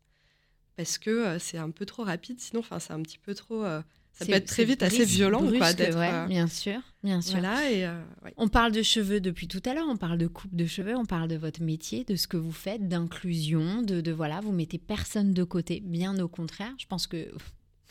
parce 0.75 0.97
que 0.97 1.09
euh, 1.09 1.39
c'est 1.39 1.57
un 1.57 1.71
peu 1.71 1.85
trop 1.85 2.03
rapide, 2.03 2.39
sinon, 2.39 2.59
enfin 2.59 2.79
c'est 2.79 2.93
un 2.93 3.01
petit 3.01 3.19
peu 3.19 3.35
trop, 3.35 3.63
euh, 3.63 3.81
ça 4.11 4.25
peut 4.25 4.33
être 4.33 4.47
très 4.47 4.65
vite 4.65 4.83
assez 4.83 4.97
brusque, 4.97 5.11
violent, 5.11 5.39
quoi, 5.39 5.49
brusque, 5.59 5.75
d'être. 5.77 5.97
ouais, 5.97 6.11
euh, 6.11 6.25
bien 6.27 6.47
sûr, 6.47 6.79
bien 7.03 7.21
sûr. 7.21 7.39
voilà 7.39 7.71
et 7.71 7.87
ouais. 8.23 8.33
On 8.37 8.47
parle 8.47 8.71
de 8.71 8.81
cheveux 8.81 9.21
depuis 9.21 9.47
tout 9.47 9.61
à 9.65 9.73
l'heure, 9.73 9.87
on 9.87 9.97
parle 9.97 10.17
de 10.17 10.27
coupe 10.27 10.55
de 10.55 10.65
cheveux, 10.65 10.95
on 10.95 11.05
parle 11.05 11.27
de 11.27 11.35
votre 11.35 11.61
métier, 11.61 12.03
de 12.05 12.15
ce 12.15 12.27
que 12.27 12.37
vous 12.37 12.51
faites, 12.51 12.87
d'inclusion, 12.87 13.81
de, 13.81 14.01
de 14.01 14.11
voilà, 14.11 14.39
vous 14.41 14.51
mettez 14.51 14.77
personne 14.77 15.33
de 15.33 15.43
côté, 15.43 15.79
bien 15.79 16.19
au 16.19 16.27
contraire. 16.27 16.73
Je 16.77 16.85
pense 16.87 17.07
que 17.07 17.27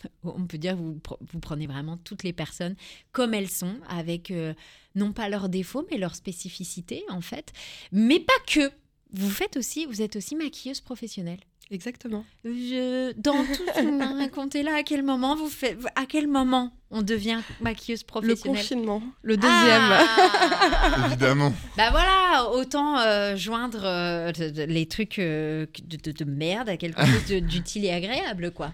on 0.24 0.46
peut 0.46 0.58
dire 0.58 0.72
que 0.74 0.78
vous, 0.80 0.98
vous 1.32 1.38
prenez 1.40 1.66
vraiment 1.66 1.96
toutes 1.98 2.22
les 2.24 2.32
personnes 2.32 2.74
comme 3.12 3.34
elles 3.34 3.50
sont, 3.50 3.76
avec 3.88 4.30
euh, 4.30 4.54
non 4.94 5.12
pas 5.12 5.28
leurs 5.28 5.48
défauts, 5.48 5.86
mais 5.90 5.98
leurs 5.98 6.14
spécificités 6.16 7.02
en 7.08 7.20
fait. 7.20 7.52
Mais 7.92 8.20
pas 8.20 8.32
que. 8.46 8.70
Vous 9.14 9.28
faites 9.30 9.56
aussi, 9.58 9.84
vous 9.86 10.00
êtes 10.00 10.16
aussi 10.16 10.34
maquilleuse 10.36 10.80
professionnelle. 10.80 11.40
exactement. 11.70 12.24
Je, 12.46 13.12
dans 13.18 13.44
tout 13.44 13.52
ce 13.74 13.78
que 13.80 13.84
vous 13.84 13.96
m'avez 13.98 14.22
raconté 14.24 14.62
là, 14.62 14.76
à 14.76 14.82
quel 14.82 15.02
moment 15.02 15.36
vous 15.36 15.48
faites, 15.50 15.78
à 15.96 16.06
quel 16.06 16.28
moment 16.28 16.72
on 16.90 17.02
devient 17.02 17.40
maquilleuse 17.60 18.00
Le 18.00 18.06
professionnelle? 18.06 18.60
confinement, 18.62 19.02
le 19.22 19.36
deuxième. 19.36 19.92
Ah 19.92 21.04
Évidemment. 21.08 21.52
bah 21.76 21.90
voilà, 21.90 22.50
autant 22.52 22.98
euh, 23.00 23.36
joindre 23.36 23.82
euh, 23.84 24.32
de- 24.32 24.48
de- 24.50 24.62
les 24.62 24.86
trucs 24.86 25.18
euh, 25.18 25.66
de, 25.84 25.96
de- 25.98 26.12
de 26.12 26.24
merde 26.24 26.68
à 26.70 26.76
quelque 26.78 27.04
chose 27.06 27.26
d'utile 27.42 27.84
et 27.84 27.90
agréable, 27.92 28.50
quoi. 28.50 28.72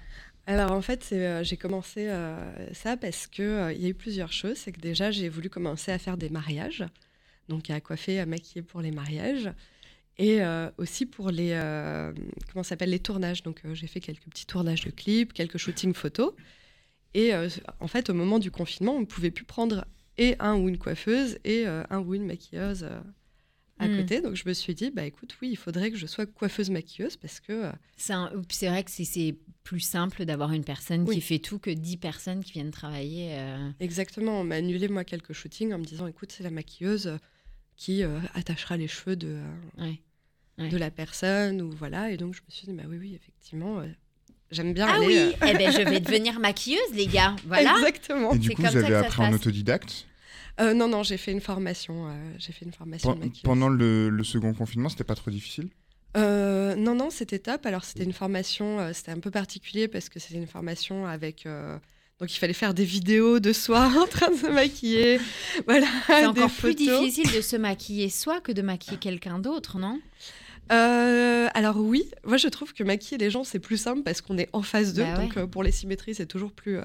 Alors 0.49 0.73
en 0.73 0.81
fait, 0.81 1.11
euh, 1.13 1.45
j'ai 1.45 1.59
commencé 1.59 2.09
euh, 2.09 2.73
ça 2.73 2.97
parce 2.97 3.27
que 3.27 3.43
euh, 3.43 3.73
y 3.75 3.85
a 3.85 3.89
eu 3.91 3.95
plusieurs 3.95 4.33
choses. 4.33 4.57
C'est 4.57 4.73
que 4.73 4.81
déjà, 4.81 5.11
j'ai 5.11 5.29
voulu 5.29 5.51
commencer 5.51 5.93
à 5.93 5.99
faire 5.99 6.17
des 6.17 6.31
mariages, 6.31 6.87
donc 7.51 7.69
à 7.69 7.79
coiffer, 7.83 8.19
à 8.19 8.25
maquiller 8.25 8.63
pour 8.63 8.81
les 8.81 8.91
mariages, 8.91 9.53
et 10.17 10.43
euh, 10.43 10.71
aussi 10.79 11.05
pour 11.05 11.31
les 11.31 11.51
comment 12.51 12.63
s'appelle 12.63 12.89
les 12.89 12.99
tournages. 12.99 13.43
Donc 13.43 13.61
j'ai 13.75 13.87
fait 13.87 14.01
quelques 14.01 14.25
petits 14.25 14.47
tournages 14.47 14.87
de 14.87 14.91
clips, 14.91 15.35
quelques 15.35 15.59
shootings 15.59 15.93
photos. 15.93 16.33
Et 17.13 17.33
en 17.81 17.87
fait, 17.87 18.09
au 18.09 18.15
moment 18.15 18.39
du 18.39 18.51
confinement, 18.51 18.95
on 18.95 19.01
ne 19.01 19.07
pouvait 19.07 19.31
plus 19.31 19.45
prendre 19.45 19.85
et 20.17 20.35
un 20.39 20.57
ou 20.57 20.71
une 20.71 20.79
coiffeuse 20.79 21.39
et 21.45 21.67
un 21.67 21.99
ou 22.01 22.15
une 22.15 22.25
maquilleuse 22.25 22.89
à 23.79 23.89
Mm. 23.89 23.97
côté. 23.97 24.20
Donc 24.20 24.35
je 24.35 24.49
me 24.49 24.53
suis 24.53 24.74
dit, 24.74 24.91
bah 24.91 25.05
écoute, 25.05 25.37
oui, 25.43 25.51
il 25.51 25.57
faudrait 25.57 25.91
que 25.91 25.97
je 25.97 26.07
sois 26.07 26.26
coiffeuse 26.26 26.70
maquilleuse 26.70 27.16
parce 27.16 27.41
que 27.41 27.53
euh, 27.53 27.72
C'est 27.97 28.12
un- 28.12 28.31
c'est 28.51 28.68
vrai 28.68 28.83
que 28.85 28.91
c'est- 28.91 29.05
c'est 29.05 29.37
plus 29.64 29.81
simple 29.81 30.24
d'avoir 30.24 30.53
une 30.53 30.64
personne 30.64 31.05
qui 31.09 31.20
fait 31.20 31.39
tout 31.39 31.59
que 31.59 31.70
10 31.70 31.97
personnes 31.97 32.43
qui 32.43 32.53
viennent 32.53 32.70
travailler. 32.70 33.31
euh. 33.33 33.70
Exactement, 33.81 34.41
on 34.41 34.45
m'a 34.45 34.57
annulé 34.57 34.89
moi 34.89 35.05
quelques 35.05 35.33
shootings 35.33 35.72
en 35.72 35.79
me 35.79 35.85
disant 35.85 36.07
écoute, 36.07 36.33
c'est 36.33 36.43
la 36.45 36.51
maquilleuse 36.51 37.07
euh, 37.09 37.16
qui 37.76 38.03
euh, 38.03 38.18
attachera 38.35 38.76
les 38.76 38.89
cheveux 38.89 39.16
de, 39.16 39.29
euh, 39.29 39.45
Ouais. 39.83 40.01
Ouais. 40.59 40.68
de 40.68 40.76
la 40.76 40.91
personne 40.91 41.62
ou 41.62 41.70
voilà 41.70 42.11
et 42.11 42.16
donc 42.16 42.35
je 42.35 42.41
me 42.41 42.51
suis 42.51 42.66
dit 42.66 42.72
bah 42.72 42.83
oui 42.89 42.97
oui 42.99 43.14
effectivement 43.14 43.79
euh, 43.79 43.87
j'aime 44.51 44.72
bien 44.74 44.87
Ah 44.89 44.95
aller 44.97 45.07
oui, 45.07 45.16
euh, 45.18 45.47
eh 45.51 45.57
ben, 45.57 45.70
je 45.70 45.83
vais 45.89 46.01
devenir 46.01 46.41
maquilleuse, 46.41 46.81
les 46.95 47.07
gars. 47.07 47.37
Voilà. 47.47 47.74
exactement. 47.76 48.33
Et 48.33 48.39
du 48.39 48.49
c'est 48.49 48.55
coup, 48.55 48.62
comme 48.62 48.70
vous 48.72 48.76
avez 48.79 48.95
appris 48.97 49.22
en 49.22 49.33
autodidacte? 49.33 50.07
Euh, 50.61 50.75
non 50.75 50.89
non, 50.89 51.03
j'ai 51.03 51.17
fait 51.17 51.33
une 51.33 51.41
formation 51.41 52.09
euh, 52.09 52.33
j'ai 52.39 52.53
fait 52.53 52.65
une 52.65 52.73
formation 52.73 53.15
Pen-. 53.17 53.31
Pendant 53.45 53.69
le, 53.69 54.09
le 54.11 54.25
second 54.25 54.53
confinement, 54.55 54.89
c'était 54.89 55.05
pas 55.05 55.15
trop 55.15 55.31
difficile? 55.31 55.69
Euh, 56.17 56.75
non 56.75 56.95
non, 56.95 57.11
c'était 57.11 57.39
top. 57.39 57.65
Alors 57.67 57.85
c'était 57.85 58.05
une 58.05 58.13
formation 58.13 58.81
euh, 58.81 58.93
c'était 58.93 59.13
un 59.13 59.21
peu 59.21 59.31
particulier 59.31 59.89
parce 59.89 60.09
que 60.09 60.19
c'était 60.19 60.39
une 60.39 60.47
formation 60.47 61.07
avec 61.07 61.47
euh, 61.47 61.79
donc 62.19 62.35
il 62.35 62.39
fallait 62.39 62.53
faire 62.55 62.75
des 62.75 62.85
vidéos 62.85 63.39
de 63.41 63.53
soi 63.53 63.93
en 64.03 64.07
train 64.07 64.31
de 64.31 64.37
se 64.37 64.47
maquiller. 64.49 65.21
Voilà, 65.67 65.87
C'est 66.07 66.27
encore 66.27 66.51
plus 66.51 66.75
difficile 66.75 67.31
de 67.33 67.41
se 67.41 67.57
maquiller 67.57 68.09
soi 68.09 68.41
que 68.41 68.51
de 68.53 68.63
maquiller 68.63 68.97
quelqu'un 68.99 69.39
d'autre, 69.39 69.79
non? 69.79 70.01
Euh, 70.71 71.49
alors 71.55 71.79
oui, 71.79 72.05
moi 72.25 72.37
je 72.37 72.49
trouve 72.49 72.75
que 72.75 72.83
maquiller 72.85 73.17
les 73.19 73.31
gens 73.31 73.43
c'est 73.45 73.59
plus 73.59 73.79
simple 73.79 74.03
parce 74.03 74.21
qu'on 74.21 74.37
est 74.37 74.49
en 74.53 74.63
face 74.63 74.93
d'eux, 74.93 75.03
Bah 75.03 75.15
ouais. 75.19 75.25
donc 75.25 75.37
euh, 75.39 75.47
pour 75.47 75.63
les 75.63 75.73
symétries 75.73 76.15
c'est 76.15 76.27
toujours 76.27 76.53
plus 76.53 76.77
euh, 76.79 76.85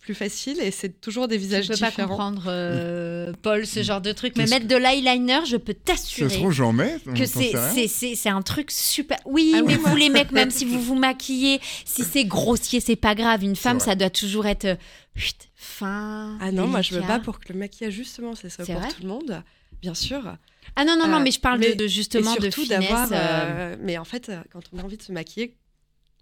plus 0.00 0.14
facile 0.14 0.60
et 0.60 0.70
c'est 0.70 1.00
toujours 1.00 1.26
des 1.26 1.36
visages 1.36 1.64
Je 1.66 1.72
peux 1.72 1.78
pas 1.80 1.86
différents. 1.90 2.08
comprendre, 2.10 2.44
euh, 2.46 3.32
Paul, 3.42 3.66
ce 3.66 3.82
genre 3.82 4.00
de 4.00 4.12
truc. 4.12 4.34
Mais 4.36 4.46
mettre 4.46 4.68
de 4.68 4.76
l'eyeliner, 4.76 5.40
je 5.46 5.56
peux 5.56 5.72
Ça 5.72 5.78
se 5.96 6.02
t'assurer 6.02 6.34
trouve, 6.36 6.52
j'en 6.52 6.72
mets 6.72 6.96
que 7.16 7.26
c'est 7.26 8.28
un 8.28 8.42
truc 8.42 8.70
super. 8.70 9.18
Oui, 9.24 9.52
Ah 9.56 9.62
mais 9.66 9.74
vous 9.76 9.96
les 9.96 10.08
mecs, 10.08 10.30
même 10.32 10.50
si 10.52 10.64
vous 10.64 10.80
vous 10.80 10.94
maquillez, 10.94 11.60
si 11.84 12.04
c'est 12.04 12.24
grossier, 12.24 12.78
c'est 12.80 12.94
pas 12.96 13.14
grave. 13.16 13.42
Une 13.42 13.56
femme, 13.56 13.80
ça 13.80 13.96
doit 13.96 14.10
toujours 14.10 14.46
être 14.46 14.64
euh, 14.66 14.76
chut, 15.16 15.48
fin. 15.56 16.38
Ah 16.40 16.52
non, 16.52 16.68
moi 16.68 16.82
je 16.82 16.94
me 16.94 17.00
délicat. 17.00 17.18
bats 17.18 17.24
pour 17.24 17.40
que 17.40 17.52
le 17.52 17.58
maquillage 17.58 17.92
justement 17.94 18.34
ça 18.36 18.48
soit 18.48 18.64
C'est 18.64 18.72
pour 18.74 18.82
vrai 18.82 18.90
tout 18.92 19.02
le 19.02 19.08
monde, 19.08 19.42
bien 19.82 19.94
sûr. 19.94 20.36
Ah 20.76 20.84
non, 20.84 20.96
non, 20.96 21.08
non, 21.08 21.16
Euh, 21.18 21.20
mais 21.20 21.30
je 21.32 21.40
parle 21.40 21.58
de- 21.58 21.66
mais- 21.68 21.74
de, 21.74 21.86
justement 21.88 22.34
et 22.34 22.38
de 22.38 22.50
surtout 22.50 22.68
d'avoir. 22.68 23.08
euh, 23.10 23.14
euh, 23.16 23.76
mais 23.80 23.98
en 23.98 24.04
fait, 24.04 24.28
euh, 24.28 24.40
quand 24.52 24.60
on 24.72 24.78
a 24.78 24.82
envie 24.82 24.96
de 24.98 25.02
se 25.02 25.10
maquiller, 25.10 25.56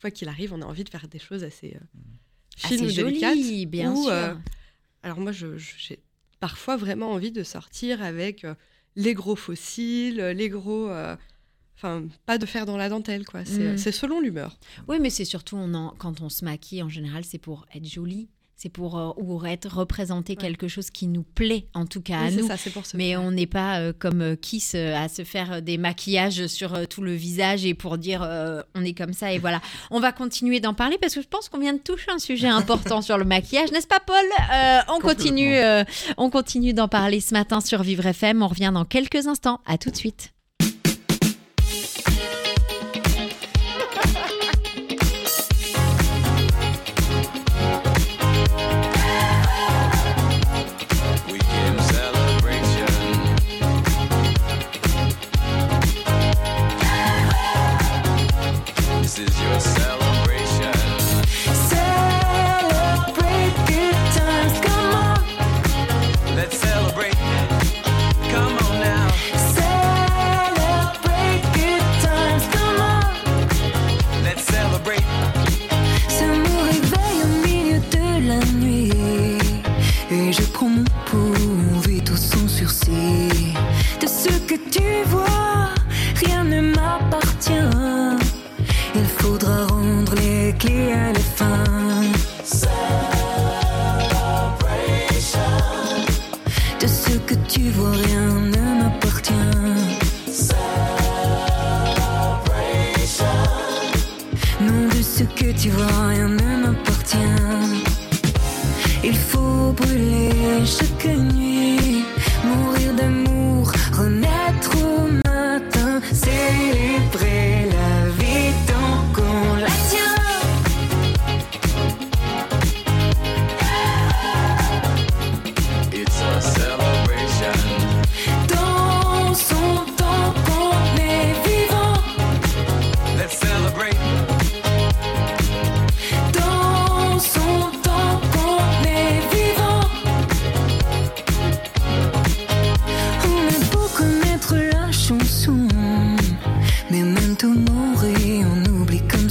quoi 0.01 0.11
qu'il 0.11 0.29
arrive, 0.29 0.55
on 0.55 0.63
a 0.63 0.67
envie 0.67 0.85
de 0.85 0.91
faire 0.91 1.07
des 1.09 1.19
choses 1.19 1.45
assez 1.45 1.75
euh, 1.77 1.85
ou 2.83 2.87
délicates. 2.87 3.35
joli, 3.37 3.67
bien 3.67 3.93
ou, 3.93 4.03
sûr. 4.05 4.13
euh, 4.13 4.35
Alors 5.03 5.21
moi, 5.21 5.33
j'ai 5.33 6.01
parfois 6.41 6.77
vraiment 6.77 7.11
envie 7.13 7.33
de 7.33 7.43
sortir 7.43 8.03
avec 8.03 8.45
euh, 8.45 8.55
les 8.97 9.15
gros 9.15 9.37
fossiles, 9.37 10.21
les 10.21 10.49
gros... 10.49 10.89
euh, 10.91 11.17
Enfin, 11.77 12.05
pas 12.25 12.39
de 12.39 12.47
faire 12.47 12.67
dans 12.67 12.77
la 12.77 12.89
dentelle, 12.89 13.27
quoi. 13.27 13.45
C'est 13.45 13.75
Mm. 13.75 13.93
selon 13.93 14.21
l'humeur. 14.21 14.57
Oui, 14.87 14.99
mais 15.01 15.11
c'est 15.11 15.25
surtout 15.25 15.57
on 15.57 15.75
en- 15.75 15.93
quand 15.99 16.21
on 16.21 16.29
se 16.29 16.45
maquille, 16.45 16.83
en 16.85 16.89
général, 16.89 17.25
c'est 17.25 17.37
pour 17.39 17.67
être 17.75 17.85
joli. 17.85 18.29
C'est 18.65 18.71
pour 18.71 18.99
euh, 18.99 19.11
ou 19.19 19.45
être 19.45 19.69
représenter 19.77 20.33
Ouais. 20.33 20.37
quelque 20.39 20.69
chose 20.69 20.89
qui 20.89 21.07
nous 21.07 21.23
plaît, 21.23 21.67
en 21.75 21.85
tout 21.85 22.01
cas 22.01 22.21
à 22.21 22.29
Oui, 22.29 22.37
nous. 22.37 22.47
ça, 22.49 22.57
c'est 22.57 22.71
pour 22.71 22.87
ça. 22.87 22.97
Mais 22.97 23.15
on 23.15 23.31
n'est 23.31 23.47
pas 23.47 23.79
euh, 23.81 23.93
comme 23.99 24.23
euh, 24.23 24.37
Kiss 24.37 24.73
euh, 24.75 24.97
à 24.97 25.11
se 25.11 25.23
faire 25.23 25.61
des 25.61 25.77
maquillages 25.77 26.47
sur 26.47 26.73
euh, 26.75 26.87
tout 26.87 27.03
le 27.03 27.13
visage 27.13 27.67
et 27.67 27.75
pour 27.75 27.99
dire 27.99 28.23
euh, 28.23 28.63
on 28.75 28.83
est 28.83 28.95
comme 28.95 29.13
ça 29.13 29.33
et 29.35 29.39
voilà. 29.39 29.61
On 29.91 30.01
va 30.01 30.13
continuer 30.13 30.61
d'en 30.61 30.73
parler 30.73 30.97
parce 30.99 31.15
que 31.15 31.21
je 31.21 31.29
pense 31.29 31.51
qu'on 31.51 31.59
vient 31.59 31.75
de 31.75 31.79
toucher 31.79 32.11
un 32.11 32.19
sujet 32.19 32.49
important 32.61 33.03
sur 33.03 33.19
le 33.19 33.25
maquillage, 33.27 33.71
n'est-ce 33.71 33.87
pas 33.87 34.01
Paul? 34.01 34.17
Euh, 34.55 34.79
On 34.89 34.99
continue, 35.01 35.57
euh, 35.59 35.85
on 36.17 36.31
continue 36.31 36.73
d'en 36.73 36.89
parler 36.89 37.21
ce 37.21 37.35
matin 37.35 37.61
sur 37.61 37.83
Vivre 37.83 38.07
FM. 38.07 38.43
On 38.43 38.49
revient 38.49 38.71
dans 38.73 38.87
quelques 38.87 39.27
instants. 39.27 39.61
À 39.67 39.77
tout 39.77 39.91
de 39.91 39.97
suite. 39.97 40.34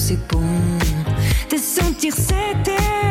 c'est 0.05 0.19
bon 0.27 0.41
de 1.49 1.55
sentir 1.57 2.13
cette 2.13 2.67
air. 2.67 3.02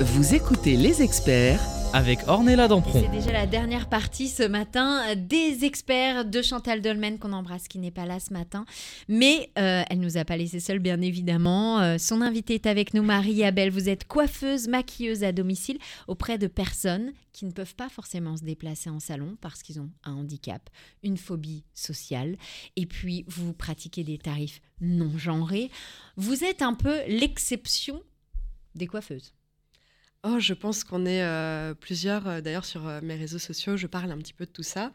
Vous 0.00 0.34
écoutez 0.34 0.76
les 0.76 1.02
experts 1.02 1.60
Avec 1.94 2.26
Ornella 2.26 2.68
Dampron. 2.68 3.02
C'est 3.02 3.10
déjà 3.10 3.32
la 3.32 3.46
dernière 3.46 3.86
partie 3.86 4.28
ce 4.28 4.42
matin 4.42 5.14
des 5.14 5.66
experts 5.66 6.24
de 6.24 6.40
Chantal 6.40 6.80
Dolmen 6.80 7.18
qu'on 7.18 7.34
embrasse 7.34 7.68
qui 7.68 7.78
n'est 7.78 7.90
pas 7.90 8.06
là 8.06 8.18
ce 8.18 8.32
matin. 8.32 8.64
Mais 9.08 9.50
euh, 9.58 9.82
elle 9.90 10.00
nous 10.00 10.16
a 10.16 10.24
pas 10.24 10.38
laissé 10.38 10.58
seule 10.58 10.78
bien 10.78 11.02
évidemment. 11.02 11.80
Euh, 11.80 11.98
son 11.98 12.22
invitée 12.22 12.54
est 12.54 12.66
avec 12.66 12.94
nous, 12.94 13.02
Marie 13.02 13.44
Abel. 13.44 13.70
Vous 13.70 13.90
êtes 13.90 14.06
coiffeuse, 14.08 14.68
maquilleuse 14.68 15.22
à 15.22 15.32
domicile 15.32 15.78
auprès 16.08 16.38
de 16.38 16.46
personnes 16.46 17.12
qui 17.34 17.44
ne 17.44 17.52
peuvent 17.52 17.74
pas 17.74 17.90
forcément 17.90 18.38
se 18.38 18.44
déplacer 18.44 18.88
en 18.88 18.98
salon 18.98 19.36
parce 19.42 19.62
qu'ils 19.62 19.78
ont 19.78 19.90
un 20.04 20.14
handicap, 20.14 20.70
une 21.02 21.18
phobie 21.18 21.64
sociale. 21.74 22.36
Et 22.76 22.86
puis 22.86 23.26
vous 23.28 23.52
pratiquez 23.52 24.02
des 24.02 24.16
tarifs 24.16 24.62
non 24.80 25.18
genrés. 25.18 25.70
Vous 26.16 26.42
êtes 26.42 26.62
un 26.62 26.72
peu 26.72 27.00
l'exception 27.06 28.02
des 28.74 28.86
coiffeuses. 28.86 29.34
Oh, 30.24 30.38
je 30.38 30.54
pense 30.54 30.84
qu'on 30.84 31.04
est 31.04 31.22
euh, 31.22 31.74
plusieurs. 31.74 32.26
euh, 32.28 32.40
D'ailleurs, 32.40 32.64
sur 32.64 32.86
euh, 32.86 33.00
mes 33.02 33.16
réseaux 33.16 33.38
sociaux, 33.40 33.76
je 33.76 33.86
parle 33.88 34.10
un 34.12 34.18
petit 34.18 34.32
peu 34.32 34.46
de 34.46 34.50
tout 34.52 34.62
ça. 34.62 34.92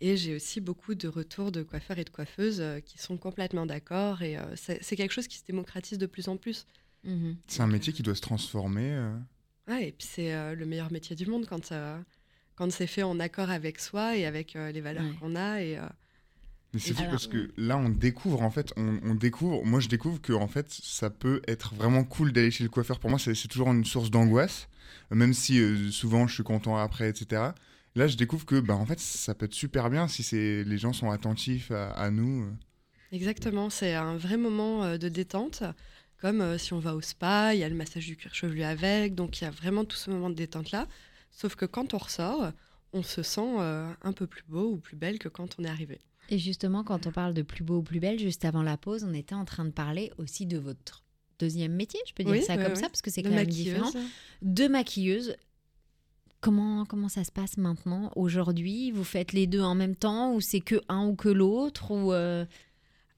Et 0.00 0.16
j'ai 0.16 0.36
aussi 0.36 0.60
beaucoup 0.60 0.94
de 0.94 1.08
retours 1.08 1.50
de 1.50 1.64
coiffeurs 1.64 1.98
et 1.98 2.04
de 2.04 2.10
coiffeuses 2.10 2.60
euh, 2.60 2.78
qui 2.78 2.98
sont 2.98 3.16
complètement 3.16 3.66
d'accord. 3.66 4.22
Et 4.22 4.36
euh, 4.38 4.42
c'est 4.54 4.94
quelque 4.96 5.10
chose 5.12 5.26
qui 5.26 5.36
se 5.38 5.44
démocratise 5.44 5.98
de 5.98 6.06
plus 6.06 6.28
en 6.28 6.36
plus. 6.36 6.66
Mhm. 7.02 7.36
C'est 7.48 7.62
un 7.62 7.66
métier 7.66 7.92
qui 7.92 8.02
doit 8.04 8.14
se 8.14 8.20
transformer. 8.20 8.92
euh. 8.92 9.16
Ouais, 9.66 9.88
et 9.88 9.92
puis 9.92 10.06
c'est 10.08 10.32
euh, 10.32 10.54
le 10.54 10.64
meilleur 10.64 10.92
métier 10.92 11.16
du 11.16 11.26
monde 11.26 11.46
quand, 11.46 11.72
euh, 11.72 11.98
quand 12.54 12.70
c'est 12.70 12.86
fait 12.86 13.02
en 13.02 13.18
accord 13.18 13.50
avec 13.50 13.80
soi 13.80 14.16
et 14.16 14.24
avec 14.26 14.54
euh, 14.54 14.70
les 14.70 14.80
valeurs 14.80 15.04
Ouais. 15.04 15.14
qu'on 15.20 15.34
a. 15.34 15.60
Et, 15.60 15.76
euh, 15.76 15.82
Mais 16.74 16.80
c'est 16.80 16.94
fou 16.94 17.04
parce 17.10 17.26
que 17.26 17.50
là, 17.56 17.78
on 17.78 17.88
découvre, 17.88 18.42
en 18.42 18.50
fait, 18.50 18.72
on, 18.76 19.00
on 19.02 19.14
découvre, 19.14 19.64
moi 19.64 19.80
je 19.80 19.88
découvre 19.88 20.20
que, 20.20 20.32
en 20.34 20.48
fait, 20.48 20.66
ça 20.70 21.08
peut 21.08 21.40
être 21.48 21.74
vraiment 21.74 22.04
cool 22.04 22.32
d'aller 22.32 22.50
chez 22.50 22.62
le 22.62 22.70
coiffeur. 22.70 22.98
Pour 22.98 23.10
moi, 23.10 23.18
c'est 23.18 23.34
toujours 23.48 23.72
une 23.72 23.84
source 23.84 24.10
d'angoisse, 24.10 24.68
même 25.10 25.32
si 25.32 25.60
euh, 25.60 25.90
souvent 25.90 26.26
je 26.26 26.34
suis 26.34 26.42
content 26.42 26.76
après, 26.76 27.08
etc. 27.08 27.52
Là, 27.94 28.06
je 28.06 28.16
découvre 28.16 28.44
que, 28.44 28.60
bah, 28.60 28.74
en 28.74 28.84
fait, 28.84 29.00
ça 29.00 29.34
peut 29.34 29.46
être 29.46 29.54
super 29.54 29.88
bien 29.88 30.08
si 30.08 30.22
les 30.32 30.78
gens 30.78 30.92
sont 30.92 31.10
attentifs 31.10 31.70
à, 31.70 31.90
à 31.92 32.10
nous. 32.10 32.46
Exactement, 33.12 33.70
c'est 33.70 33.94
un 33.94 34.16
vrai 34.16 34.36
moment 34.36 34.84
euh, 34.84 34.98
de 34.98 35.08
détente. 35.08 35.62
Comme 36.20 36.40
euh, 36.40 36.58
si 36.58 36.72
on 36.72 36.78
va 36.78 36.94
au 36.94 37.00
spa, 37.00 37.54
il 37.54 37.60
y 37.60 37.64
a 37.64 37.68
le 37.68 37.74
massage 37.74 38.06
du 38.06 38.16
cuir 38.16 38.34
chevelu 38.34 38.62
avec, 38.62 39.14
donc 39.14 39.40
il 39.40 39.44
y 39.44 39.46
a 39.46 39.50
vraiment 39.50 39.84
tout 39.84 39.96
ce 39.96 40.10
moment 40.10 40.28
de 40.30 40.34
détente-là. 40.34 40.86
Sauf 41.30 41.54
que 41.54 41.64
quand 41.64 41.94
on 41.94 41.98
ressort, 41.98 42.52
on 42.92 43.02
se 43.02 43.22
sent 43.22 43.56
euh, 43.58 43.90
un 44.02 44.12
peu 44.12 44.26
plus 44.26 44.42
beau 44.48 44.72
ou 44.72 44.76
plus 44.78 44.96
belle 44.96 45.18
que 45.18 45.28
quand 45.28 45.56
on 45.58 45.64
est 45.64 45.68
arrivé. 45.68 46.00
Et 46.28 46.38
justement, 46.38 46.84
quand 46.84 47.06
on 47.06 47.10
parle 47.10 47.34
de 47.34 47.42
plus 47.42 47.64
beau 47.64 47.78
ou 47.78 47.82
plus 47.82 48.00
belle, 48.00 48.18
juste 48.18 48.44
avant 48.44 48.62
la 48.62 48.76
pause, 48.76 49.04
on 49.08 49.14
était 49.14 49.34
en 49.34 49.44
train 49.44 49.64
de 49.64 49.70
parler 49.70 50.12
aussi 50.18 50.44
de 50.46 50.58
votre 50.58 51.04
deuxième 51.38 51.72
métier, 51.72 52.00
je 52.06 52.12
peux 52.12 52.24
dire 52.24 52.32
Oui, 52.32 52.42
ça 52.42 52.56
comme 52.56 52.74
ça, 52.74 52.88
parce 52.88 53.02
que 53.02 53.10
c'est 53.10 53.22
quand 53.22 53.30
même 53.30 53.46
différent. 53.46 53.90
De 54.42 54.68
maquilleuse. 54.68 55.36
Comment, 56.40 56.84
comment 56.84 57.08
ça 57.08 57.24
se 57.24 57.32
passe 57.32 57.56
maintenant, 57.56 58.12
aujourd'hui? 58.14 58.92
Vous 58.92 59.02
faites 59.02 59.32
les 59.32 59.48
deux 59.48 59.62
en 59.62 59.74
même 59.74 59.96
temps 59.96 60.34
ou 60.34 60.40
c'est 60.40 60.60
que 60.60 60.80
un 60.88 61.04
ou 61.06 61.16
que 61.16 61.28
l'autre 61.28 61.90
ou 61.90 62.12
euh, 62.12 62.44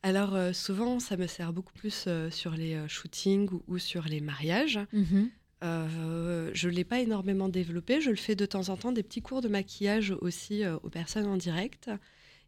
Alors 0.02 0.34
euh, 0.34 0.54
souvent, 0.54 1.00
ça 1.00 1.18
me 1.18 1.26
sert 1.26 1.52
beaucoup 1.52 1.74
plus 1.74 2.04
euh, 2.06 2.30
sur 2.30 2.52
les 2.52 2.78
shootings 2.88 3.50
ou, 3.50 3.62
ou 3.68 3.78
sur 3.78 4.04
les 4.04 4.20
mariages. 4.20 4.78
mhm. 4.92 5.30
Euh, 5.62 6.50
je 6.54 6.70
ne 6.70 6.74
l'ai 6.74 6.84
pas 6.84 7.00
énormément 7.00 7.50
développé. 7.50 8.00
Je 8.00 8.08
le 8.08 8.16
fais 8.16 8.34
de 8.34 8.46
temps 8.46 8.70
en 8.70 8.78
temps, 8.78 8.92
des 8.92 9.02
petits 9.02 9.20
cours 9.20 9.42
de 9.42 9.48
maquillage 9.48 10.14
aussi 10.22 10.66
aux 10.66 10.88
personnes 10.88 11.26
en 11.26 11.36
direct. 11.36 11.90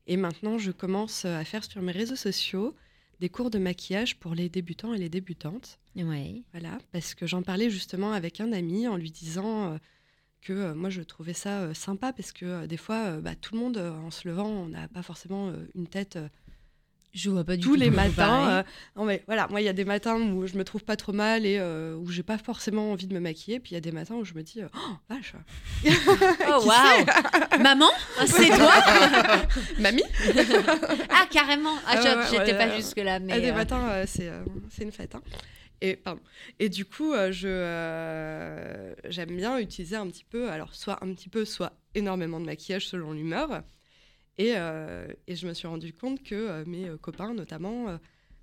Et 0.06 0.16
maintenant, 0.16 0.58
je 0.58 0.70
commence 0.70 1.24
euh, 1.24 1.38
à 1.38 1.44
faire 1.44 1.64
sur 1.64 1.80
mes 1.82 1.92
réseaux 1.92 2.16
sociaux 2.16 2.74
des 3.20 3.28
cours 3.28 3.50
de 3.50 3.58
maquillage 3.58 4.18
pour 4.18 4.34
les 4.34 4.48
débutants 4.48 4.94
et 4.94 4.98
les 4.98 5.08
débutantes. 5.08 5.78
Ouais. 5.94 6.42
Voilà, 6.52 6.78
parce 6.90 7.14
que 7.14 7.26
j'en 7.26 7.42
parlais 7.42 7.70
justement 7.70 8.12
avec 8.12 8.40
un 8.40 8.52
ami 8.52 8.88
en 8.88 8.96
lui 8.96 9.10
disant 9.10 9.72
euh, 9.72 9.78
que 10.40 10.52
euh, 10.52 10.74
moi 10.74 10.90
je 10.90 11.02
trouvais 11.02 11.34
ça 11.34 11.72
sympa 11.72 12.12
parce 12.12 12.32
que 12.32 12.66
des 12.66 12.76
fois, 12.76 13.18
bah, 13.18 13.36
tout 13.36 13.54
le 13.54 13.60
monde 13.60 13.78
en 13.78 14.10
se 14.10 14.26
levant, 14.26 14.48
on 14.48 14.68
n'a 14.68 14.88
pas 14.88 15.02
forcément 15.02 15.52
une 15.74 15.86
tête 15.86 16.18
Je 17.14 17.28
vois 17.28 17.44
pas 17.44 17.56
du 17.56 17.62
tous 17.62 17.74
tout 17.74 17.78
les 17.78 17.90
matins. 17.90 18.48
euh, 18.50 18.62
non 18.96 19.04
mais 19.04 19.22
voilà, 19.26 19.46
moi 19.48 19.60
il 19.60 19.64
y 19.64 19.68
a 19.68 19.74
des 19.74 19.84
matins 19.84 20.16
où 20.18 20.46
je 20.46 20.56
me 20.56 20.64
trouve 20.64 20.82
pas 20.82 20.96
trop 20.96 21.12
mal 21.12 21.44
et 21.44 21.58
euh, 21.58 21.94
où 21.96 22.10
j'ai 22.10 22.22
pas 22.22 22.38
forcément 22.38 22.90
envie 22.92 23.06
de 23.06 23.12
me 23.14 23.20
maquiller, 23.20 23.60
puis 23.60 23.72
il 23.72 23.74
y 23.74 23.76
a 23.76 23.80
des 23.80 23.92
matins 23.92 24.14
où 24.14 24.24
je 24.24 24.32
me 24.32 24.42
dis 24.42 24.62
euh, 24.62 24.68
oh 24.74 24.92
vache. 25.10 25.34
Oh 26.48 26.64
waouh 26.66 27.60
Maman, 27.62 27.90
c'est 28.26 28.48
toi 28.48 28.72
Mamie. 29.78 30.02
Ah 31.10 31.26
carrément. 31.30 31.74
Ah, 31.86 31.96
Ah 32.02 32.26
j'étais 32.30 32.52
ouais, 32.52 32.58
pas 32.58 32.66
ouais. 32.68 32.76
jusque 32.76 32.96
là, 32.98 33.18
mais 33.18 33.40
des 33.40 33.50
euh, 33.50 33.54
matins, 33.54 33.88
euh, 33.90 34.04
c'est 34.06 34.28
euh, 34.28 34.42
c'est 34.70 34.84
une 34.84 34.92
fête. 34.92 35.14
hein. 35.14 35.22
Et, 35.84 35.96
pardon. 35.96 36.20
et 36.60 36.68
du 36.68 36.84
coup, 36.84 37.12
euh, 37.12 37.32
je 37.32 37.48
euh, 37.48 38.94
j'aime 39.08 39.36
bien 39.36 39.58
utiliser 39.58 39.96
un 39.96 40.06
petit 40.06 40.24
peu, 40.24 40.48
alors 40.50 40.74
soit 40.74 40.98
un 41.04 41.12
petit 41.12 41.28
peu, 41.28 41.44
soit 41.44 41.72
énormément 41.94 42.38
de 42.40 42.46
maquillage 42.46 42.86
selon 42.86 43.12
l'humeur. 43.12 43.62
Et, 44.38 44.54
euh, 44.56 45.06
et 45.26 45.36
je 45.36 45.46
me 45.46 45.54
suis 45.54 45.66
rendu 45.68 45.92
compte 45.92 46.22
que 46.22 46.34
euh, 46.34 46.64
mes 46.66 46.88
euh, 46.88 46.96
copains, 46.96 47.34
notamment, 47.34 47.98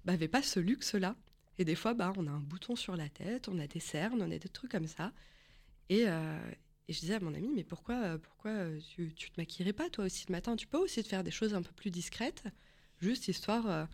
n'avaient 0.06 0.28
pas 0.28 0.42
ce 0.42 0.60
luxe-là. 0.60 1.16
Et 1.58 1.66
des 1.66 1.76
fois, 1.76 1.94
bah, 1.94 2.14
on 2.18 2.28
a 2.28 2.32
un 2.32 2.40
bouton 2.40 2.76
sur 2.76 2.96
la 2.96 3.10
tête, 3.10 3.50
on 3.50 3.60
a 3.60 3.68
des 3.68 3.80
cernes, 3.82 4.22
on 4.22 4.32
a 4.32 4.38
des 4.38 4.50
trucs 4.50 4.72
comme 4.72 4.88
ça. 4.88 5.12
Et, 5.90 6.04
et 6.04 6.94
je 6.94 7.00
disais 7.00 7.16
à 7.16 7.20
mon 7.20 7.34
ami, 7.34 7.50
mais 7.54 7.64
pourquoi, 7.66 8.18
pourquoi 8.20 8.54
tu, 8.94 9.14
tu 9.14 9.30
te 9.30 9.40
maquillerais 9.42 9.74
pas 9.74 9.90
toi 9.90 10.06
aussi 10.06 10.26
le 10.30 10.32
matin? 10.32 10.56
Tu 10.56 10.68
peux 10.68 10.78
aussi 10.78 11.04
te 11.04 11.08
faire 11.10 11.24
des 11.24 11.32
choses 11.32 11.54
un 11.54 11.62
peu 11.62 11.72
plus 11.74 11.92
discrètes, 11.92 12.44
juste 13.02 13.28
histoire 13.28 13.70
euh, 13.70 13.86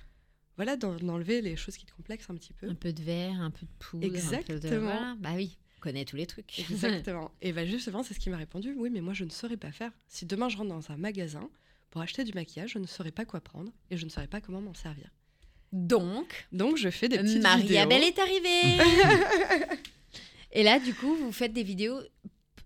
voilà, 0.58 0.78
d'en- 0.78 0.96
d'enlever 0.98 1.42
les 1.42 1.56
choses 1.56 1.76
qui 1.78 1.86
te 1.86 1.94
complexent 1.94 2.30
un 2.30 2.36
petit 2.36 2.54
peu. 2.54 2.70
un 2.70 2.76
peu 2.76 2.94
de 2.94 3.02
verre, 3.02 3.42
un 3.42 3.50
peu 3.52 3.66
de 3.66 3.72
poudre, 3.80 4.06
un 4.06 4.10
peu 4.10 4.14
de 4.14 4.18
Exactement. 4.18 4.82
voilà. 4.82 5.16
Bah 5.20 5.32
oui, 5.36 5.58
on 5.78 5.82
connaît 5.82 6.06
tous 6.06 6.18
les 6.18 6.28
trucs. 6.28 6.60
Exactement. 6.60 7.32
Et 7.42 7.52
bah 7.52 7.66
justement, 7.66 8.04
c'est 8.04 8.14
ce 8.14 8.20
qui 8.20 8.30
m'a 8.30 8.38
répondu. 8.38 8.74
Oui, 8.78 8.90
mais 8.92 9.02
moi, 9.02 9.14
je 9.14 9.24
ne 9.24 9.30
saurais 9.32 9.58
pas 9.58 9.72
faire. 9.72 9.92
Si 10.08 10.26
demain, 10.28 10.50
je 10.50 10.58
rentre 10.58 10.70
dans 10.70 10.92
un 10.92 10.98
magasin 10.98 11.50
pour 11.96 12.02
acheter 12.02 12.26
du 12.26 12.34
maquillage, 12.34 12.72
je 12.72 12.80
ne 12.80 12.88
saurais 12.88 13.14
pas 13.14 13.24
quoi 13.24 13.40
prendre 13.40 13.72
et 13.90 13.96
je 13.96 14.04
ne 14.04 14.10
saurais 14.10 14.28
pas 14.28 14.42
comment 14.42 14.60
m'en 14.60 14.74
servir. 14.74 15.10
Donc, 15.72 16.46
Donc, 16.52 16.76
je 16.76 16.90
fais 16.90 17.08
des 17.08 17.18
petites 17.18 17.42
Marie-Abel 17.42 18.02
vidéos. 18.02 18.14
est 18.14 18.20
arrivée. 18.20 19.80
Et 20.52 20.64
là, 20.64 20.78
du 20.82 20.94
coup, 20.94 21.16
vous 21.16 21.32
faites 21.32 21.54
des 21.54 21.64
vidéos 21.64 21.98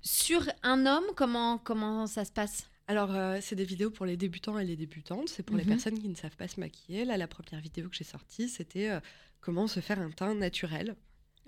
sur 0.01 0.49
un 0.63 0.88
homme. 0.88 1.03
Comment 1.15 1.59
comment 1.59 2.07
ça 2.07 2.25
se 2.25 2.32
passe? 2.32 2.65
Alors, 2.88 3.13
euh, 3.13 3.38
c'est 3.39 3.55
des 3.55 3.65
vidéos 3.65 3.91
pour 3.91 4.07
les 4.07 4.17
débutants 4.17 4.57
et 4.57 4.65
les 4.65 4.75
débutantes. 4.75 5.30
C'est 5.30 5.43
pour 5.43 5.57
les 5.57 5.63
Mhm. 5.63 5.69
personnes 5.69 5.99
qui 5.99 6.09
ne 6.09 6.15
savent 6.15 6.36
pas 6.36 6.47
se 6.47 6.59
maquiller. 6.59 7.05
Là, 7.05 7.15
la 7.15 7.27
première 7.27 7.61
vidéo 7.61 7.88
que 7.88 7.95
j'ai 7.95 8.03
sortie, 8.03 8.49
c'était 8.49 8.89
euh, 8.89 8.99
comment 9.41 9.67
se 9.67 9.80
faire 9.80 9.99
un 9.99 10.09
teint 10.09 10.34
naturel. 10.34 10.95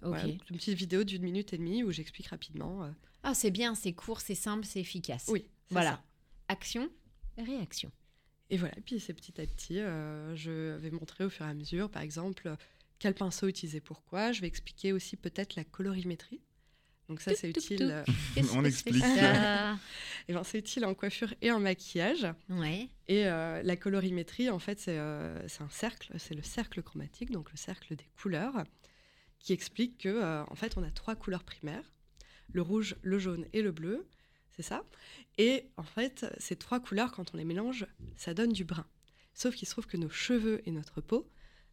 Ok. 0.03 0.09
Voilà, 0.09 0.25
une 0.25 0.37
petite 0.57 0.77
vidéo 0.77 1.03
d'une 1.03 1.23
minute 1.23 1.51
et 1.53 1.57
demie 1.57 1.81
où 1.83 1.89
j'explique 1.91 2.27
rapidement. 2.27 2.83
euh, 2.83 2.89
Ah, 3.23 3.33
c'est 3.33 3.49
bien, 3.49 3.73
c'est 3.73 3.93
court, 3.93 4.21
c'est 4.21 4.35
simple, 4.35 4.65
c'est 4.67 4.81
efficace. 4.81 5.25
oui, 5.29 5.47
Voilà. 5.71 5.93
ça. 5.93 6.03
Action, 6.47 6.89
réaction. 7.37 7.91
Et 8.49 8.57
voilà, 8.57 8.75
puis 8.85 8.99
c'est 8.99 9.13
petit 9.13 9.39
à 9.39 9.45
petit, 9.45 9.79
euh, 9.79 10.35
je 10.35 10.75
vais 10.75 10.91
montrer 10.91 11.23
au 11.23 11.29
fur 11.29 11.45
et 11.45 11.49
à 11.49 11.53
mesure, 11.53 11.89
par 11.89 12.01
exemple, 12.01 12.53
quel 12.99 13.13
pinceau 13.13 13.47
utiliser 13.47 13.79
pourquoi. 13.79 14.31
Je 14.31 14.41
vais 14.41 14.47
expliquer 14.47 14.91
aussi 14.93 15.15
peut-être 15.15 15.55
la 15.55 15.63
colorimétrie. 15.63 16.41
Donc 17.09 17.19
ça, 17.19 17.33
c'est 17.35 17.49
utile. 17.49 17.89
euh, 17.91 18.03
Qu'est-ce 18.35 18.51
On 18.55 18.63
explique. 18.63 19.03
ça 19.03 19.77
eh 20.29 20.33
ben, 20.33 20.43
c'est 20.43 20.59
utile 20.59 20.85
en 20.85 20.93
coiffure 20.93 21.33
et 21.41 21.51
en 21.51 21.59
maquillage. 21.59 22.25
Ouais. 22.49 22.89
Et 23.07 23.25
euh, 23.27 23.61
la 23.63 23.75
colorimétrie, 23.75 24.49
en 24.49 24.59
fait, 24.59 24.79
c'est 24.79 24.97
euh, 24.97 25.45
un 25.59 25.69
cercle, 25.69 26.13
c'est 26.17 26.35
le 26.35 26.43
cercle 26.43 26.81
chromatique, 26.83 27.31
donc 27.31 27.51
le 27.51 27.57
cercle 27.57 27.95
des 27.95 28.09
couleurs, 28.21 28.63
qui 29.39 29.51
explique 29.53 29.97
que, 29.97 30.09
euh, 30.09 30.43
en 30.45 30.55
fait, 30.55 30.77
on 30.77 30.83
a 30.83 30.91
trois 30.91 31.15
couleurs 31.15 31.43
primaires 31.43 31.91
le 32.53 32.61
rouge, 32.61 32.95
le 33.01 33.17
jaune 33.17 33.45
et 33.53 33.61
le 33.61 33.71
bleu. 33.71 34.07
C'est 34.55 34.63
ça. 34.63 34.83
Et 35.37 35.65
en 35.77 35.83
fait, 35.83 36.25
ces 36.37 36.55
trois 36.55 36.79
couleurs, 36.79 37.11
quand 37.11 37.33
on 37.33 37.37
les 37.37 37.45
mélange, 37.45 37.87
ça 38.17 38.33
donne 38.33 38.51
du 38.53 38.65
brun. 38.65 38.85
Sauf 39.33 39.55
qu'il 39.55 39.67
se 39.67 39.73
trouve 39.73 39.87
que 39.87 39.97
nos 39.97 40.09
cheveux 40.09 40.61
et 40.67 40.71
notre 40.71 41.01
peau 41.01 41.29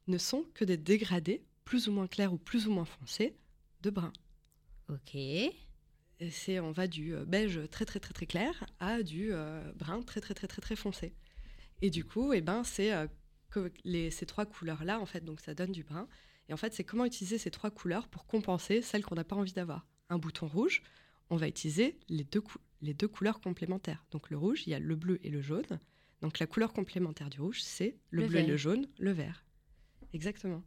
ne 0.07 0.17
sont 0.17 0.45
que 0.55 0.65
des 0.65 0.77
dégradés, 0.77 1.45
plus 1.65 1.89
ou 1.89 1.93
moins 1.93 2.07
clairs 2.07 2.33
ou 2.33 2.39
plus 2.39 2.67
ou 2.67 2.73
moins 2.73 2.85
foncés, 2.85 3.37
de 3.83 3.91
brun. 3.91 4.13
Ok. 4.89 5.17
C'est 6.31 6.59
on 6.61 6.73
va 6.73 6.87
du 6.89 7.15
euh, 7.15 7.25
beige 7.25 7.61
très 7.71 7.85
très 7.85 8.01
très 8.01 8.13
très 8.15 8.27
clair 8.27 8.65
à 8.81 9.03
du 9.03 9.33
euh, 9.33 9.73
brun 9.75 10.03
très 10.03 10.21
très 10.21 10.35
très 10.35 10.49
très 10.49 10.61
très 10.63 10.77
foncé. 10.77 11.15
Et 11.81 11.91
du 11.91 12.05
coup, 12.05 12.33
eh 12.33 12.41
ben 12.41 12.65
c'est 12.65 12.93
euh, 12.93 13.07
les, 13.85 14.11
ces 14.11 14.27
trois 14.27 14.47
couleurs 14.47 14.85
là 14.85 14.99
en 14.99 15.07
fait, 15.07 15.25
donc 15.25 15.41
ça 15.41 15.55
donne 15.55 15.71
du 15.73 15.85
brun. 15.85 16.09
Et 16.49 16.55
en 16.55 16.57
fait, 16.57 16.73
c'est 16.75 16.83
comment 16.83 17.05
utiliser 17.05 17.39
ces 17.39 17.51
trois 17.51 17.71
couleurs 17.71 18.09
pour 18.09 18.27
compenser 18.27 18.83
celles 18.83 19.05
qu'on 19.05 19.15
n'a 19.15 19.25
pas 19.25 19.37
envie 19.37 19.53
d'avoir. 19.53 19.87
Un 20.09 20.19
bouton 20.19 20.49
rouge, 20.49 20.83
on 21.31 21.37
va 21.37 21.47
utiliser 21.47 21.99
les 22.09 22.25
deux, 22.25 22.41
cou- 22.41 22.59
les 22.81 22.95
deux 22.95 23.09
couleurs 23.09 23.41
complémentaires. 23.41 24.05
Donc 24.11 24.31
le 24.31 24.37
rouge, 24.37 24.63
il 24.67 24.71
y 24.71 24.75
a 24.75 24.79
le 24.79 24.97
bleu 24.97 25.19
et 25.23 25.31
le 25.31 25.41
jaune. 25.41 25.65
Donc 26.23 26.39
la 26.39 26.47
couleur 26.47 26.73
complémentaire 26.73 27.31
du 27.31 27.41
rouge, 27.41 27.61
c'est 27.63 27.97
le, 28.11 28.23
Le 28.23 28.29
bleu 28.29 28.39
et 28.39 28.43
vert. 28.43 28.51
le 28.51 28.57
jaune, 28.57 28.87
le 28.99 29.13
vert. 29.13 29.45
Exactement. 30.13 30.63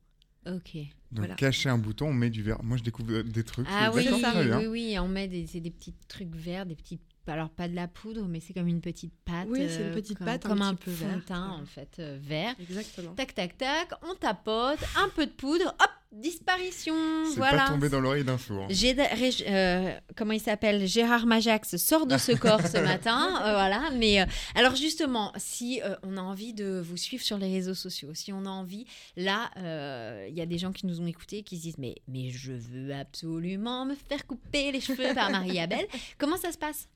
Ok. 0.47 0.74
Donc, 0.76 0.86
Voilà. 1.12 1.36
cacher 1.36 1.70
un 1.70 1.78
bouton, 1.78 2.07
on 2.07 2.14
met 2.14 2.30
du 2.30 2.41
verre. 2.41 2.64
Moi, 2.64 2.78
je 2.78 2.84
découvre 2.84 3.22
des 3.22 3.43
trucs. 3.43 3.68
Ah 3.70 3.91
oui, 3.93 4.07
bien. 4.07 4.59
oui, 4.59 4.66
oui, 4.68 4.99
on 4.99 5.07
met 5.07 5.28
des, 5.28 5.45
c'est 5.45 5.59
des 5.59 5.70
petits 5.70 5.93
trucs 6.07 6.34
verts, 6.34 6.66
des 6.66 6.76
petites 6.76 7.01
alors 7.28 7.49
pas 7.49 7.68
de 7.68 7.76
la 7.76 7.88
poudre, 7.88 8.28
mais 8.28 8.39
c'est 8.39 8.53
comme 8.53 8.68
une 8.68 8.82
petite 8.82 9.14
pâte. 9.24 9.47
Oui, 9.49 9.59
c'est 9.70 9.82
une 9.84 9.89
euh, 9.89 9.93
petite 9.93 10.18
comme, 10.18 10.26
pâte 10.26 10.45
un 10.45 10.49
comme 10.49 10.57
petit 10.59 10.66
un 10.68 10.76
peu 10.76 10.91
verte, 10.91 11.26
teint 11.26 11.55
ouais. 11.55 11.62
en 11.62 11.66
fait 11.66 11.97
euh, 11.99 12.18
vert. 12.22 12.55
Exactement. 12.59 13.14
Tac 13.14 13.34
tac 13.34 13.57
tac, 13.57 13.91
on 14.03 14.16
tapote, 14.16 14.80
un 14.97 15.09
peu 15.09 15.26
de 15.26 15.32
poudre, 15.32 15.68
hop, 15.80 15.89
disparition. 16.12 16.95
C'est 17.30 17.38
Voilà. 17.38 17.66
pas 17.66 17.70
tombé 17.70 17.89
dans 17.89 17.99
l'oreille 17.99 18.24
d'un 18.24 18.38
sourd. 18.38 18.66
J'ai 18.70 18.93
Rég- 18.93 19.43
euh, 19.47 19.97
comment 20.16 20.34
il 20.34 20.39
s'appelle 20.41 20.86
Gérard 20.88 21.26
Majax 21.26 21.78
sort 21.78 22.05
de 22.05 22.18
ce 22.18 22.32
corps 22.34 22.66
ce 22.68 22.78
matin, 22.99 23.38
euh, 23.45 23.53
voilà. 23.53 23.89
Mais 23.95 24.22
euh, 24.22 24.26
alors 24.55 24.76
justement, 24.76 25.32
si 25.38 25.82
euh, 25.84 25.95
on 26.03 26.18
a 26.18 26.22
envie 26.22 26.53
de 26.53 26.82
vous 26.86 26.97
suivre 26.97 27.24
sur 27.24 27.38
les 27.38 27.51
réseaux 27.51 27.74
sociaux, 27.74 28.14
si 28.14 28.32
on 28.34 28.45
a 28.45 28.49
envie, 28.49 28.86
là, 29.16 29.49
euh, 29.57 30.26
il 30.30 30.36
y 30.36 30.41
a 30.41 30.45
des 30.45 30.57
gens 30.57 30.72
qui 30.72 30.86
nous 30.86 30.99
ont 31.01 31.07
écoutés 31.07 31.39
et 31.39 31.43
qui 31.43 31.57
se 31.57 31.62
disent 31.64 31.78
mais 31.78 31.95
mais 32.07 32.30
je 32.30 32.51
veux 32.53 32.93
absolument 32.93 33.86
me 33.86 33.95
faire 33.95 34.26
couper 34.28 34.72
les 34.72 34.82
cheveux 34.82 35.14
par 35.14 35.30
Marie-Abel. 35.32 35.86
Comment 36.18 36.38
ça 36.38 36.51
se 36.51 36.57
passe? 36.57 36.88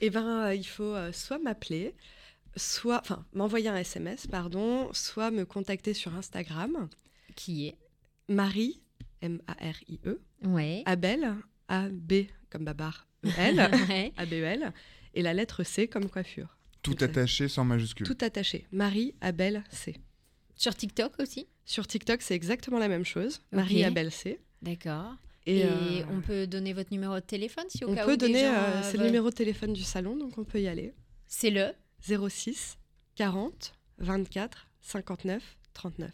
Eh 0.00 0.10
ben, 0.10 0.46
euh, 0.46 0.54
il 0.54 0.64
faut 0.66 0.94
euh, 0.94 1.12
soit 1.12 1.38
m'appeler, 1.38 1.94
soit, 2.56 2.98
enfin, 3.00 3.24
m'envoyer 3.34 3.68
un 3.68 3.76
SMS, 3.76 4.26
pardon, 4.26 4.88
soit 4.92 5.30
me 5.30 5.44
contacter 5.44 5.92
sur 5.94 6.14
Instagram. 6.16 6.88
Qui 7.36 7.68
est? 7.68 7.76
Marie, 8.28 8.80
M-A-R-I-E, 9.20 10.20
Ouais. 10.44 10.82
Abel, 10.86 11.34
A-B 11.68 12.12
comme 12.50 12.64
Babar, 12.64 13.06
E-L, 13.24 13.56
Ouais. 13.88 14.12
A-B-E-L, 14.16 14.72
et 15.14 15.22
la 15.22 15.34
lettre 15.34 15.62
C 15.64 15.88
comme 15.88 16.08
coiffure. 16.08 16.56
Tout 16.82 16.92
Ok. 16.92 17.02
attaché 17.02 17.48
sans 17.48 17.64
majuscule. 17.64 18.06
Tout 18.06 18.18
attaché. 18.20 18.66
Marie, 18.72 19.14
Abel, 19.20 19.62
C. 19.70 19.94
Sur 20.56 20.74
TikTok 20.74 21.12
aussi. 21.20 21.46
Sur 21.64 21.86
TikTok, 21.86 22.22
c'est 22.22 22.34
exactement 22.34 22.78
la 22.78 22.88
même 22.88 23.04
chose. 23.04 23.40
Marie. 23.52 23.84
Abel, 23.84 24.10
C. 24.10 24.40
D'accord. 24.62 25.14
Et, 25.46 25.58
Et, 25.60 25.64
euh, 25.64 26.04
on 26.10 26.20
peut 26.20 26.46
donner 26.46 26.72
votre 26.72 26.92
numéro 26.92 27.14
de 27.14 27.20
téléphone 27.20 27.64
si 27.68 27.84
au 27.84 27.90
on 27.90 27.94
cas 27.94 28.04
peut 28.04 28.12
où 28.12 28.16
des 28.16 28.26
donner, 28.28 28.40
gens, 28.42 28.52
euh, 28.52 28.74
euh, 28.76 28.82
c'est 28.84 28.96
le 28.98 29.04
numéro 29.06 29.30
de 29.30 29.34
téléphone 29.34 29.72
du 29.72 29.82
salon, 29.82 30.16
donc 30.16 30.38
on 30.38 30.44
peut 30.44 30.60
y 30.60 30.68
aller. 30.68 30.92
C'est 31.26 31.50
le. 31.50 31.72
06 32.00 32.78
40 33.16 33.74
24 33.98 34.66
59 34.80 35.56
39. 35.74 36.10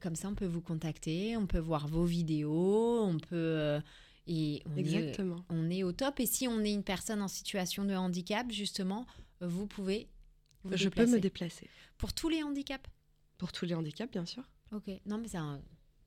Comme 0.00 0.16
ça, 0.16 0.28
on 0.28 0.34
peut 0.34 0.46
vous 0.46 0.60
contacter, 0.60 1.36
on 1.36 1.46
peut 1.46 1.58
voir 1.60 1.86
vos 1.88 2.04
vidéos, 2.04 3.00
on 3.02 3.18
peut. 3.18 3.26
euh, 3.36 3.80
et 4.26 4.62
on 4.66 4.76
est, 4.76 4.80
Exactement. 4.80 5.44
on 5.50 5.70
est 5.70 5.84
au 5.84 5.92
top. 5.92 6.18
Et 6.20 6.26
si 6.26 6.48
on 6.48 6.60
est 6.64 6.72
une 6.72 6.82
personne 6.82 7.22
en 7.22 7.28
situation 7.28 7.84
de 7.84 7.94
handicap, 7.94 8.50
justement, 8.50 9.06
vous 9.40 9.66
pouvez. 9.66 10.08
Vous 10.64 10.76
Je 10.76 10.88
peux 10.88 11.06
me 11.06 11.20
déplacer. 11.20 11.68
Pour 11.98 12.12
tous 12.12 12.28
les 12.28 12.42
handicaps? 12.42 12.84
Pour 13.38 13.52
tous 13.52 13.66
les 13.66 13.74
handicaps, 13.74 14.10
bien 14.10 14.24
sûr. 14.26 14.42
Ok. 14.72 14.90
Non, 15.06 15.18
mais 15.18 15.28
c'est 15.28 15.36
un- 15.36 15.60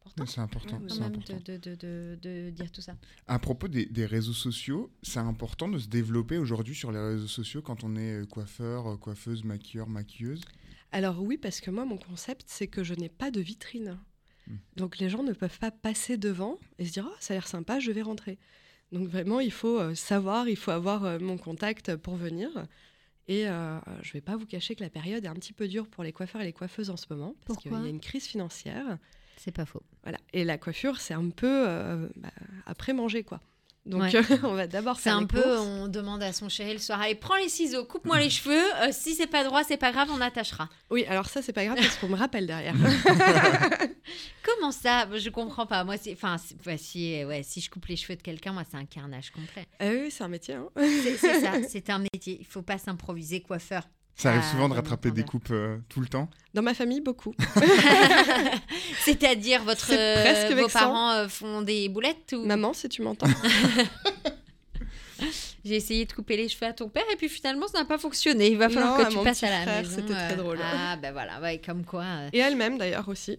important 0.06 0.26
C'est 0.26 0.42
important. 0.42 0.80
Quand 0.80 0.90
c'est 0.90 1.00
même 1.00 1.10
important. 1.14 1.38
de, 1.46 1.58
de- 1.58 1.76
de- 1.76 1.76
de- 1.76 2.18
de 2.22 2.50
dire 2.50 2.70
tout 2.72 2.82
ça. 2.82 2.98
À 3.28 3.40
propos 3.40 3.68
des, 3.70 3.86
des 3.86 4.06
réseaux 4.06 4.34
sociaux, 4.34 4.92
c'est 5.02 5.20
important 5.20 5.70
de 5.70 5.78
se 5.80 5.88
développer 5.88 6.38
aujourd'hui 6.38 6.76
sur 6.76 6.92
les 6.92 7.00
réseaux 7.00 7.28
sociaux 7.28 7.62
quand 7.62 7.84
on 7.86 7.96
est 7.96 8.22
euh, 8.22 8.26
coiffeur, 8.26 8.88
euh, 8.88 8.98
coiffeuse, 8.98 9.44
maquilleur, 9.46 9.88
maquilleuse? 9.88 10.42
Alors 10.92 11.22
oui, 11.22 11.38
parce 11.38 11.62
que 11.62 11.72
moi, 11.72 11.86
mon 11.86 11.98
concept, 11.98 12.46
c'est 12.48 12.68
que 12.68 12.84
je 12.84 12.94
n'ai 12.94 13.10
pas 13.10 13.32
de 13.32 13.42
vitrine. 13.42 14.00
Hmm. 14.48 14.56
Donc 14.76 14.98
les 14.98 15.10
gens 15.10 15.24
ne 15.24 15.34
peuvent 15.34 15.60
pas 15.60 15.72
passer 15.72 16.18
devant 16.18 16.60
et 16.78 16.86
se 16.86 16.92
dire 16.92 17.08
oh, 17.10 17.16
ça 17.20 17.34
a 17.34 17.36
l'air 17.36 17.48
sympa, 17.48 17.80
je 17.80 17.92
vais 17.92 18.02
rentrer. 18.02 18.38
Donc 18.92 19.08
vraiment, 19.08 19.40
il 19.40 19.52
faut 19.52 19.80
euh, 19.80 19.94
savoir, 19.94 20.50
il 20.50 20.58
faut 20.58 20.72
avoir 20.72 21.06
euh, 21.06 21.20
mon 21.20 21.38
contact 21.38 21.96
pour 21.96 22.16
venir. 22.16 22.50
Et 23.30 23.48
euh, 23.48 23.80
je 24.02 24.14
vais 24.14 24.22
pas 24.22 24.36
vous 24.36 24.48
cacher 24.48 24.74
que 24.74 24.84
la 24.84 24.90
période 24.90 25.24
est 25.24 25.28
un 25.28 25.36
petit 25.36 25.54
peu 25.54 25.68
dure 25.68 25.88
pour 25.88 26.04
les 26.04 26.12
coiffeurs 26.12 26.42
et 26.42 26.46
les 26.46 26.54
coiffeuses 26.54 26.90
en 26.90 26.98
ce 26.98 27.06
moment, 27.12 27.36
parce 27.46 27.60
qu'il 27.60 27.72
y 27.72 27.76
a 27.76 27.88
une 27.88 28.00
crise 28.00 28.26
financière. 28.26 28.98
C'est 29.38 29.52
pas 29.52 29.68
faux. 29.68 29.84
Voilà. 30.02 30.18
Et 30.34 30.44
la 30.44 30.58
coiffure, 30.58 31.00
c'est 31.00 31.14
un 31.14 31.30
peu 31.30 31.68
euh, 31.68 32.10
bah, 32.16 32.32
après 32.66 32.92
manger, 32.92 33.24
quoi. 33.24 33.40
Donc 33.86 34.02
Ouais. 34.04 34.12
on 34.44 34.54
va 34.54 34.68
d'abord 34.68 34.98
C'est 34.98 35.04
faire 35.04 35.18
un 35.18 35.22
les 35.22 35.28
peu, 35.28 35.42
courses. 35.42 35.58
on 35.60 35.88
demande 35.88 36.22
à 36.22 36.32
son 36.34 36.48
chéri 36.50 36.74
le 36.74 36.80
soir, 36.80 37.02
allez, 37.02 37.16
prends 37.16 37.38
les 37.38 37.50
ciseaux, 37.50 37.86
coupe-moi 37.86 38.20
les 38.20 38.30
cheveux. 38.30 38.62
euh, 38.84 38.90
si 38.92 39.16
c'est 39.16 39.26
pas 39.28 39.44
droit, 39.44 39.64
c'est 39.64 39.78
pas 39.78 39.92
grave, 39.92 40.10
on 40.12 40.22
attachera. 40.22 40.70
Oui, 40.92 41.06
alors 41.06 41.28
ça, 41.28 41.42
c'est 41.42 41.54
pas 41.54 41.66
grave 41.66 41.78
parce 41.78 41.96
qu'on 41.98 42.10
me 42.10 42.16
rappelle 42.16 42.46
derrière. 42.46 42.76
Comment 44.44 44.72
ça? 44.72 45.08
Je 45.18 45.30
comprends 45.30 45.66
pas. 45.66 45.84
Moi, 45.84 45.98
c'est, 45.98 46.14
enfin, 46.14 46.38
si, 46.78 47.24
ouais, 47.26 47.44
si 47.44 47.62
je 47.62 47.70
coupe 47.70 47.86
les 47.88 47.96
cheveux 47.96 48.16
de 48.16 48.22
quelqu'un, 48.22 48.54
moi, 48.54 48.64
c'est 48.70 48.78
un 48.78 48.86
carnage 48.86 49.32
complet. 49.32 49.66
Ah 49.80 49.88
oui, 49.90 50.10
c'est 50.12 50.24
un 50.24 50.28
métier. 50.30 50.56
Hein. 50.56 50.70
C'est, 50.78 51.18
c'est 51.18 51.42
ça, 51.42 51.52
c'est 51.70 51.90
un 51.90 52.00
métier. 52.00 52.38
Il 52.40 52.46
faut 52.46 52.62
pas 52.62 52.78
s'improviser 52.78 53.42
coiffeur. 53.42 53.84
Ça 54.20 54.30
arrive 54.32 54.42
Ah, 54.46 54.52
souvent 54.52 54.68
de 54.68 54.74
rattraper 54.74 55.12
des 55.12 55.24
coupes 55.24 55.48
euh, 55.52 55.78
tout 55.88 56.02
le 56.02 56.08
temps. 56.08 56.30
Dans 56.54 56.62
ma 56.62 56.74
famille, 56.74 57.00
beaucoup. 57.00 57.34
C'est-à-dire, 59.00 59.64
votre, 59.64 59.92
euh, 59.94 60.50
vos 60.50 60.56
vexant. 60.56 60.80
parents 60.80 61.12
euh, 61.12 61.28
font 61.30 61.62
des 61.62 61.88
boulettes 61.90 62.36
ou... 62.38 62.46
Maman, 62.46 62.74
si 62.74 62.90
tu 62.90 63.02
m'entends. 63.02 63.28
J'ai 65.66 65.76
essayé 65.76 66.06
de 66.06 66.12
couper 66.14 66.38
les 66.38 66.48
cheveux 66.48 66.66
à 66.70 66.74
ton 66.74 66.88
père 66.90 67.04
et 67.12 67.16
puis 67.18 67.28
finalement, 67.30 67.68
ça 67.68 67.80
n'a 67.80 67.86
pas 67.86 67.98
fonctionné. 67.98 68.52
Il 68.52 68.58
va 68.58 68.70
falloir 68.70 68.98
Non, 68.98 69.06
que 69.06 69.12
tu 69.12 69.18
passes 69.24 69.44
à 69.44 69.50
la 69.50 69.62
frère, 69.64 69.82
maison. 69.84 69.96
c'était 69.96 70.14
très 70.14 70.36
drôle. 70.38 70.60
Ah, 70.64 70.96
ben 70.96 71.12
voilà, 71.12 71.40
ouais, 71.42 71.60
comme 71.64 71.84
quoi. 71.84 72.04
euh, 72.04 72.30
Et 72.32 72.40
elle-même, 72.40 72.78
d'ailleurs, 72.78 73.08
aussi. 73.10 73.38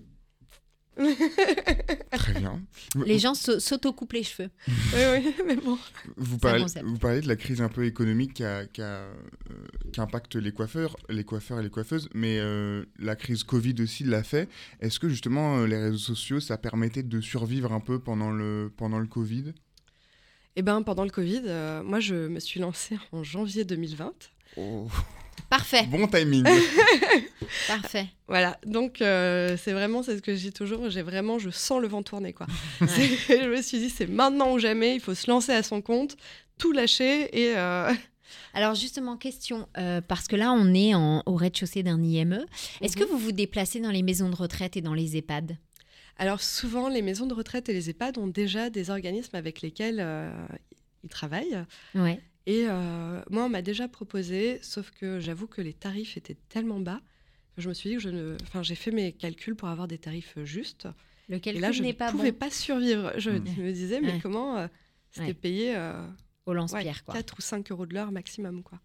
Très 2.13 2.35
bien. 2.35 2.61
Les 3.07 3.19
gens 3.19 3.35
s'au- 3.35 3.59
s'auto-coupent 3.61 4.13
les 4.13 4.23
cheveux. 4.23 4.51
Oui, 4.69 5.01
oui, 5.25 5.35
mais 5.47 5.57
bon. 5.57 5.79
Vous 6.17 6.39
parlez, 6.39 6.63
concept. 6.63 6.85
vous 6.87 6.99
parlez 6.99 7.21
de 7.21 7.29
la 7.29 7.37
crise 7.37 7.61
un 7.63 7.69
peu 7.69 7.85
économique 7.87 8.35
qui, 8.35 8.45
a- 8.45 8.67
qui, 8.67 8.83
a, 8.83 8.85
euh, 8.85 9.13
qui 9.93 10.01
impacte 10.01 10.37
les 10.37 10.53
coiffeurs, 10.53 10.97
les 11.09 11.25
coiffeurs 11.25 11.61
et 11.61 11.63
les 11.63 11.71
coiffeuses, 11.71 12.09
mais 12.15 12.39
euh, 12.41 12.85
la 12.99 13.17
crise 13.17 13.45
Covid 13.45 13.75
aussi 13.81 14.05
l'a 14.05 14.23
fait. 14.23 14.49
Est-ce 14.81 14.99
que 15.01 15.09
justement 15.09 15.59
euh, 15.59 15.67
les 15.67 15.79
réseaux 15.79 15.99
sociaux, 15.99 16.41
ça 16.41 16.59
permettait 16.59 17.03
de 17.03 17.21
survivre 17.21 17.73
un 17.73 17.81
peu 17.81 17.99
pendant 18.01 18.31
le, 18.31 18.73
pendant 18.77 18.99
le 18.99 19.07
Covid? 19.07 19.53
Eh 20.57 20.63
ben, 20.63 20.83
pendant 20.83 21.05
le 21.05 21.11
Covid, 21.11 21.43
euh, 21.47 21.83
moi, 21.83 22.01
je 22.01 22.15
me 22.27 22.41
suis 22.41 22.59
lancée 22.61 22.99
en 23.13 23.23
janvier 23.23 23.65
2020. 23.65 24.13
Oh, 24.57 24.89
Parfait, 25.51 25.85
Bon 25.89 26.07
timing 26.07 26.45
parfait. 27.67 28.07
Voilà, 28.29 28.57
donc 28.65 29.03
euh, 29.03 29.57
c'est 29.63 29.73
vraiment, 29.73 30.03
c'est 30.03 30.17
ce 30.17 30.23
que 30.23 30.35
je 30.35 30.41
dis 30.41 30.53
toujours, 30.53 30.89
j'ai 30.91 31.03
vraiment, 31.03 31.39
je 31.39 31.51
sens 31.51 31.81
le 31.81 31.89
vent 31.89 32.03
tourner, 32.03 32.33
quoi. 32.33 32.47
Je 32.81 33.49
me 33.49 33.61
suis 33.63 33.79
dit, 33.79 33.91
c'est 33.91 34.07
maintenant 34.07 34.53
ou 34.53 34.59
jamais, 34.59 34.95
il 34.95 35.01
faut 35.01 35.15
se 35.15 35.29
lancer 35.31 35.53
à 35.53 35.63
son 35.63 35.83
compte, 35.83 36.17
tout 36.59 36.73
lâcher 36.73 37.29
et... 37.39 37.57
euh, 37.57 37.93
Alors 38.55 38.75
justement, 38.77 39.17
question, 39.17 39.69
euh, 39.77 40.01
parce 40.01 40.29
que 40.29 40.37
là, 40.37 40.53
on 40.53 40.73
est 40.73 40.95
en- 40.95 41.23
au 41.27 41.35
rez-de-chaussée 41.35 41.83
d'un 41.83 42.01
IME. 42.03 42.45
Est-ce 42.81 42.97
que 42.97 43.03
Mhm. 43.05 43.11
vous 43.11 43.19
vous 43.19 43.33
déplacez 43.33 43.81
dans 43.81 43.91
les 43.91 44.03
maisons 44.03 44.29
de 44.31 44.37
retraite 44.37 44.77
et 44.77 44.81
dans 44.81 44.95
les 44.95 45.17
EHPAD? 45.17 45.57
Alors 46.17 46.41
souvent, 46.41 46.89
les 46.89 47.03
maisons 47.03 47.27
de 47.27 47.35
retraite 47.35 47.69
et 47.69 47.73
les 47.73 47.91
EHPAD 47.91 48.19
ont 48.19 48.27
déjà 48.29 48.71
des 48.71 48.91
organismes 48.91 49.35
avec 49.35 49.63
lesquels 49.63 49.99
euh, 50.01 50.31
ils 51.03 51.09
travaillent. 51.11 51.65
Ouais. 51.97 52.21
Et 52.47 52.65
euh, 52.67 53.21
moi, 53.31 53.45
on 53.45 53.49
m'a 53.49 53.63
déjà 53.63 53.87
proposé, 53.89 54.59
sauf 54.63 54.91
que 54.91 55.21
j'avoue 55.21 55.47
que 55.47 55.61
les 55.61 55.75
tarifs 55.75 56.17
étaient 56.17 56.37
tellement 56.49 56.81
bas 56.81 57.01
que 57.57 57.63
je 57.63 57.69
me 57.69 57.75
suis 57.75 57.91
dit 57.91 57.97
que 57.97 58.03
je 58.03 58.09
ne... 58.09 58.37
Enfin, 58.43 58.63
j'ai 58.63 58.75
fait 58.75 58.91
mes 58.93 59.13
calculs 59.13 59.55
pour 59.57 59.69
avoir 59.69 59.89
des 59.89 59.99
tarifs 59.99 60.39
justes. 60.45 60.89
Le 61.29 61.37
et 61.37 61.41
calcul 61.41 61.61
là, 61.61 61.73
je 61.73 61.83
n'est 61.83 61.89
ne 61.89 61.93
pas 61.95 62.11
pouvais 62.11 62.33
bon 62.33 62.39
pas 62.39 62.51
survivre. 62.51 63.13
Je 63.19 63.31
Mm. 63.31 63.45
me 63.59 63.73
disais, 63.73 64.01
mais 64.01 64.13
Ouais. 64.15 64.21
comment 64.21 64.57
euh, 64.57 64.69
C'était 65.11 65.27
Ouais. 65.29 65.35
payé 65.35 65.77
euh, 65.77 66.07
au 66.47 66.51
ouais, 66.53 66.57
lance-pierre, 66.57 67.05
quoi. 67.05 67.15
4 67.15 67.39
ou 67.39 67.41
5 67.43 67.71
euros 67.73 67.87
de 67.87 67.95
l'heure 67.95 68.13
maximum. 68.13 68.63
quoi. 68.63 68.81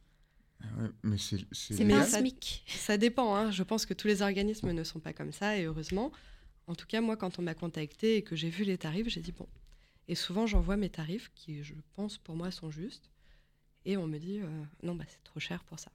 Ah 0.61 0.65
ouais, 0.81 0.89
Mais 1.03 1.17
c'est 1.17 1.37
c'est 1.51 1.75
SMIC. 2.03 2.63
Ça 2.67 2.97
dépend. 2.97 3.35
hein. 3.35 3.51
Je 3.51 3.61
pense 3.63 3.85
que 3.85 3.93
tous 3.93 4.07
les 4.07 4.21
organismes 4.21 4.71
ne 4.71 4.83
sont 4.83 4.99
pas 4.99 5.13
comme 5.13 5.31
ça, 5.31 5.57
et 5.57 5.63
heureusement. 5.65 6.11
En 6.67 6.73
tout 6.75 6.87
cas, 6.87 6.99
moi, 7.01 7.15
quand 7.15 7.37
on 7.37 7.43
m'a 7.43 7.53
contacté 7.53 8.17
et 8.17 8.21
que 8.23 8.35
j'ai 8.35 8.49
vu 8.49 8.63
les 8.63 8.77
tarifs, 8.79 9.07
j'ai 9.07 9.21
dit 9.21 9.31
bon. 9.31 9.47
Et 10.07 10.15
souvent, 10.15 10.47
j'envoie 10.47 10.77
mes 10.77 10.89
tarifs 10.89 11.31
qui, 11.35 11.63
je 11.63 11.75
pense, 11.95 12.17
pour 12.17 12.35
moi, 12.35 12.49
sont 12.51 12.71
justes. 12.71 13.09
Et 13.85 13.97
on 13.97 14.07
me 14.07 14.17
dit 14.17 14.39
euh, 14.39 14.47
non, 14.83 14.95
bah, 14.95 15.03
c'est 15.07 15.23
trop 15.23 15.39
cher 15.39 15.63
pour 15.63 15.79
ça. 15.79 15.91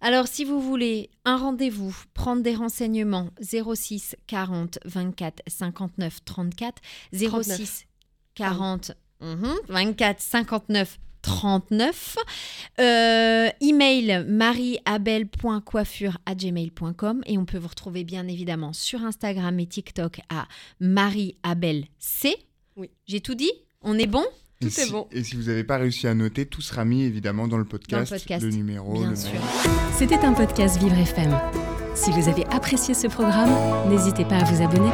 Alors, 0.00 0.26
si 0.26 0.44
vous 0.44 0.60
voulez 0.60 1.10
un 1.24 1.36
rendez-vous, 1.36 1.96
prendre 2.12 2.42
des 2.42 2.54
renseignements, 2.54 3.30
06 3.40 4.16
40 4.26 4.80
24 4.84 5.42
59 5.46 6.24
34, 6.24 6.82
06 7.12 7.86
40 8.34 8.92
mhm, 9.20 9.54
24 9.68 10.20
59 10.20 10.98
39. 11.22 12.16
Euh, 12.80 13.48
email 13.62 14.26
marieabel.coiffure@gmail.com 14.28 17.22
et 17.24 17.38
on 17.38 17.46
peut 17.46 17.56
vous 17.56 17.68
retrouver 17.68 18.04
bien 18.04 18.28
évidemment 18.28 18.74
sur 18.74 19.02
Instagram 19.02 19.58
et 19.58 19.66
TikTok 19.66 20.20
à 20.28 20.46
marieabelc. 20.80 21.88
Oui. 22.76 22.90
J'ai 23.06 23.22
tout 23.22 23.34
dit? 23.34 23.52
On 23.80 23.98
est 23.98 24.06
bon? 24.06 24.26
Et 24.60 24.66
est 24.66 24.70
si- 24.70 24.92
bon. 24.92 25.06
Et 25.12 25.22
si 25.24 25.36
vous 25.36 25.44
n'avez 25.44 25.64
pas 25.64 25.76
réussi 25.78 26.06
à 26.06 26.14
noter, 26.14 26.46
tout 26.46 26.62
sera 26.62 26.84
mis 26.84 27.02
évidemment 27.02 27.48
dans 27.48 27.58
le 27.58 27.64
podcast. 27.64 28.12
podcast, 28.12 28.44
Le 28.44 28.50
numéro, 28.50 28.92
Bien 28.94 29.10
le 29.10 29.16
sûr. 29.16 29.32
mail. 29.32 29.40
C'était 29.96 30.18
un 30.24 30.32
podcast 30.32 30.78
Vivre 30.78 30.98
FM. 30.98 31.36
Si 31.94 32.10
vous 32.10 32.28
avez 32.28 32.44
apprécié 32.46 32.94
ce 32.94 33.06
programme, 33.06 33.50
n'hésitez 33.88 34.24
pas 34.24 34.36
à 34.38 34.44
vous 34.44 34.62
abonner. 34.62 34.90